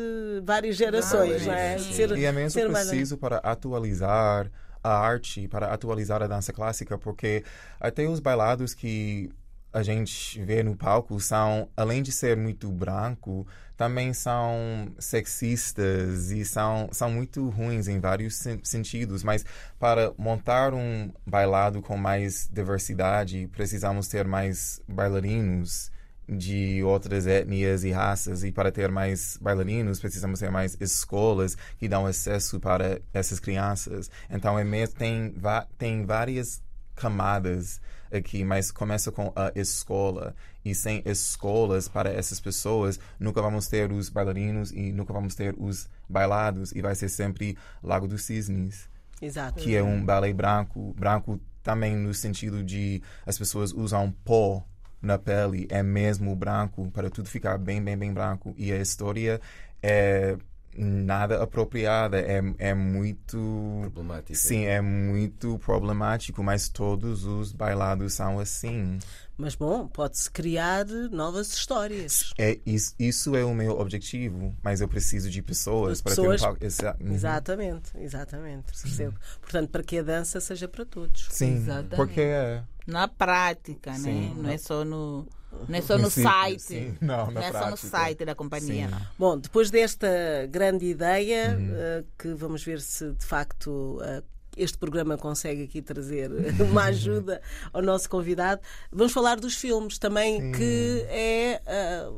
várias 0.44 0.76
gerações, 0.76 1.42
Várias, 1.42 1.46
não 1.46 1.54
é? 1.54 1.78
sim. 1.78 1.92
Ser- 1.94 2.16
E 2.18 2.24
é 2.24 2.32
mesmo 2.32 2.60
preciso 2.68 3.16
para 3.16 3.38
atualizar 3.38 4.50
a 4.84 4.98
arte, 4.98 5.46
para 5.48 5.72
atualizar 5.72 6.22
a 6.22 6.26
dança 6.26 6.52
clássica, 6.52 6.98
porque 6.98 7.44
até 7.80 8.06
os 8.06 8.20
bailados 8.20 8.74
que 8.74 9.30
a 9.72 9.82
gente 9.82 10.42
vê 10.44 10.62
no 10.62 10.76
palco 10.76 11.18
são, 11.20 11.68
além 11.76 12.02
de 12.02 12.12
ser 12.12 12.36
muito 12.36 12.70
branco, 12.70 13.46
também 13.76 14.12
são 14.12 14.92
sexistas 14.98 16.30
e 16.30 16.44
são, 16.44 16.88
são 16.92 17.10
muito 17.10 17.48
ruins 17.48 17.88
em 17.88 17.98
vários 17.98 18.36
sen- 18.36 18.60
sentidos. 18.62 19.22
Mas 19.24 19.44
para 19.78 20.12
montar 20.18 20.74
um 20.74 21.10
bailado 21.26 21.80
com 21.82 21.96
mais 21.96 22.48
diversidade, 22.52 23.48
precisamos 23.52 24.08
ter 24.08 24.26
mais 24.26 24.80
bailarinos 24.86 25.90
de 26.28 26.82
outras 26.84 27.26
etnias 27.26 27.82
e 27.84 27.90
raças 27.90 28.44
e 28.44 28.52
para 28.52 28.70
ter 28.70 28.90
mais 28.90 29.36
bailarinos 29.40 29.98
precisamos 30.00 30.38
ter 30.38 30.50
mais 30.50 30.76
escolas 30.80 31.56
que 31.78 31.88
dão 31.88 32.06
acesso 32.06 32.60
para 32.60 33.00
essas 33.12 33.40
crianças 33.40 34.08
então 34.30 34.56
é 34.56 34.62
mesmo 34.64 34.94
tem 34.94 35.34
tem 35.76 36.06
várias 36.06 36.62
camadas 36.94 37.80
aqui 38.12 38.44
mas 38.44 38.70
começa 38.70 39.10
com 39.10 39.32
a 39.34 39.52
escola. 39.54 40.34
E 40.64 40.74
sem 40.74 41.02
escolas 41.04 41.88
para 41.88 42.12
essas 42.12 42.38
pessoas 42.38 42.98
nunca 43.18 43.42
vamos 43.42 43.66
ter 43.66 43.90
os 43.90 44.08
bailarinos 44.08 44.70
e 44.70 44.92
nunca 44.92 45.12
vamos 45.12 45.34
ter 45.34 45.54
os 45.58 45.88
bailados. 46.08 46.72
E 46.72 46.80
vai 46.80 46.94
ser 46.94 47.08
sempre 47.08 47.56
Lago 47.82 48.06
dos 48.06 48.22
Cisnes 48.24 48.88
Exato. 49.20 49.60
que 49.60 49.74
é 49.74 49.82
um 49.82 50.04
balé 50.04 50.32
branco, 50.32 50.94
branco 50.96 51.40
também 51.62 51.96
no 51.96 52.12
sentido 52.12 52.62
de 52.62 53.02
as 53.24 53.38
pessoas 53.38 53.72
usam 53.72 54.10
pó 54.24 54.64
na 55.00 55.18
pele, 55.18 55.66
é 55.68 55.82
mesmo 55.82 56.34
branco 56.36 56.90
para 56.92 57.10
tudo 57.10 57.28
ficar 57.28 57.58
bem, 57.58 57.82
bem, 57.82 57.96
bem 57.96 58.12
branco. 58.12 58.54
E 58.56 58.72
a 58.72 58.78
história 58.78 59.40
é 59.82 60.36
nada 60.76 61.42
apropriada, 61.42 62.18
é, 62.20 62.40
é 62.58 62.74
muito 62.74 63.80
Problemática. 63.82 64.34
Sim, 64.38 64.64
é 64.64 64.80
muito 64.80 65.58
problemático, 65.58 66.42
mas 66.42 66.68
todos 66.68 67.24
os 67.24 67.52
bailados 67.52 68.14
são 68.14 68.38
assim. 68.38 68.98
Mas 69.36 69.54
bom, 69.54 69.88
pode-se 69.88 70.30
criar 70.30 70.84
novas 71.10 71.52
histórias. 71.52 72.32
É, 72.38 72.58
isso, 72.64 72.94
isso 72.98 73.34
é 73.34 73.44
o 73.44 73.54
meu 73.54 73.78
objetivo, 73.78 74.54
mas 74.62 74.80
eu 74.80 74.88
preciso 74.88 75.30
de 75.30 75.42
pessoas 75.42 75.98
De 75.98 76.04
para 76.04 76.10
pessoas- 76.14 76.40
ter 76.42 76.48
um. 76.48 76.56
Exa- 76.60 76.96
uhum. 77.00 77.12
Exatamente, 77.12 77.90
exatamente. 77.98 78.72
Percebo. 78.80 79.18
Portanto, 79.40 79.70
para 79.70 79.82
que 79.82 79.98
a 79.98 80.02
dança 80.02 80.40
seja 80.40 80.68
para 80.68 80.84
todos. 80.84 81.26
Sim, 81.30 81.56
Exatamente. 81.56 81.96
porque 81.96 82.20
é. 82.20 82.62
Na 82.86 83.08
prática, 83.08 83.94
Sim. 83.94 84.28
né? 84.30 84.32
Não 84.36 84.50
é 84.50 84.58
só 84.58 84.84
no, 84.84 85.26
não 85.68 85.78
é 85.78 85.80
só 85.82 85.96
no 85.98 86.10
Sim, 86.10 86.22
site. 86.22 86.62
sim. 86.62 86.94
Não, 87.00 87.26
na 87.30 87.32
Não 87.32 87.40
é 87.42 87.52
só 87.52 87.58
no 87.58 87.64
prática. 87.76 87.88
site 87.88 88.24
da 88.24 88.34
companhia. 88.34 88.88
Sim. 88.88 88.94
Bom, 89.18 89.38
depois 89.38 89.70
desta 89.70 90.08
grande 90.50 90.86
ideia, 90.86 91.56
Uhum. 91.58 91.70
eh, 91.74 92.04
que 92.18 92.34
vamos 92.34 92.62
ver 92.64 92.80
se 92.80 93.12
de 93.12 93.24
facto 93.24 93.98
eh, 94.02 94.22
este 94.56 94.76
programa 94.78 95.16
consegue 95.16 95.62
aqui 95.64 95.80
trazer 95.80 96.30
uma 96.60 96.84
ajuda 96.84 97.40
ao 97.72 97.80
nosso 97.82 98.08
convidado, 98.10 98.60
vamos 98.90 99.12
falar 99.12 99.38
dos 99.40 99.54
filmes 99.54 99.98
também, 99.98 100.52
que 100.52 101.04
é. 101.08 101.60
eh, 101.64 102.08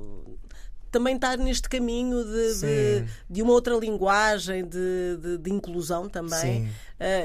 também 0.91 1.17
estar 1.17 1.37
neste 1.37 1.69
caminho 1.69 2.23
de, 2.25 2.61
de, 2.61 3.05
de 3.29 3.43
uma 3.43 3.53
outra 3.53 3.75
linguagem, 3.75 4.65
de, 4.65 5.17
de, 5.21 5.39
de 5.39 5.51
inclusão 5.53 6.09
também. 6.09 6.71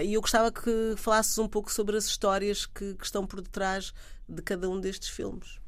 E 0.04 0.14
eu 0.16 0.22
gostava 0.22 0.52
que 0.52 0.96
falasses 0.98 1.38
um 1.38 1.48
pouco 1.48 1.72
sobre 1.72 1.96
as 1.96 2.06
histórias 2.06 2.66
que, 2.66 2.96
que 2.96 3.06
estão 3.06 3.28
por 3.28 3.42
detrás 3.42 3.94
de 4.28 4.42
cada 4.42 4.68
um 4.68 4.80
destes 4.80 5.10
filmes. 5.10 5.60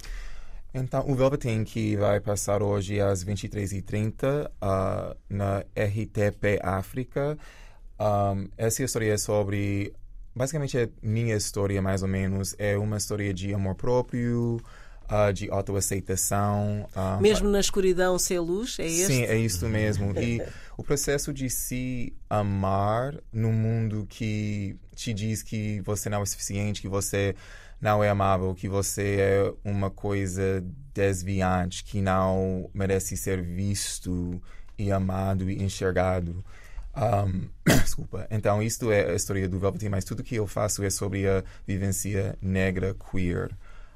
Então, 0.73 1.03
o 1.05 1.13
Velveteen, 1.13 1.65
que 1.65 1.97
vai 1.97 2.21
passar 2.21 2.63
hoje 2.63 3.01
às 3.01 3.25
23h30 3.25 4.49
ah, 4.61 5.15
na 5.29 5.59
RTP 5.75 6.59
África. 6.63 7.37
Um, 7.99 8.47
essa 8.57 8.81
história 8.81 9.13
é 9.13 9.17
sobre. 9.17 9.93
Basicamente, 10.33 10.77
é 10.77 10.89
minha 11.01 11.35
história, 11.35 11.81
mais 11.81 12.01
ou 12.03 12.07
menos. 12.07 12.55
É 12.57 12.77
uma 12.77 12.95
história 12.95 13.33
de 13.33 13.53
amor 13.53 13.75
próprio, 13.75 14.61
ah, 15.09 15.33
de 15.33 15.51
autoaceitação. 15.51 16.87
ah, 16.95 17.19
Mesmo 17.21 17.49
na 17.49 17.59
escuridão 17.59 18.17
ser 18.17 18.39
luz, 18.39 18.79
é 18.79 18.87
este? 18.87 19.07
Sim, 19.07 19.23
é 19.23 19.37
isso 19.37 19.67
mesmo. 19.67 20.17
E 20.17 20.41
o 20.77 20.83
processo 20.83 21.33
de 21.33 21.49
se 21.49 22.13
amar 22.29 23.13
num 23.31 23.51
mundo 23.51 24.07
que 24.09 24.77
te 24.95 25.13
diz 25.13 25.43
que 25.43 25.81
você 25.81 26.09
não 26.09 26.21
é 26.21 26.25
suficiente, 26.25 26.81
que 26.81 26.87
você 26.87 27.35
não 27.81 28.03
é 28.03 28.09
amável, 28.09 28.53
que 28.53 28.69
você 28.69 29.17
é 29.19 29.53
uma 29.65 29.89
coisa 29.89 30.63
desviante, 30.93 31.83
que 31.83 31.99
não 32.01 32.69
merece 32.73 33.17
ser 33.17 33.41
visto 33.41 34.41
e 34.77 34.91
amado 34.91 35.49
e 35.49 35.63
enxergado. 35.63 36.45
Um, 36.95 37.49
desculpa. 37.81 38.27
Então, 38.29 38.61
isto 38.61 38.91
é 38.91 39.09
a 39.09 39.15
história 39.15 39.49
do 39.49 39.59
Velveteen, 39.59 39.89
mas 39.89 40.05
tudo 40.05 40.23
que 40.23 40.35
eu 40.35 40.45
faço 40.45 40.83
é 40.83 40.89
sobre 40.89 41.27
a 41.27 41.43
vivência 41.65 42.37
negra 42.39 42.95
queer. 42.95 43.49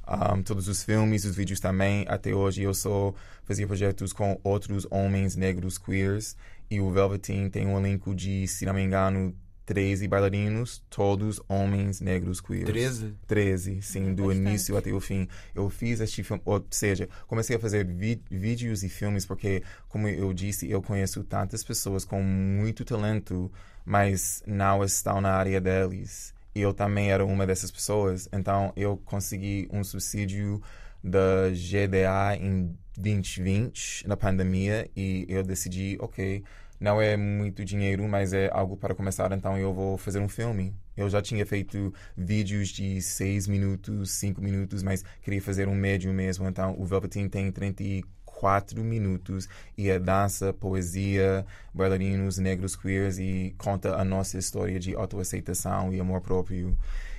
Um, 0.08 0.42
todos 0.42 0.68
os 0.68 0.84
filmes, 0.84 1.26
os 1.26 1.36
vídeos 1.36 1.60
também. 1.60 2.06
Até 2.08 2.34
hoje 2.34 2.64
eu 2.64 2.74
só 2.74 3.14
fazia 3.44 3.68
projetos 3.68 4.14
com 4.14 4.40
outros 4.44 4.88
homens 4.90 5.36
negros 5.36 5.78
queers. 5.78 6.36
E 6.70 6.80
o 6.80 6.90
Velveteen 6.92 7.50
tem 7.50 7.68
um 7.68 7.78
elenco 7.78 8.16
de, 8.16 8.48
se 8.48 8.66
não 8.66 8.74
me 8.74 8.82
engano, 8.82 9.36
13 9.66 10.08
bailarinos, 10.08 10.84
todos 10.90 11.42
homens 11.50 12.00
negros 12.00 12.40
queers. 12.40 12.66
13? 12.66 13.16
13, 13.28 13.82
sim, 13.82 14.14
do 14.14 14.28
bastante. 14.28 14.48
início 14.48 14.78
até 14.78 14.92
o 14.92 15.00
fim. 15.00 15.28
Eu 15.54 15.70
fiz 15.70 16.00
este 16.00 16.24
filme, 16.24 16.42
ou 16.46 16.66
seja, 16.70 17.10
comecei 17.28 17.56
a 17.56 17.60
fazer 17.60 17.86
vídeos 18.30 18.84
e 18.84 18.90
filmes 18.90 19.26
porque, 19.26 19.64
como 19.90 20.08
eu 20.08 20.32
disse, 20.34 20.70
eu 20.70 20.82
conheço 20.82 21.24
tantas 21.24 21.64
pessoas 21.64 22.06
com 22.06 22.22
muito 22.22 22.86
talento, 22.86 23.52
mas 23.84 24.44
não 24.46 24.84
estão 24.84 25.20
na 25.20 25.32
área 25.32 25.60
deles. 25.60 26.34
E 26.54 26.62
eu 26.62 26.74
também 26.74 27.12
era 27.12 27.26
uma 27.26 27.46
dessas 27.46 27.70
pessoas, 27.70 28.30
então 28.32 28.72
eu 28.76 28.96
consegui 28.98 29.68
um 29.72 29.84
subsídio 29.84 30.62
da 31.04 31.50
GDA 31.50 32.38
em 32.40 32.76
2020, 32.98 34.08
na 34.08 34.16
pandemia, 34.16 34.90
e 34.96 35.26
eu 35.28 35.44
decidi, 35.44 35.98
ok, 36.00 36.44
não 36.80 37.02
é 37.02 37.16
muito 37.16 37.64
dinheiro, 37.64 38.08
mas 38.08 38.34
é 38.34 38.50
algo 38.52 38.76
para 38.76 38.94
começar, 38.96 39.32
então 39.32 39.58
eu 39.58 39.74
vou 39.74 39.98
fazer 39.98 40.20
um 40.20 40.28
filme. 40.30 40.74
Eu 40.96 41.10
já 41.10 41.22
tinha 41.22 41.46
feito 41.46 41.94
vídeos 42.16 42.70
de 42.70 43.02
6 43.02 43.48
minutos, 43.48 44.12
5 44.12 44.42
minutos, 44.42 44.82
mas 44.82 45.04
queria 45.22 45.42
fazer 45.42 45.68
um 45.68 45.76
médio 45.76 46.14
mesmo. 46.14 46.48
Então 46.48 46.76
o 46.78 46.86
Velveteen 46.86 47.28
tem 47.28 47.52
34 47.52 48.84
minutos 48.84 49.48
e 49.78 49.90
é 49.90 50.00
dança, 50.00 50.54
poesia, 50.54 51.46
bailarinos 51.74 52.38
negros 52.38 52.76
queers 52.76 53.18
e 53.18 53.54
conta 53.58 53.96
a 53.96 54.06
nossa 54.06 54.38
história 54.38 54.80
de 54.80 54.96
autoaceitação 54.96 55.94
e 55.94 56.00
amor 56.00 56.22
próprio. 56.22 56.78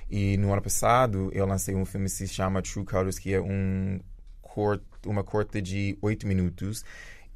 E 0.09 0.37
no 0.37 0.51
ano 0.53 0.61
passado 0.61 1.29
eu 1.33 1.45
lancei 1.45 1.75
um 1.75 1.85
filme 1.85 2.05
que 2.05 2.11
se 2.11 2.27
chama 2.27 2.61
True 2.61 2.85
Colors, 2.85 3.19
que 3.19 3.33
é 3.33 3.41
um 3.41 3.99
cort, 4.41 4.81
uma 5.05 5.23
corte 5.23 5.61
de 5.61 5.97
8 6.01 6.25
minutos. 6.25 6.83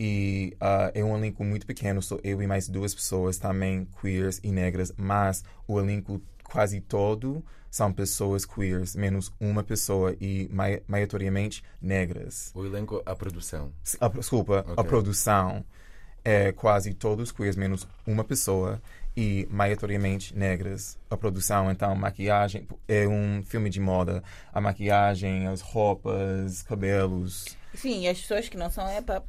E 0.04 0.58
ah, 0.60 0.92
é 0.96 1.04
um 1.04 1.16
elenco 1.16 1.44
muito 1.44 1.64
pequeno, 1.68 2.02
sou 2.02 2.20
eu 2.24 2.42
e 2.42 2.48
mais 2.48 2.68
duas 2.68 2.92
pessoas 2.92 3.38
também 3.38 3.88
queers 4.02 4.40
e 4.44 4.52
negras, 4.52 4.92
mas 4.98 5.44
o 5.68 5.80
elenco 5.80 6.20
quase 6.44 6.82
todo 6.82 7.46
são 7.70 7.94
pessoas 7.94 8.44
queers, 8.44 8.96
menos 8.96 9.32
uma 9.40 9.64
pessoa 9.64 10.16
e 10.20 10.50
mai- 10.52 10.82
maioritariamente 10.88 11.64
negras. 11.80 12.52
O 12.56 12.66
elenco, 12.66 13.04
a 13.06 13.16
produção. 13.16 13.72
A, 14.00 14.08
desculpa, 14.08 14.66
a 14.68 14.72
Ok. 14.72 14.86
produção 14.86 15.64
é 16.26 16.52
quase 16.52 16.96
todos 16.96 17.32
queers, 17.32 17.56
menos 17.56 17.88
uma 18.06 18.24
pessoa 18.24 18.82
e 19.16 19.48
maioritariamente 19.52 20.36
negras. 20.36 20.98
A 21.12 21.16
produção, 21.16 21.70
então, 21.70 21.96
maquiagem, 21.96 22.68
é 22.88 23.08
um 23.08 23.44
filme 23.44 23.70
de 23.70 23.80
moda. 23.80 24.24
A 24.52 24.60
maquiagem, 24.60 25.46
as 25.46 25.62
roupas, 25.62 26.64
cabelos. 26.64 27.56
Sim, 27.74 28.08
as 28.08 28.20
pessoas 28.20 28.50
que 28.50 28.58
não 28.58 28.70
são 28.70 28.88
é 28.88 29.02
para 29.02 29.24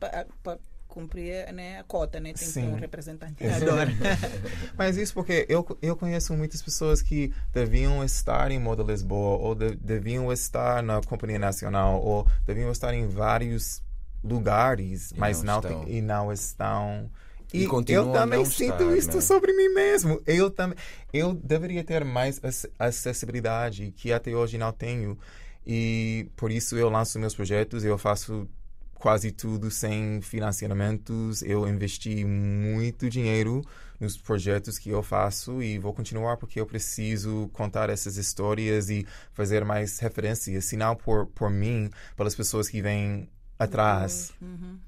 cumprir 0.88 1.50
né, 1.54 1.78
a 1.80 1.84
cota, 1.84 2.20
né? 2.20 2.34
Tem 2.34 2.46
que 2.46 2.52
ter 2.52 2.60
Sim. 2.60 2.68
um 2.68 2.74
representante. 2.74 3.42
Exato. 3.42 3.62
Adoro. 3.70 3.90
Mas 4.76 4.96
isso 4.96 5.14
porque 5.14 5.46
eu, 5.48 5.66
eu 5.80 5.96
conheço 5.96 6.34
muitas 6.34 6.60
pessoas 6.60 7.00
que 7.00 7.32
deviam 7.52 8.04
estar 8.04 8.50
em 8.50 8.58
Moda 8.58 8.82
Lisboa, 8.82 9.38
ou 9.38 9.54
de- 9.54 9.74
deviam 9.76 10.30
estar 10.32 10.82
na 10.82 11.00
Companhia 11.00 11.38
Nacional, 11.38 12.00
ou 12.02 12.26
deviam 12.44 12.70
estar 12.70 12.92
em 12.92 13.06
vários 13.08 13.82
lugares, 14.22 15.12
E 15.12 15.18
mas 15.18 15.42
não 15.42 15.54
não, 15.54 15.60
tem- 15.62 15.96
e 15.96 16.02
não 16.02 16.32
estão. 16.32 17.10
E 17.54 17.64
E 17.64 17.92
eu 17.92 18.12
também 18.12 18.44
sinto 18.46 18.82
estar, 18.82 18.96
isto 18.96 19.16
né? 19.16 19.20
sobre 19.22 19.52
mim 19.52 19.68
mesmo. 19.74 20.20
Eu 20.26 20.50
também, 20.50 20.76
eu 21.12 21.34
deveria 21.34 21.84
ter 21.84 22.02
mais 22.04 22.38
ac- 22.42 22.70
acessibilidade 22.78 23.92
que 23.96 24.12
até 24.12 24.34
hoje 24.34 24.56
não 24.58 24.72
tenho. 24.72 25.18
E 25.66 26.28
por 26.36 26.50
isso 26.50 26.76
eu 26.76 26.88
lanço 26.88 27.18
meus 27.18 27.34
projetos, 27.34 27.84
eu 27.84 27.96
faço 27.96 28.48
quase 28.94 29.32
tudo 29.32 29.70
sem 29.70 30.20
financiamentos. 30.22 31.42
Eu 31.42 31.68
investi 31.68 32.24
muito 32.24 33.10
dinheiro 33.10 33.62
nos 34.00 34.16
projetos 34.16 34.78
que 34.78 34.90
eu 34.90 35.02
faço 35.02 35.62
e 35.62 35.78
vou 35.78 35.92
continuar 35.92 36.36
porque 36.36 36.60
eu 36.60 36.66
preciso 36.66 37.48
contar 37.52 37.90
essas 37.90 38.16
histórias 38.16 38.90
e 38.90 39.06
fazer 39.32 39.64
mais 39.64 39.98
referências, 39.98 40.72
não 40.72 40.96
por, 40.96 41.26
por 41.26 41.50
mim, 41.50 41.90
pelas 42.16 42.34
pessoas 42.34 42.68
que 42.68 42.82
vêm 42.82 43.28
atrás. 43.58 44.32
Hum. 44.42 44.78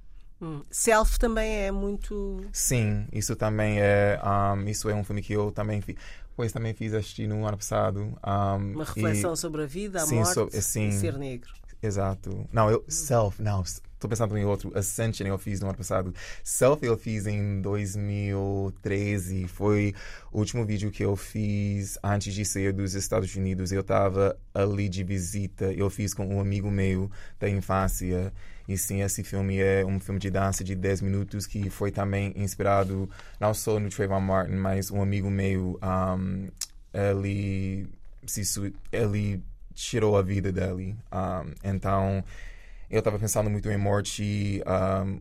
Self 0.70 1.18
também 1.18 1.62
é 1.62 1.70
muito. 1.70 2.44
Sim, 2.52 3.06
isso 3.12 3.34
também 3.34 3.80
é 3.80 4.20
um, 4.22 4.68
isso 4.68 4.90
é 4.90 4.94
um 4.94 5.02
filme 5.02 5.22
que 5.22 5.32
eu 5.32 5.50
também. 5.50 5.82
Pois 6.36 6.52
também 6.52 6.74
fiz 6.74 6.92
assistir 6.94 7.26
no 7.28 7.46
ano 7.46 7.56
passado. 7.56 8.00
Um, 8.00 8.72
Uma 8.74 8.84
reflexão 8.84 9.34
e- 9.34 9.36
sobre 9.36 9.62
a 9.62 9.66
vida, 9.66 10.02
a 10.02 10.06
sim, 10.06 10.16
morte 10.16 10.34
so- 10.34 10.48
sim. 10.60 10.88
e 10.88 10.92
ser 10.92 11.16
negro. 11.16 11.50
Exato. 11.82 12.48
Não, 12.52 12.70
eu 12.70 12.82
Self, 12.88 13.40
não, 13.42 13.60
estou 13.62 14.08
pensando 14.08 14.36
em 14.38 14.44
outro. 14.44 14.72
Ascension 14.76 15.26
eu 15.26 15.36
fiz 15.38 15.60
no 15.60 15.68
ano 15.68 15.76
passado. 15.76 16.14
Self 16.42 16.84
eu 16.84 16.96
fiz 16.96 17.26
em 17.26 17.60
2013. 17.60 19.46
Foi 19.48 19.94
o 20.32 20.38
último 20.38 20.64
vídeo 20.64 20.90
que 20.90 21.04
eu 21.04 21.14
fiz 21.16 21.98
antes 22.02 22.32
de 22.34 22.44
sair 22.44 22.72
dos 22.72 22.94
Estados 22.94 23.34
Unidos. 23.36 23.70
Eu 23.72 23.80
estava 23.82 24.36
ali 24.52 24.88
de 24.88 25.04
visita. 25.04 25.72
Eu 25.72 25.90
fiz 25.90 26.14
com 26.14 26.26
um 26.26 26.40
amigo 26.40 26.70
meu 26.70 27.10
da 27.38 27.48
infância. 27.48 28.32
E 28.66 28.78
sim, 28.78 29.02
esse 29.02 29.22
filme 29.22 29.58
é 29.58 29.84
um 29.84 30.00
filme 30.00 30.18
de 30.18 30.30
dança 30.30 30.64
de 30.64 30.74
10 30.74 31.02
minutos 31.02 31.46
que 31.46 31.68
foi 31.68 31.90
também 31.90 32.32
inspirado 32.36 33.08
não 33.38 33.52
só 33.52 33.78
no 33.78 33.88
Trayvon 33.90 34.20
Martin, 34.20 34.54
mas 34.54 34.90
um 34.90 35.02
amigo 35.02 35.30
meu, 35.30 35.78
um, 35.82 36.48
ele, 36.92 37.86
se, 38.26 38.72
ele 38.90 39.42
tirou 39.74 40.16
a 40.16 40.22
vida 40.22 40.50
dele. 40.50 40.96
Um, 41.12 41.52
então, 41.62 42.24
eu 42.90 43.00
estava 43.00 43.18
pensando 43.18 43.50
muito 43.50 43.68
em 43.68 43.76
morte, 43.76 44.62
um, 45.06 45.20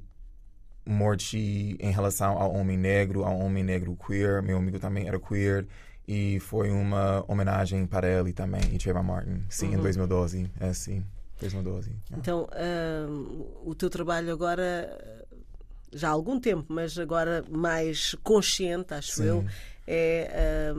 morte 0.85 1.75
em 1.79 1.91
relação 1.91 2.37
ao 2.37 2.53
homem 2.53 2.77
negro, 2.77 3.25
ao 3.25 3.37
homem 3.39 3.63
negro 3.63 3.97
queer. 4.07 4.41
Meu 4.41 4.57
amigo 4.57 4.79
também 4.79 5.07
era 5.07 5.19
queer. 5.19 5.65
E 6.07 6.39
foi 6.41 6.69
uma 6.69 7.23
homenagem 7.29 7.85
para 7.87 8.07
ele 8.07 8.33
também, 8.33 8.61
e 8.73 8.77
Trayvon 8.77 9.03
Martin. 9.03 9.41
Sim, 9.49 9.73
em 9.73 9.77
2012. 9.77 10.49
É, 10.59 10.73
sim. 10.73 11.03
2012. 11.43 11.89
yeah. 11.89 12.01
Então, 12.17 12.49
hum, 13.09 13.47
o 13.63 13.75
teu 13.75 13.89
trabalho 13.89 14.31
agora, 14.31 15.25
já 15.91 16.09
há 16.09 16.11
algum 16.11 16.39
tempo, 16.39 16.65
mas 16.73 16.97
agora 16.97 17.43
mais 17.49 18.15
consciente, 18.23 18.93
acho 18.93 19.13
Sim. 19.13 19.25
eu, 19.25 19.45
é 19.85 20.73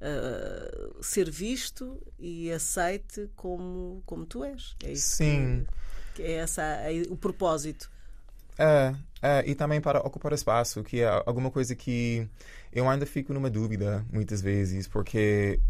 ah, 0.00 1.02
ser 1.02 1.28
visto 1.28 2.00
e 2.18 2.52
aceite 2.52 3.28
como, 3.34 4.02
como 4.06 4.24
tu 4.24 4.44
és. 4.44 4.76
É 4.84 4.92
isso 4.92 5.16
Sim. 5.16 5.66
que, 6.14 6.16
que 6.16 6.22
é 6.22 6.32
essa, 6.34 6.62
é 6.62 7.02
o 7.10 7.16
propósito. 7.16 7.90
É, 8.56 8.94
é, 9.22 9.50
e 9.50 9.54
também 9.54 9.80
para 9.80 10.00
ocupar 10.00 10.32
espaço, 10.32 10.82
que 10.82 11.00
é 11.00 11.06
alguma 11.26 11.50
coisa 11.50 11.74
que 11.74 12.28
eu 12.72 12.88
ainda 12.88 13.06
fico 13.06 13.32
numa 13.32 13.50
dúvida 13.50 14.04
muitas 14.12 14.40
vezes, 14.40 14.86
porque 14.86 15.60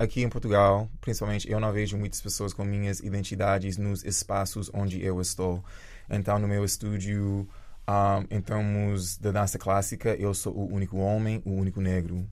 aqui 0.00 0.22
em 0.22 0.28
Portugal, 0.30 0.88
principalmente, 1.00 1.50
eu 1.50 1.60
não 1.60 1.70
vejo 1.72 1.96
muitas 1.98 2.20
pessoas 2.22 2.54
com 2.54 2.64
minhas 2.64 3.00
identidades 3.00 3.76
nos 3.76 4.02
espaços 4.02 4.70
onde 4.72 5.04
eu 5.04 5.20
estou. 5.20 5.62
Então, 6.08 6.38
no 6.38 6.48
meu 6.48 6.64
estúdio, 6.64 7.46
um, 7.86 8.36
em 8.36 8.40
termos 8.40 9.18
da 9.18 9.30
dança 9.30 9.58
clássica, 9.58 10.14
eu 10.16 10.32
sou 10.32 10.56
o 10.56 10.72
único 10.72 10.96
homem, 10.96 11.42
o 11.44 11.50
único 11.52 11.82
negro. 11.82 12.26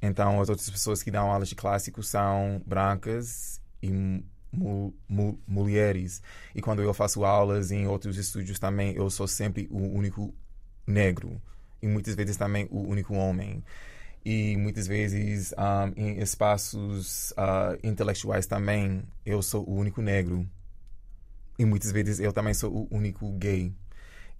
Então, 0.00 0.40
as 0.40 0.48
outras 0.48 0.68
pessoas 0.70 1.02
que 1.02 1.10
dão 1.10 1.30
aulas 1.30 1.50
de 1.50 1.54
clássico 1.54 2.02
são 2.02 2.62
brancas 2.66 3.60
e 3.82 3.90
mu- 4.50 4.94
mu- 5.06 5.38
mulheres. 5.46 6.22
E 6.54 6.62
quando 6.62 6.80
eu 6.82 6.94
faço 6.94 7.24
aulas 7.26 7.70
em 7.70 7.86
outros 7.86 8.16
estúdios 8.16 8.58
também, 8.58 8.94
eu 8.94 9.08
sou 9.10 9.28
sempre 9.28 9.68
o 9.70 9.78
único 9.78 10.34
negro. 10.86 11.40
E 11.82 11.86
muitas 11.86 12.14
vezes 12.14 12.38
também 12.38 12.66
o 12.70 12.80
único 12.80 13.14
homem. 13.14 13.62
E 14.24 14.56
muitas 14.56 14.86
vezes 14.86 15.52
um, 15.52 16.00
em 16.00 16.18
espaços 16.20 17.32
uh, 17.32 17.78
intelectuais 17.82 18.46
também, 18.46 19.02
eu 19.24 19.42
sou 19.42 19.68
o 19.68 19.74
único 19.74 20.00
negro. 20.00 20.48
E 21.58 21.64
muitas 21.64 21.92
vezes 21.92 22.18
eu 22.20 22.32
também 22.32 22.54
sou 22.54 22.72
o 22.72 22.88
único 22.90 23.30
gay. 23.32 23.72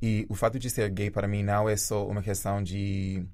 E 0.01 0.27
o 0.29 0.35
fato 0.35 0.59
de 0.59 0.71
ser 0.71 0.91
gay 0.91 1.11
para 1.11 1.29
mim 1.29 1.43
não 1.43 1.69
é 1.69 1.77
só 1.77 2.07
uma 2.07 2.23
questão 2.23 2.63
de 2.63 3.25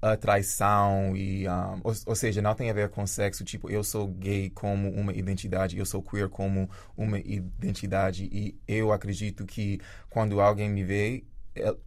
atraição 0.00 1.16
e 1.16 1.48
um, 1.48 1.80
ou, 1.82 1.92
ou 2.06 2.14
seja 2.14 2.42
não 2.42 2.54
tem 2.54 2.70
a 2.70 2.72
ver 2.74 2.90
com 2.90 3.06
sexo 3.06 3.42
tipo 3.44 3.70
eu 3.70 3.82
sou 3.82 4.06
gay 4.06 4.50
como 4.50 4.90
uma 4.90 5.12
identidade 5.12 5.78
eu 5.78 5.86
sou 5.86 6.02
queer 6.02 6.28
como 6.28 6.68
uma 6.96 7.18
identidade 7.18 8.28
e 8.30 8.54
eu 8.68 8.92
acredito 8.92 9.46
que 9.46 9.80
quando 10.10 10.40
alguém 10.40 10.68
me 10.68 10.84
vê 10.84 11.24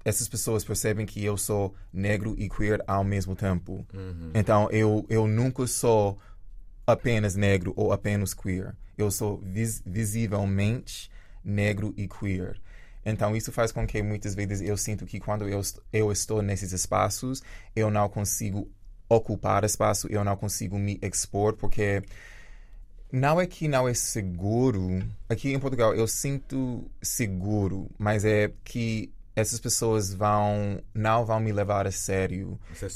essas 0.03 0.28
pessoas 0.28 0.63
percebem 0.63 1.05
que 1.05 1.24
eu 1.24 1.38
sou 1.38 1.76
negro 1.91 2.36
e 2.38 2.49
queer 2.49 2.84
ao 2.88 3.03
mesmo 3.03 3.36
tempo. 3.36 3.86
Então 4.34 4.70
eu 4.72 5.05
eu 5.09 5.28
nunca 5.28 5.65
sou 5.68 6.18
apenas 6.86 7.36
negro 7.36 7.74
ou 7.76 7.91
apenas 7.91 8.34
queer. 8.34 8.76
Eu 8.97 9.11
sou 9.11 9.38
vis 9.39 9.82
visivelmente 9.86 11.11
negro 11.43 11.93
e 11.97 12.07
queer. 12.07 12.59
Então, 13.05 13.38
isso 13.38 13.53
faz 13.53 13.72
com 13.72 13.88
que 13.88 14.03
muitas 14.03 14.36
vezes 14.36 14.59
eu 14.59 14.76
sinto 14.76 15.05
que 15.05 15.18
quando 15.18 15.47
eu, 15.47 15.61
eu 15.93 16.11
estou 16.11 16.41
nesses 16.41 16.74
espaços, 16.74 17.41
eu 17.74 17.89
não 17.89 18.09
consigo 18.09 18.70
ocupar 19.07 19.63
espaço, 19.63 20.07
eu 20.09 20.26
não 20.26 20.36
consigo 20.36 20.78
me 20.78 20.99
expor, 21.01 21.53
porque 21.53 22.03
não 23.09 23.39
é 23.39 23.47
que 23.47 23.68
não 23.68 23.88
é 23.88 23.93
seguro. 23.93 25.01
Aqui 25.30 25.53
em 25.53 25.59
Portugal 25.59 25.95
eu 25.95 26.05
sinto 26.05 26.89
seguro, 27.01 27.89
mas 27.97 28.26
é 28.26 28.51
que 28.65 29.09
essas 29.40 29.60
pessoas 29.60 30.12
vão 30.14 30.82
não 30.94 31.24
vão 31.26 31.40
me 31.40 31.52
levar 31.52 31.86
a 31.86 31.92
sério. 31.92 32.60
Isso 32.74 32.86
é 32.86 32.88
que- 32.88 32.96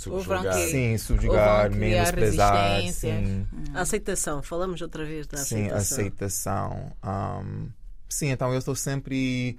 Sim, 0.72 0.98
subjugar, 0.98 1.70
menosprezar, 1.72 2.80
resistências. 2.82 3.28
sim. 3.28 3.48
A 3.76 3.82
aceitação, 3.82 4.42
falamos 4.42 4.82
outra 4.82 5.06
vez 5.06 5.28
da 5.28 5.38
Sim, 5.38 5.68
aceitação. 5.70 5.98
aceitação. 5.98 6.92
Um, 7.04 7.70
sim, 8.10 8.30
então 8.30 8.52
eu 8.52 8.58
estou 8.58 8.76
sempre 8.76 9.58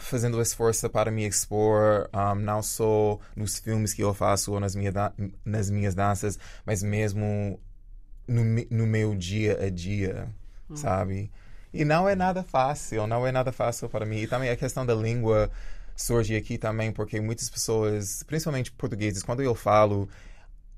fazendo 0.00 0.40
esforço 0.42 0.90
para 0.90 1.10
me 1.10 1.26
expor, 1.26 2.08
um, 2.12 2.34
não 2.34 2.62
só 2.62 3.18
nos 3.34 3.58
filmes 3.58 3.94
que 3.94 4.02
eu 4.02 4.12
faço 4.12 4.52
ou 4.52 4.60
nas, 4.60 4.74
minha 4.74 4.92
da- 4.92 5.12
nas 5.44 5.70
minhas 5.70 5.94
danças, 5.94 6.38
mas 6.66 6.82
mesmo 6.82 7.58
no, 8.28 8.42
no 8.70 8.86
meu 8.86 9.14
dia 9.16 9.58
a 9.64 9.70
dia, 9.70 10.28
sabe? 10.74 11.30
E 11.72 11.84
não 11.84 12.08
é 12.08 12.14
nada 12.14 12.42
fácil, 12.42 13.06
não 13.06 13.26
é 13.26 13.32
nada 13.32 13.50
fácil 13.52 13.88
para 13.88 14.04
mim. 14.04 14.18
E 14.18 14.26
também 14.26 14.50
a 14.50 14.56
questão 14.56 14.84
da 14.84 14.94
língua 14.94 15.50
surge 15.96 16.36
aqui 16.36 16.58
também, 16.58 16.92
porque 16.92 17.20
muitas 17.20 17.48
pessoas, 17.48 18.22
principalmente 18.24 18.72
portugueses, 18.72 19.22
quando 19.22 19.42
eu 19.42 19.54
falo, 19.54 20.08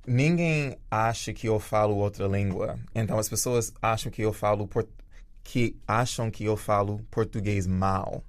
ninguém 0.07 0.77
acha 0.91 1.33
que 1.33 1.49
eu 1.49 1.59
falo 1.59 1.97
outra 1.97 2.27
língua. 2.27 2.79
Então 2.95 3.19
as 3.19 3.29
pessoas 3.29 3.73
acham 3.83 4.11
que 4.11 4.23
eu 4.23 4.33
falo 4.33 4.69
que 5.43 5.77
acham 5.87 6.31
que 6.31 6.45
eu 6.45 6.57
falo 6.57 7.01
português 7.11 7.67
mal. 7.67 8.23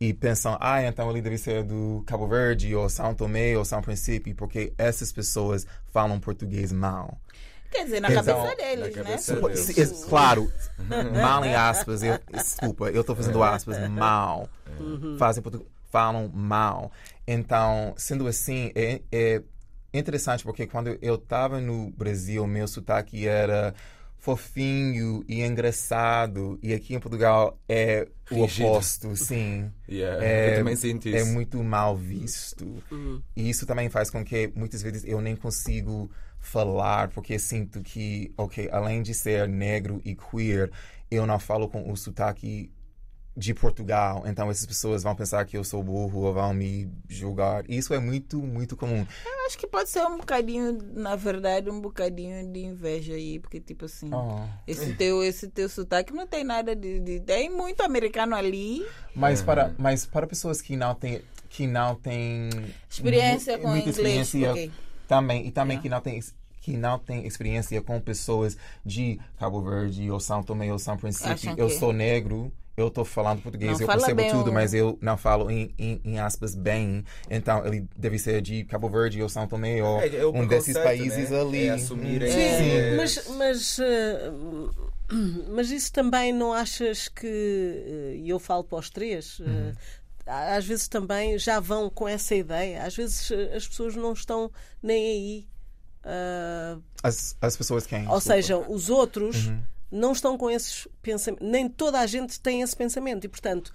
E 0.00 0.14
pensam, 0.14 0.56
ah, 0.60 0.80
então 0.82 1.10
ele 1.10 1.20
deve 1.20 1.36
ser 1.36 1.64
do 1.64 2.04
Cabo 2.06 2.28
Verde, 2.28 2.72
ou 2.72 2.88
São 2.88 3.12
Tomé, 3.14 3.58
ou 3.58 3.64
São 3.64 3.82
Príncipe, 3.82 4.32
porque 4.32 4.72
essas 4.78 5.10
pessoas 5.10 5.66
falam 5.90 6.20
português 6.20 6.70
mal. 6.70 7.20
Quer 7.70 7.84
dizer, 7.84 8.00
na 8.00 8.10
Então, 8.10 8.24
cabeça 8.24 8.56
deles, 8.56 8.78
na 8.78 8.86
né? 8.86 8.90
cabeça 9.10 9.36
Porque 9.36 9.54
deles. 9.56 9.76
Isso- 9.78 10.04
é- 10.06 10.08
Claro, 10.08 10.50
mal 11.22 11.44
em 11.44 11.54
aspas, 11.54 12.02
eu, 12.02 12.18
desculpa, 12.32 12.88
eu 12.90 13.00
estou 13.02 13.14
fazendo 13.14 13.42
aspas, 13.42 13.78
mal. 13.88 14.48
Fazem 15.18 15.42
portu- 15.42 15.66
falam 15.90 16.28
mal. 16.32 16.90
Então, 17.26 17.94
sendo 17.96 18.26
assim, 18.26 18.70
é, 18.74 19.00
é 19.12 19.42
interessante 19.92 20.44
porque 20.44 20.66
quando 20.66 20.98
eu 21.02 21.14
estava 21.16 21.60
no 21.60 21.90
Brasil, 21.90 22.46
meu 22.46 22.66
sotaque 22.68 23.26
era 23.26 23.74
fofinho 24.18 25.24
e 25.28 25.42
engraçado, 25.42 26.58
e 26.62 26.74
aqui 26.74 26.94
em 26.94 27.00
Portugal 27.00 27.58
é 27.68 28.06
o 28.30 28.42
oposto, 28.42 29.16
sim. 29.16 29.70
Yeah, 29.88 30.22
É- 30.22 30.52
eu 30.54 30.58
também 30.58 30.76
sinto 30.76 31.08
É 31.08 31.18
isso. 31.22 31.26
muito 31.32 31.62
mal 31.62 31.96
visto. 31.96 32.82
E 33.34 33.48
isso 33.48 33.64
também 33.64 33.88
faz 33.88 34.10
com 34.10 34.22
que 34.24 34.52
muitas 34.54 34.82
vezes 34.82 35.04
eu 35.04 35.20
nem 35.20 35.34
consigo 35.36 36.10
falar, 36.40 37.08
porque 37.10 37.38
sinto 37.38 37.80
que, 37.82 38.32
ok, 38.36 38.68
além 38.72 39.02
de 39.02 39.12
ser 39.14 39.48
negro 39.48 40.00
e 40.04 40.14
queer, 40.14 40.70
eu 41.10 41.26
não 41.26 41.38
falo 41.38 41.68
com 41.68 41.90
o 41.90 41.96
sotaque 41.96 42.70
de 43.36 43.54
Portugal. 43.54 44.24
Então 44.26 44.50
essas 44.50 44.66
pessoas 44.66 45.02
vão 45.04 45.14
pensar 45.14 45.44
que 45.44 45.56
eu 45.56 45.62
sou 45.62 45.80
burro 45.82 46.22
ou 46.22 46.34
vão 46.34 46.52
me 46.52 46.90
julgar. 47.08 47.64
Isso 47.68 47.94
é 47.94 47.98
muito, 48.00 48.38
muito 48.42 48.76
comum. 48.76 49.06
Eu 49.24 49.46
acho 49.46 49.56
que 49.56 49.66
pode 49.66 49.88
ser 49.88 50.04
um 50.04 50.16
bocadinho, 50.18 50.76
na 50.94 51.14
verdade, 51.14 51.70
um 51.70 51.80
bocadinho 51.80 52.50
de 52.52 52.64
inveja 52.64 53.12
aí, 53.14 53.38
porque 53.38 53.60
tipo 53.60 53.84
assim, 53.84 54.10
Oh. 54.12 54.40
esse 54.66 54.92
teu, 54.94 55.22
esse 55.22 55.46
teu 55.48 55.68
sotaque 55.68 56.12
não 56.12 56.26
tem 56.26 56.42
nada 56.42 56.74
de, 56.74 56.98
de- 56.98 57.20
tem 57.20 57.48
muito 57.48 57.80
americano 57.82 58.34
ali. 58.34 58.84
Mas 59.14 59.40
para, 59.40 59.72
mas 59.78 60.04
para 60.04 60.26
pessoas 60.26 60.60
que 60.60 60.76
não 60.76 60.94
têm, 60.94 61.22
que 61.48 61.66
não 61.66 61.94
tem 61.94 62.50
Experiência 62.90 63.56
mu- 63.56 63.62
com 63.62 63.68
muita 63.70 63.90
inglês, 63.90 63.96
experiência 64.34 64.50
ok. 64.50 64.70
Também 65.08 65.46
e 65.46 65.50
também 65.50 65.78
Yeah. 65.78 65.82
que 65.82 65.88
não 65.88 66.00
tem 66.00 66.22
que 66.60 66.76
não 66.76 66.98
tem 66.98 67.26
experiência 67.26 67.80
com 67.80 67.98
pessoas 68.00 68.56
de 68.84 69.18
Cabo 69.38 69.62
Verde 69.62 70.10
ou 70.10 70.20
São 70.20 70.42
Tomé 70.42 70.70
ou 70.70 70.78
São 70.78 70.96
Príncipe. 70.98 71.48
Eu 71.56 71.68
que- 71.68 71.74
sou 71.78 71.92
negro. 71.92 72.52
Eu 72.76 72.86
estou 72.88 73.04
falando 73.04 73.42
português, 73.42 73.72
Não 73.72 73.80
eu 73.80 73.86
percebo 73.88 74.22
tudo, 74.30 74.50
o- 74.50 74.54
mas 74.54 74.72
eu 74.72 74.96
não 75.00 75.16
falo 75.16 75.50
em, 75.50 75.74
em, 75.76 76.00
em 76.04 76.20
aspas 76.20 76.54
bem. 76.54 77.04
Então 77.28 77.66
ele 77.66 77.84
deve 77.96 78.18
ser 78.20 78.40
de 78.40 78.62
Cabo 78.64 78.88
Verde 78.88 79.20
ou 79.20 79.28
São 79.28 79.48
Tomé 79.48 79.82
ou 79.82 80.00
É, 80.00 80.14
é 80.18 80.26
um 80.26 80.46
desses 80.46 80.76
países 80.78 81.30
né? 81.30 81.40
ali. 81.40 81.66
É 81.66 81.70
assumirem 81.70 82.30
Sim, 82.30 82.38
É. 82.40 82.58
sim, 82.58 82.96
mas, 82.96 83.28
mas, 83.36 83.78
eh, 83.80 84.30
mas 85.50 85.70
isso 85.70 85.92
também 85.92 86.32
não 86.32 86.52
achas 86.52 87.08
que, 87.08 87.26
eh, 87.26 88.16
e 88.18 88.28
eu 88.28 88.38
falo 88.38 88.62
para 88.62 88.78
os 88.78 88.90
três, 88.90 89.40
eh, 89.40 89.72
às 90.28 90.64
vezes 90.64 90.88
também 90.88 91.38
já 91.38 91.58
vão 91.60 91.88
com 91.90 92.06
essa 92.08 92.34
ideia, 92.34 92.84
às 92.84 92.94
vezes 92.94 93.30
eh, 93.30 93.56
as 93.56 93.66
pessoas 93.66 93.96
não 93.96 94.12
estão 94.12 94.50
nem 94.82 95.04
aí. 95.04 95.48
Ah, 96.04 96.78
As, 97.02 97.36
as 97.40 97.56
pessoas 97.56 97.86
quem? 97.86 98.06
ou 98.08 98.14
Desculpa. 98.18 98.20
seja, 98.20 98.58
os 98.58 98.88
outros 98.90 99.50
não 99.90 100.12
estão 100.12 100.36
com 100.38 100.50
esses 100.50 100.86
pensamentos, 101.02 101.46
nem 101.48 101.68
toda 101.68 101.98
a 102.00 102.06
gente 102.06 102.38
tem 102.40 102.62
esse 102.62 102.76
pensamento 102.76 103.24
e, 103.24 103.28
portanto. 103.28 103.72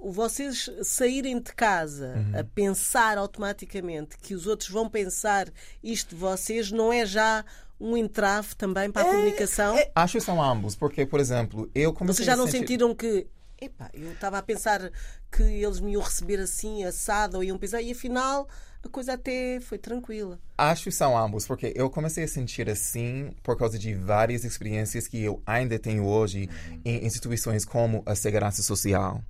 o 0.00 0.12
vocês 0.12 0.68
saírem 0.82 1.40
de 1.40 1.52
casa 1.54 2.14
a 2.38 2.44
pensar 2.44 3.16
automaticamente 3.16 4.18
que 4.18 4.34
os 4.34 4.46
outros 4.46 4.68
vão 4.68 4.88
pensar 4.90 5.48
isto 5.82 6.10
de 6.10 6.16
vocês 6.16 6.70
não 6.70 6.92
é 6.92 7.06
já 7.06 7.44
um 7.80 7.96
entrave 7.96 8.54
também 8.56 8.90
para 8.90 9.02
a 9.02 9.04
comunicação? 9.12 9.76
Acho 9.94 10.18
que 10.18 10.24
são 10.24 10.42
ambos, 10.42 10.74
porque, 10.76 11.06
por 11.06 11.18
exemplo, 11.20 11.70
eu 11.74 11.92
comecei 11.94 12.24
Vocês 12.24 12.26
já 12.26 12.36
não 12.36 12.46
sentir... 12.46 12.58
sentiram 12.58 12.94
que. 12.94 13.26
Epá, 13.60 13.90
eu 13.92 14.12
estava 14.12 14.38
a 14.38 14.42
pensar 14.42 14.90
que 15.32 15.42
eles 15.42 15.80
me 15.80 15.92
iam 15.92 16.02
receber 16.02 16.38
assim, 16.38 16.84
assado, 16.84 17.38
ou 17.38 17.44
iam 17.44 17.58
pensar, 17.58 17.82
e 17.82 17.90
afinal 17.90 18.48
a 18.84 18.88
coisa 18.88 19.14
até 19.14 19.58
foi 19.60 19.78
tranquila. 19.78 20.38
Acho 20.56 20.84
que 20.84 20.92
são 20.92 21.18
ambos, 21.18 21.46
porque 21.46 21.72
eu 21.74 21.90
comecei 21.90 22.22
a 22.22 22.28
sentir 22.28 22.70
assim 22.70 23.32
por 23.42 23.56
causa 23.56 23.76
de 23.76 23.94
várias 23.94 24.44
experiências 24.44 25.08
que 25.08 25.22
eu 25.22 25.42
ainda 25.44 25.78
tenho 25.78 26.06
hoje 26.06 26.48
em 26.84 27.04
instituições 27.04 27.64
como 27.64 28.02
a 28.06 28.14
segurança 28.14 28.62
social, 28.62 29.20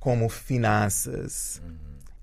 como 0.00 0.28
finanças. 0.30 1.60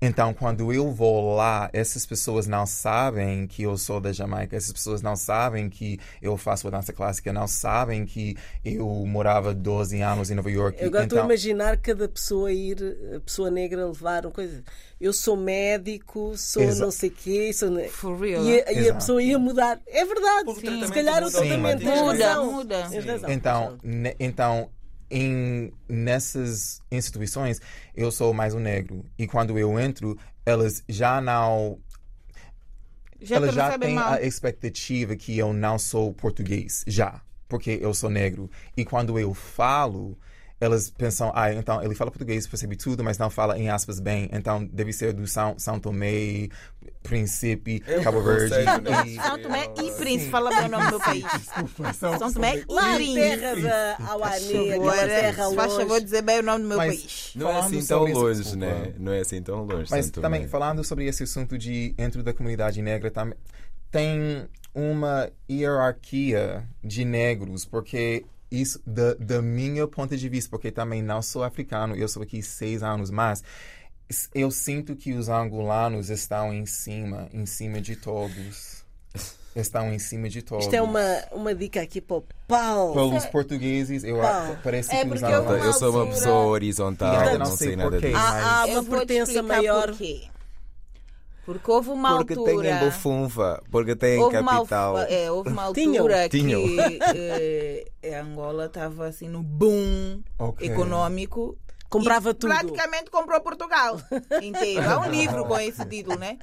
Então, 0.06 0.32
quando 0.32 0.72
eu 0.72 0.90
vou 0.92 1.34
lá, 1.34 1.68
essas 1.72 2.06
pessoas 2.06 2.46
não 2.46 2.64
sabem 2.66 3.46
que 3.46 3.62
eu 3.64 3.76
sou 3.76 4.00
da 4.00 4.12
Jamaica, 4.12 4.56
essas 4.56 4.72
pessoas 4.72 5.02
não 5.02 5.16
sabem 5.16 5.68
que 5.68 5.98
eu 6.22 6.36
faço 6.36 6.68
a 6.68 6.70
dança 6.70 6.92
clássica, 6.92 7.32
não 7.32 7.48
sabem 7.48 8.04
que 8.06 8.36
eu 8.64 8.86
morava 9.06 9.52
12 9.52 10.00
anos 10.00 10.30
em 10.30 10.34
Nova 10.34 10.50
York. 10.50 10.80
Eu 10.80 10.88
agora 10.88 11.04
estou 11.04 11.18
a 11.18 11.20
então, 11.22 11.30
imaginar 11.30 11.76
cada 11.78 12.08
pessoa 12.08 12.52
ir, 12.52 12.76
a 13.16 13.20
pessoa 13.20 13.50
negra 13.50 13.86
levar 13.86 14.24
uma 14.26 14.32
coisa. 14.32 14.62
Eu 15.00 15.12
sou 15.12 15.36
médico, 15.36 16.32
sou 16.36 16.62
Exa- 16.62 16.84
não 16.84 16.90
sei 16.90 17.10
quê, 17.10 17.52
sou. 17.52 17.76
For 17.90 18.18
real. 18.18 18.44
E, 18.44 18.60
a, 18.62 18.72
e 18.72 18.88
a 18.88 18.94
pessoa 18.94 19.22
ia 19.22 19.38
mudar. 19.38 19.80
É 19.86 20.04
verdade. 20.04 20.48
O 20.48 20.54
Se 20.54 20.92
calhar 20.92 21.22
o 21.22 21.26
muda 21.26 21.38
tratamento. 21.38 21.84
Muda, 21.84 22.42
muda. 22.42 22.82
Razão. 22.84 23.30
Então, 23.30 23.78
ne- 23.82 24.16
então 24.18 24.70
em, 25.10 25.72
nessas 25.88 26.80
instituições, 26.90 27.60
eu 27.94 28.10
sou 28.10 28.32
mais 28.32 28.54
um 28.54 28.58
negro. 28.58 29.04
E 29.18 29.26
quando 29.26 29.58
eu 29.58 29.78
entro, 29.78 30.18
elas 30.44 30.82
já 30.88 31.20
não. 31.20 31.78
Já 33.20 33.36
elas 33.36 33.54
já 33.54 33.78
têm 33.78 33.94
mal. 33.94 34.12
a 34.12 34.22
expectativa 34.22 35.16
que 35.16 35.36
eu 35.38 35.52
não 35.52 35.78
sou 35.78 36.12
português, 36.12 36.84
já. 36.86 37.20
Porque 37.48 37.78
eu 37.80 37.94
sou 37.94 38.10
negro. 38.10 38.50
E 38.76 38.84
quando 38.84 39.18
eu 39.18 39.32
falo, 39.32 40.18
elas 40.60 40.90
pensam, 40.90 41.30
ah, 41.34 41.52
então 41.52 41.82
ele 41.82 41.94
fala 41.94 42.10
português, 42.10 42.46
percebe 42.46 42.76
tudo, 42.76 43.04
mas 43.04 43.18
não 43.18 43.28
fala 43.30 43.58
em 43.58 43.68
aspas 43.68 44.00
bem. 44.00 44.28
Então 44.32 44.64
deve 44.64 44.92
ser 44.92 45.12
do 45.12 45.26
São, 45.26 45.58
São 45.58 45.78
Tomé, 45.78 46.48
Príncipe, 47.06 47.82
um 47.88 48.02
Cabo 48.02 48.20
Verde. 48.22 48.54
E- 49.06 49.14
São 49.16 49.38
Tomé 49.42 49.64
e 49.82 49.90
Príncipe, 49.92 50.30
fala 50.30 50.50
bem 50.50 50.66
o 50.66 50.68
nome 50.68 50.90
do 50.90 50.98
país. 51.00 51.24
São 52.18 52.32
Tomé 52.32 52.64
Lá 52.68 52.92
e 52.94 52.96
Príncipe. 52.96 53.14
terra 53.20 53.52
aquela 53.52 54.74
Agora, 54.74 55.06
terra 55.06 55.50
faz 55.54 55.72
favor 55.74 56.00
dizer 56.00 56.22
bem 56.22 56.40
o 56.40 56.42
nome 56.42 56.62
do 56.62 56.68
meu 56.68 56.76
Mas- 56.78 56.88
país. 57.00 57.32
Não 57.36 57.50
é 57.50 57.58
assim 57.60 57.84
tão 57.84 58.08
isso, 58.08 58.18
longe, 58.18 58.42
desculpa. 58.42 58.66
né? 58.66 58.94
Não 58.98 59.12
é 59.12 59.20
assim 59.20 59.42
tão 59.42 59.64
longe. 59.64 59.88
Mas 59.90 60.10
também, 60.10 60.40
Tomé. 60.40 60.48
falando 60.50 60.84
sobre 60.84 61.06
esse 61.06 61.22
assunto 61.22 61.56
de 61.58 61.92
dentro 61.96 62.22
da 62.22 62.32
comunidade 62.32 62.80
negra, 62.82 63.10
tem 63.90 64.46
uma 64.74 65.30
hierarquia 65.50 66.64
de 66.82 67.04
negros, 67.04 67.64
porque 67.64 68.24
isso, 68.50 68.80
da, 68.86 69.14
da 69.14 69.42
minha 69.42 69.86
ponto 69.88 70.16
de 70.16 70.28
vista, 70.28 70.48
porque 70.50 70.70
também 70.70 71.02
não 71.02 71.20
sou 71.20 71.42
africano, 71.42 71.96
eu 71.96 72.06
sou 72.08 72.22
aqui 72.22 72.42
seis 72.42 72.82
anos, 72.82 73.10
mas 73.10 73.42
eu 74.34 74.50
sinto 74.50 74.94
que 74.96 75.12
os 75.14 75.28
angolanos 75.28 76.10
estão 76.10 76.52
em 76.52 76.64
cima, 76.66 77.28
em 77.32 77.46
cima 77.46 77.80
de 77.80 77.96
todos. 77.96 78.84
Estão 79.54 79.90
em 79.92 79.98
cima 79.98 80.28
de 80.28 80.42
todos. 80.42 80.66
Isto 80.66 80.74
é 80.74 80.82
uma, 80.82 81.00
uma 81.32 81.54
dica 81.54 81.80
aqui 81.80 81.98
para 82.00 82.16
o 82.18 82.24
Paulo. 82.46 82.92
Pelos 82.92 83.24
portugueses, 83.26 84.04
eu 84.04 84.18
Pau. 84.20 84.58
parece 84.62 84.94
É 84.94 85.00
que 85.00 85.06
os 85.06 85.18
porque 85.20 85.32
eu 85.32 85.38
angolanos... 85.40 85.64
Eu 85.66 85.72
sou 85.72 85.94
uma 85.94 86.06
pessoa 86.06 86.44
horizontal, 86.48 87.24
não, 87.24 87.38
não 87.38 87.46
sei 87.46 87.68
sei 87.68 87.76
nada 87.76 87.98
disso. 87.98 88.16
Há, 88.16 88.60
há 88.62 88.66
uma 88.66 88.84
pertença 88.84 89.42
maior. 89.42 89.88
Porquê. 89.88 90.28
Porque 91.46 91.70
houve 91.70 91.90
uma 91.90 92.16
Porque 92.18 92.34
altura. 92.34 92.62
tem 92.62 92.70
em 92.72 92.78
Bufunfa, 92.84 93.62
porque 93.70 93.96
tem 93.96 94.16
em 94.16 94.24
uma, 94.24 94.30
capital. 94.30 94.96
alfa- 94.98 95.12
é, 95.12 95.30
houve 95.30 95.48
uma 95.50 95.62
altura 95.62 96.28
Tinham. 96.28 96.62
que 96.62 96.98
eh, 98.02 98.14
a 98.18 98.20
Angola 98.22 98.66
estava 98.66 99.06
assim 99.06 99.28
no 99.28 99.42
boom 99.42 100.20
Ok. 100.38 100.68
econômico. 100.68 101.56
Comprava 101.88 102.30
e 102.30 102.34
tudo. 102.34 102.50
Praticamente 102.52 103.10
comprou 103.10 103.40
Portugal 103.40 104.00
inteiro. 104.42 104.82
Há 104.88 105.00
um 105.00 105.08
livro 105.10 105.44
com 105.44 105.58
esse 105.58 105.84
título, 105.86 106.18
né? 106.18 106.38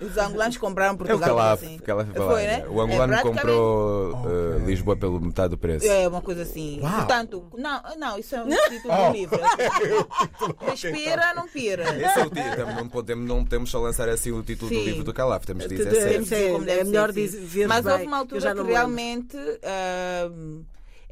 Os 0.00 0.18
angolanos 0.18 0.56
compraram 0.56 0.92
É 0.92 0.94
o 0.94 0.98
Portugal. 0.98 1.28
Calaf, 1.28 1.62
assim. 1.62 1.78
Calaf 1.78 2.08
Foi, 2.12 2.42
né? 2.42 2.64
O 2.68 2.80
angolano 2.80 3.12
É, 3.14 3.20
praticamente- 3.20 3.38
comprou 3.38 4.14
uh. 4.26 4.66
Lisboa 4.66 4.96
pelo 4.96 5.20
metade 5.20 5.50
do 5.50 5.58
preço. 5.58 5.86
É 5.86 6.08
uma 6.08 6.20
coisa 6.20 6.42
assim. 6.42 6.80
Uau. 6.82 6.92
Portanto, 6.92 7.46
não, 7.56 7.80
não, 7.98 8.18
isso 8.18 8.34
é 8.34 8.42
um 8.42 8.48
título 8.68 8.94
Oh. 8.94 9.06
do 9.10 9.12
livro. 9.16 9.40
Respira, 10.66 11.34
não 11.34 11.46
pira. 11.46 11.84
Esse 11.96 12.18
é 12.18 12.24
o 12.24 12.30
título. 12.30 12.72
Não 12.74 12.88
podemos, 12.88 13.28
não 13.28 13.44
podemos 13.44 13.70
só 13.70 13.78
lançar 13.78 14.08
assim 14.08 14.32
o 14.32 14.42
título 14.42 14.70
do 14.70 14.76
Sim. 14.76 14.84
livro 14.84 15.04
do 15.04 15.12
Calaf. 15.14 15.44
Temos 15.46 15.68
de 15.68 15.76
dizer 15.76 15.96
é- 15.96 16.14
é 16.16 16.58
deve 16.60 16.84
melhor 16.84 17.12
dizer- 17.12 17.68
Mas 17.68 17.86
houve 17.86 18.04
uma 18.04 18.18
altura 18.18 18.54
que 18.54 18.62
realmente 18.62 19.36
ah, 19.62 20.30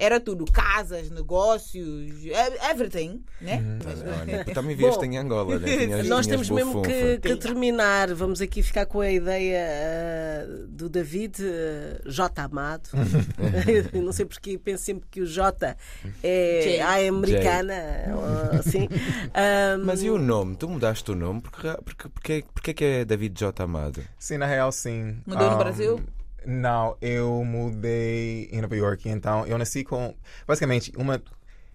era 0.01 0.18
tudo 0.18 0.46
casas, 0.51 1.11
negócios, 1.11 2.11
everything, 2.70 3.22
né? 3.38 3.62
Olha, 4.22 4.44
tu 4.48 4.53
também 4.55 4.74
vieste 4.74 4.98
Bom, 4.98 5.05
em 5.12 5.18
Angola, 5.18 5.59
né? 5.59 5.76
Tinhas- 5.76 6.09
Nós 6.09 6.26
tinhas 6.26 6.48
temos 6.48 6.51
mesmo 6.51 6.80
que, 6.82 7.18
que 7.18 7.36
terminar. 7.36 8.14
Vamos 8.14 8.40
aqui 8.40 8.62
ficar 8.62 8.86
com 8.86 9.01
a 9.01 9.11
ideia 9.12 9.61
ah, 9.62 10.66
do 10.68 10.88
David 10.88 11.36
ah, 11.44 12.01
J. 12.09 12.42
Amado. 12.42 12.88
Eu 13.92 14.03
não 14.03 14.12
sei 14.12 14.24
porque 14.24 14.57
penso 14.57 14.84
sempre 14.84 15.07
que 15.11 15.20
o 15.20 15.26
J 15.26 15.76
é 16.22 16.61
J. 16.62 16.80
a 16.80 17.09
americana. 17.09 17.74
ou 18.16 18.59
assim. 18.59 18.88
Ah, 19.34 19.76
Mas 19.84 20.03
e 20.03 20.09
o 20.09 20.18
nome? 20.18 20.57
Tu 20.57 20.66
mudaste 20.66 21.11
o 21.11 21.14
nome? 21.14 21.42
Porque, 21.42 21.68
porque, 21.84 22.09
porque, 22.09 22.44
porque 22.55 22.70
é 22.70 22.74
que 22.74 22.84
é 22.84 23.05
David 23.05 23.38
J. 23.38 23.62
Amado? 23.62 24.03
Sim, 24.18 24.38
na 24.38 24.46
real, 24.46 24.72
sim. 24.72 25.18
Mudou 25.26 25.46
no 25.51 25.57
Um, 25.57 25.59
Brasil? 25.59 26.01
Não, 26.47 26.97
eu 27.01 27.45
mudei 27.45 28.49
em 28.53 28.61
Nova 28.61 28.76
York, 28.76 29.09
então 29.09 29.47
eu 29.47 29.59
nasci 29.59 29.84
com. 29.84 30.14
Basicamente, 30.47 30.93
uma. 30.97 31.22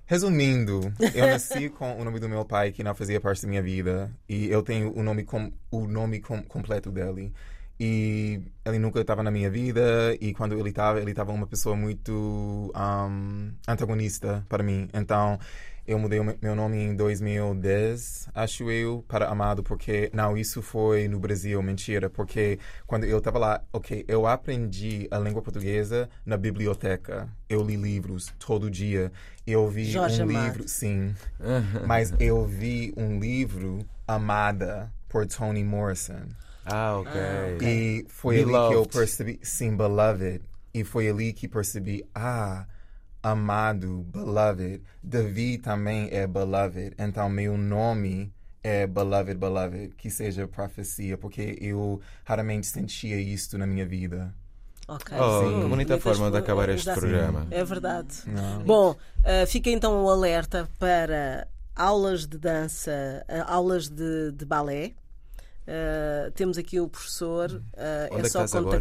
Resumindo, 0.07 0.93
eu 1.16 1.26
nasci 1.28 1.70
com 1.70 1.99
o 1.99 2.03
nome 2.03 2.20
do 2.20 2.30
meu 2.30 2.45
pai 2.45 2.72
que 2.72 2.84
não 2.84 2.93
fazia 2.93 3.20
parte 3.20 3.41
da 3.41 3.47
minha 3.47 3.61
vida 3.61 4.11
e 4.30 4.47
eu 4.49 4.61
tenho 4.61 4.95
o 4.95 5.01
nome, 5.01 5.24
com, 5.24 5.51
o 5.72 5.88
nome 5.88 6.20
com, 6.20 6.43
completo 6.43 6.91
dele. 6.91 7.34
E 7.80 8.39
ele 8.63 8.80
nunca 8.80 9.01
estava 9.01 9.22
na 9.22 9.32
minha 9.32 9.49
vida 9.49 10.16
e 10.22 10.34
quando 10.34 10.57
ele 10.57 10.70
estava, 10.70 11.01
ele 11.01 11.11
estava 11.11 11.32
uma 11.34 11.47
pessoa 11.47 11.76
muito 11.76 12.72
um, 12.74 13.51
antagonista 13.68 14.45
para 14.47 14.63
mim. 14.63 14.88
Então 14.93 15.39
eu 15.88 16.00
mudei 16.00 16.20
meu 16.42 16.56
nome 16.56 16.78
em 16.78 16.96
2010, 16.96 18.30
acho 18.34 18.72
eu, 18.72 19.04
para 19.08 19.28
Amado, 19.30 19.62
porque 19.64 20.10
não, 20.14 20.36
isso 20.36 20.62
foi 20.62 21.08
no 21.08 21.20
Brasil, 21.20 21.62
mentira, 21.62 22.10
porque 22.10 22.58
quando 22.88 23.04
eu 23.06 23.20
estava 23.20 23.38
lá, 23.38 23.64
ok, 23.72 24.04
eu 24.08 24.26
aprendi 24.26 25.08
a 25.12 25.20
língua 25.20 25.42
portuguesa 25.42 26.10
na 26.26 26.38
biblioteca. 26.38 27.30
Eu 27.48 27.64
li 27.64 27.76
livros 27.76 28.34
todo 28.40 28.70
dia. 28.70 29.12
Eu 29.46 29.68
vi 29.70 29.86
Jorge 29.92 30.22
um 30.24 30.30
Amado. 30.30 30.44
livro, 30.46 30.68
sim, 30.68 31.14
mas 31.86 32.14
eu 32.20 32.46
vi 32.46 32.94
um 32.98 33.20
livro 33.20 33.80
Amada 34.08 34.92
por 35.08 35.26
Toni 35.28 35.64
Morrison. 35.64 36.28
Ah, 36.66 36.98
ok. 36.98 37.12
E 37.62 38.06
foi 38.10 38.42
ali 38.42 38.60
que 38.62 38.74
eu 38.74 38.86
Beloved. 38.86 38.90
percebi, 38.90 39.40
sim, 39.44 39.76
beloved. 39.78 40.42
E 40.74 40.84
foi 40.84 41.08
ali 41.08 41.32
que 41.32 41.48
percebi, 41.48 42.04
ah, 42.14 42.66
amado, 43.32 44.05
beloved. 44.13 44.82
Davi 45.01 45.57
também 45.57 46.09
é 46.11 46.28
beloved. 46.28 46.93
Então 46.97 47.28
meu 47.30 47.57
nome 47.57 48.32
é 48.63 48.86
beloved, 48.88 49.38
beloved. 49.38 49.95
Que 49.95 50.09
seja 50.09 50.47
profecia, 50.47 51.17
porque 51.17 51.57
eu 51.59 51.99
raramente 52.23 52.67
sentia 52.67 53.19
isto 53.19 53.57
na 53.57 53.65
minha 53.65 53.86
vida. 53.86 54.34
ok, 54.88 55.17
Oh, 55.19 55.41
sim. 55.49 55.61
que 55.63 55.67
bonita 55.67 55.97
forma 55.99 56.30
de 56.30 56.38
acabar 56.38 56.69
este 56.69 56.84
Exato. 56.89 56.99
programa. 56.99 57.47
É 57.49 57.63
verdade. 57.63 58.15
Não. 58.28 58.63
Bom, 58.63 58.95
ah, 59.23 59.45
fica 59.47 59.69
então 59.71 60.03
o 60.03 60.09
alerta 60.09 60.69
para 60.78 61.47
aulas 61.76 62.26
de 62.28 62.38
dança, 62.38 63.26
uh, 63.28 63.43
aulas 63.51 63.89
de, 63.89 64.32
de 64.32 64.45
balé. 64.45 64.93
Uh, 65.67 66.32
temos 66.34 66.57
aqui 66.59 66.80
o 66.80 66.88
professor, 66.88 67.49
uh, 67.51 68.15
é 68.17 68.21
que 68.21 68.30
só 68.30 68.45
estás 68.45 68.55
agora? 68.55 68.78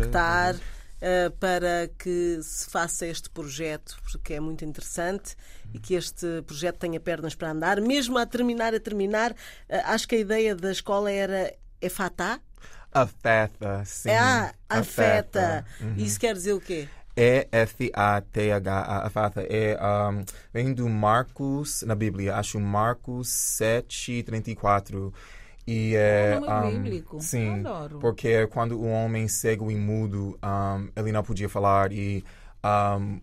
Uh, 1.01 1.31
para 1.39 1.89
que 1.99 2.39
se 2.43 2.71
faça 2.71 3.07
este 3.07 3.31
projeto, 3.31 3.97
porque 4.11 4.35
é 4.35 4.41
muito 4.41 4.65
interessante 4.65 5.37
e 5.73 5.79
que 5.79 5.95
este 5.95 6.43
projeto 6.47 6.79
tenha 6.79 7.01
pernas 7.01 7.35
para 7.35 7.51
andar. 7.51 7.81
Mesmo 7.81 8.19
a 8.19 8.27
terminar, 8.27 8.75
a 8.75 8.81
terminar, 8.81 9.33
uh, 9.33 9.35
acho 9.87 10.09
que 10.09 10.17
a 10.17 10.19
ideia 10.19 10.55
da 10.55 10.71
escola 10.71 11.11
era 11.11 11.55
é 11.81 11.89
fatá? 11.89 12.41
Afeta, 12.93 13.83
sim. 13.85 14.11
É 14.11 14.19
a 14.19 14.55
afeta. 14.69 15.65
Uhum. 15.81 15.97
Isso 15.97 16.19
quer 16.19 16.35
dizer 16.35 16.53
o 16.53 16.61
quê? 16.61 16.89
E-F-A-T-H-A, 17.17 19.07
afata. 19.07 19.43
É, 19.43 19.79
um, 19.81 20.25
vem 20.53 20.73
do 20.73 20.89
Marcos, 20.89 21.83
na 21.83 21.95
Bíblia, 21.95 22.37
acho 22.37 22.59
Marcos 22.59 23.29
7, 23.29 24.23
34. 24.25 25.13
E 25.67 25.95
é. 25.95 26.39
nome 26.39 26.67
um, 26.67 26.83
bíblico. 26.83 27.21
Sim. 27.21 27.61
Adoro. 27.61 27.99
Porque 27.99 28.47
quando 28.49 28.79
o 28.81 28.87
homem 28.87 29.29
cego 29.29 29.71
e 29.71 29.77
mudo, 29.77 30.39
um, 30.43 30.89
ele 30.97 31.13
não 31.13 31.23
podia 31.23 31.49
falar 31.49 31.93
e. 31.93 32.25
Um, 32.65 33.21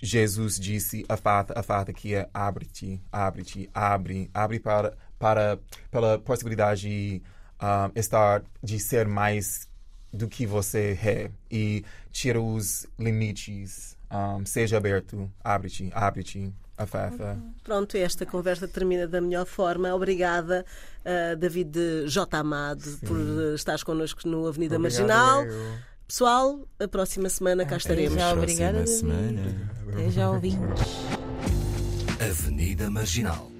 Jesus 0.00 0.56
disse 0.56 1.04
afata, 1.08 1.58
afata, 1.58 1.92
que 1.92 2.14
é 2.14 2.28
abre-te, 2.32 3.02
abre-te, 3.10 3.68
abre, 3.74 4.30
abre 4.32 4.60
para, 4.60 4.96
para, 5.18 5.58
pela 5.90 6.16
possibilidade 6.16 6.82
de 6.82 7.22
um, 7.60 7.98
estar, 7.98 8.44
de 8.62 8.78
ser 8.78 9.08
mais 9.08 9.68
do 10.12 10.28
que 10.28 10.46
você 10.46 10.98
é 11.04 11.30
e 11.50 11.84
tira 12.10 12.40
os 12.40 12.86
limites, 12.98 13.96
seja 14.46 14.76
aberto, 14.76 15.30
abre-te, 15.42 15.90
abre-te, 15.92 16.52
afata. 16.76 17.38
Pronto, 17.62 17.96
esta 17.96 18.24
conversa 18.24 18.66
termina 18.66 19.06
da 19.06 19.20
melhor 19.20 19.44
forma. 19.44 19.94
Obrigada, 19.94 20.64
uh, 21.08 21.36
David 21.36 21.76
J. 22.06 22.38
Amado, 22.38 22.82
por 23.06 23.16
uh, 23.16 23.54
estares 23.54 23.82
connosco 23.82 24.28
no 24.28 24.46
Avenida 24.46 24.76
Obrigado, 24.76 25.08
Marginal. 25.08 25.44
eu. 25.44 25.88
Pessoal, 26.06 26.66
a 26.80 26.88
próxima 26.88 27.28
semana 27.28 27.66
cá 27.66 27.76
estaremos. 27.76 28.14
Já, 28.18 28.32
obrigada. 28.32 28.84
Até 29.92 30.10
já 30.10 30.30
ouvintes. 30.30 30.86
Avenida 32.20 32.90
Marginal. 32.90 33.57